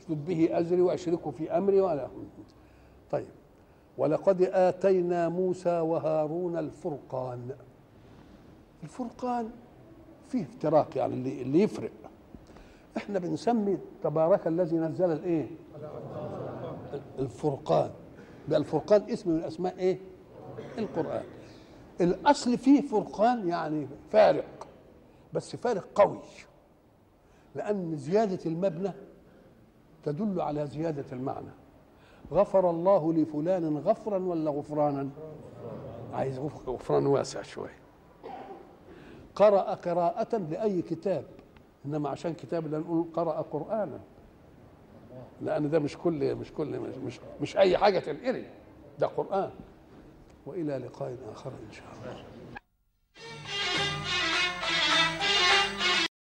اشدد 0.00 0.24
به 0.24 0.58
أزري 0.58 0.80
وأشركه 0.80 1.30
في 1.30 1.50
أمري 1.50 1.80
ولا 1.80 2.06
طيب 2.06 2.46
ولقد 3.98 4.42
آتينا 4.42 5.28
موسى 5.28 5.80
وهارون 5.80 6.58
الفرقان. 6.58 7.50
الفرقان 8.82 9.50
فيه 10.28 10.42
افتراق 10.42 10.98
يعني 10.98 11.14
اللي, 11.14 11.42
اللي 11.42 11.62
يفرق. 11.62 11.90
إحنا 12.96 13.18
بنسمي 13.18 13.78
تبارك 14.02 14.46
الذي 14.46 14.76
نزل 14.76 15.12
الإيه؟ 15.12 15.46
الفرقان. 17.18 17.90
ده 18.48 18.56
الفرقان 18.56 19.10
اسم 19.10 19.30
من 19.30 19.44
أسماء 19.44 19.78
إيه؟ 19.78 19.98
القرآن. 20.78 21.24
الأصل 22.00 22.58
فيه 22.58 22.80
فرقان 22.80 23.48
يعني 23.48 23.86
فارق 24.12 24.66
بس 25.32 25.56
فارق 25.56 25.86
قوي 25.94 26.18
لأن 27.54 27.96
زيادة 27.96 28.38
المبنى 28.46 28.92
تدل 30.04 30.40
على 30.40 30.66
زيادة 30.66 31.04
المعنى. 31.12 31.50
غفر 32.32 32.70
الله 32.70 33.12
لفلان 33.12 33.78
غفرا 33.78 34.18
ولا 34.18 34.50
غفرانا؟ 34.50 35.08
عايز 36.12 36.38
غفران 36.66 37.06
واسع 37.06 37.42
شوية 37.42 37.78
قرأ 39.34 39.74
قراءة 39.74 40.36
لأي 40.36 40.82
كتاب. 40.82 41.24
إنما 41.86 42.08
عشان 42.08 42.34
كتاب 42.34 42.70
ده 42.70 42.78
نقول 42.78 43.06
قرأ 43.14 43.42
قرآنا. 43.42 44.00
لأن 45.42 45.70
ده 45.70 45.78
مش 45.78 45.96
كل 45.98 46.34
مش 46.34 46.52
كل 46.52 46.80
مش 46.80 46.96
مش, 46.96 47.20
مش 47.40 47.56
أي 47.56 47.78
حاجة 47.78 47.98
تنقري. 47.98 48.46
ده 48.98 49.06
قرآن. 49.06 49.50
وإلى 50.46 50.78
لقاء 50.78 51.16
آخر 51.32 51.50
إن 51.68 51.72
شاء 51.72 51.86
الله. 52.02 52.24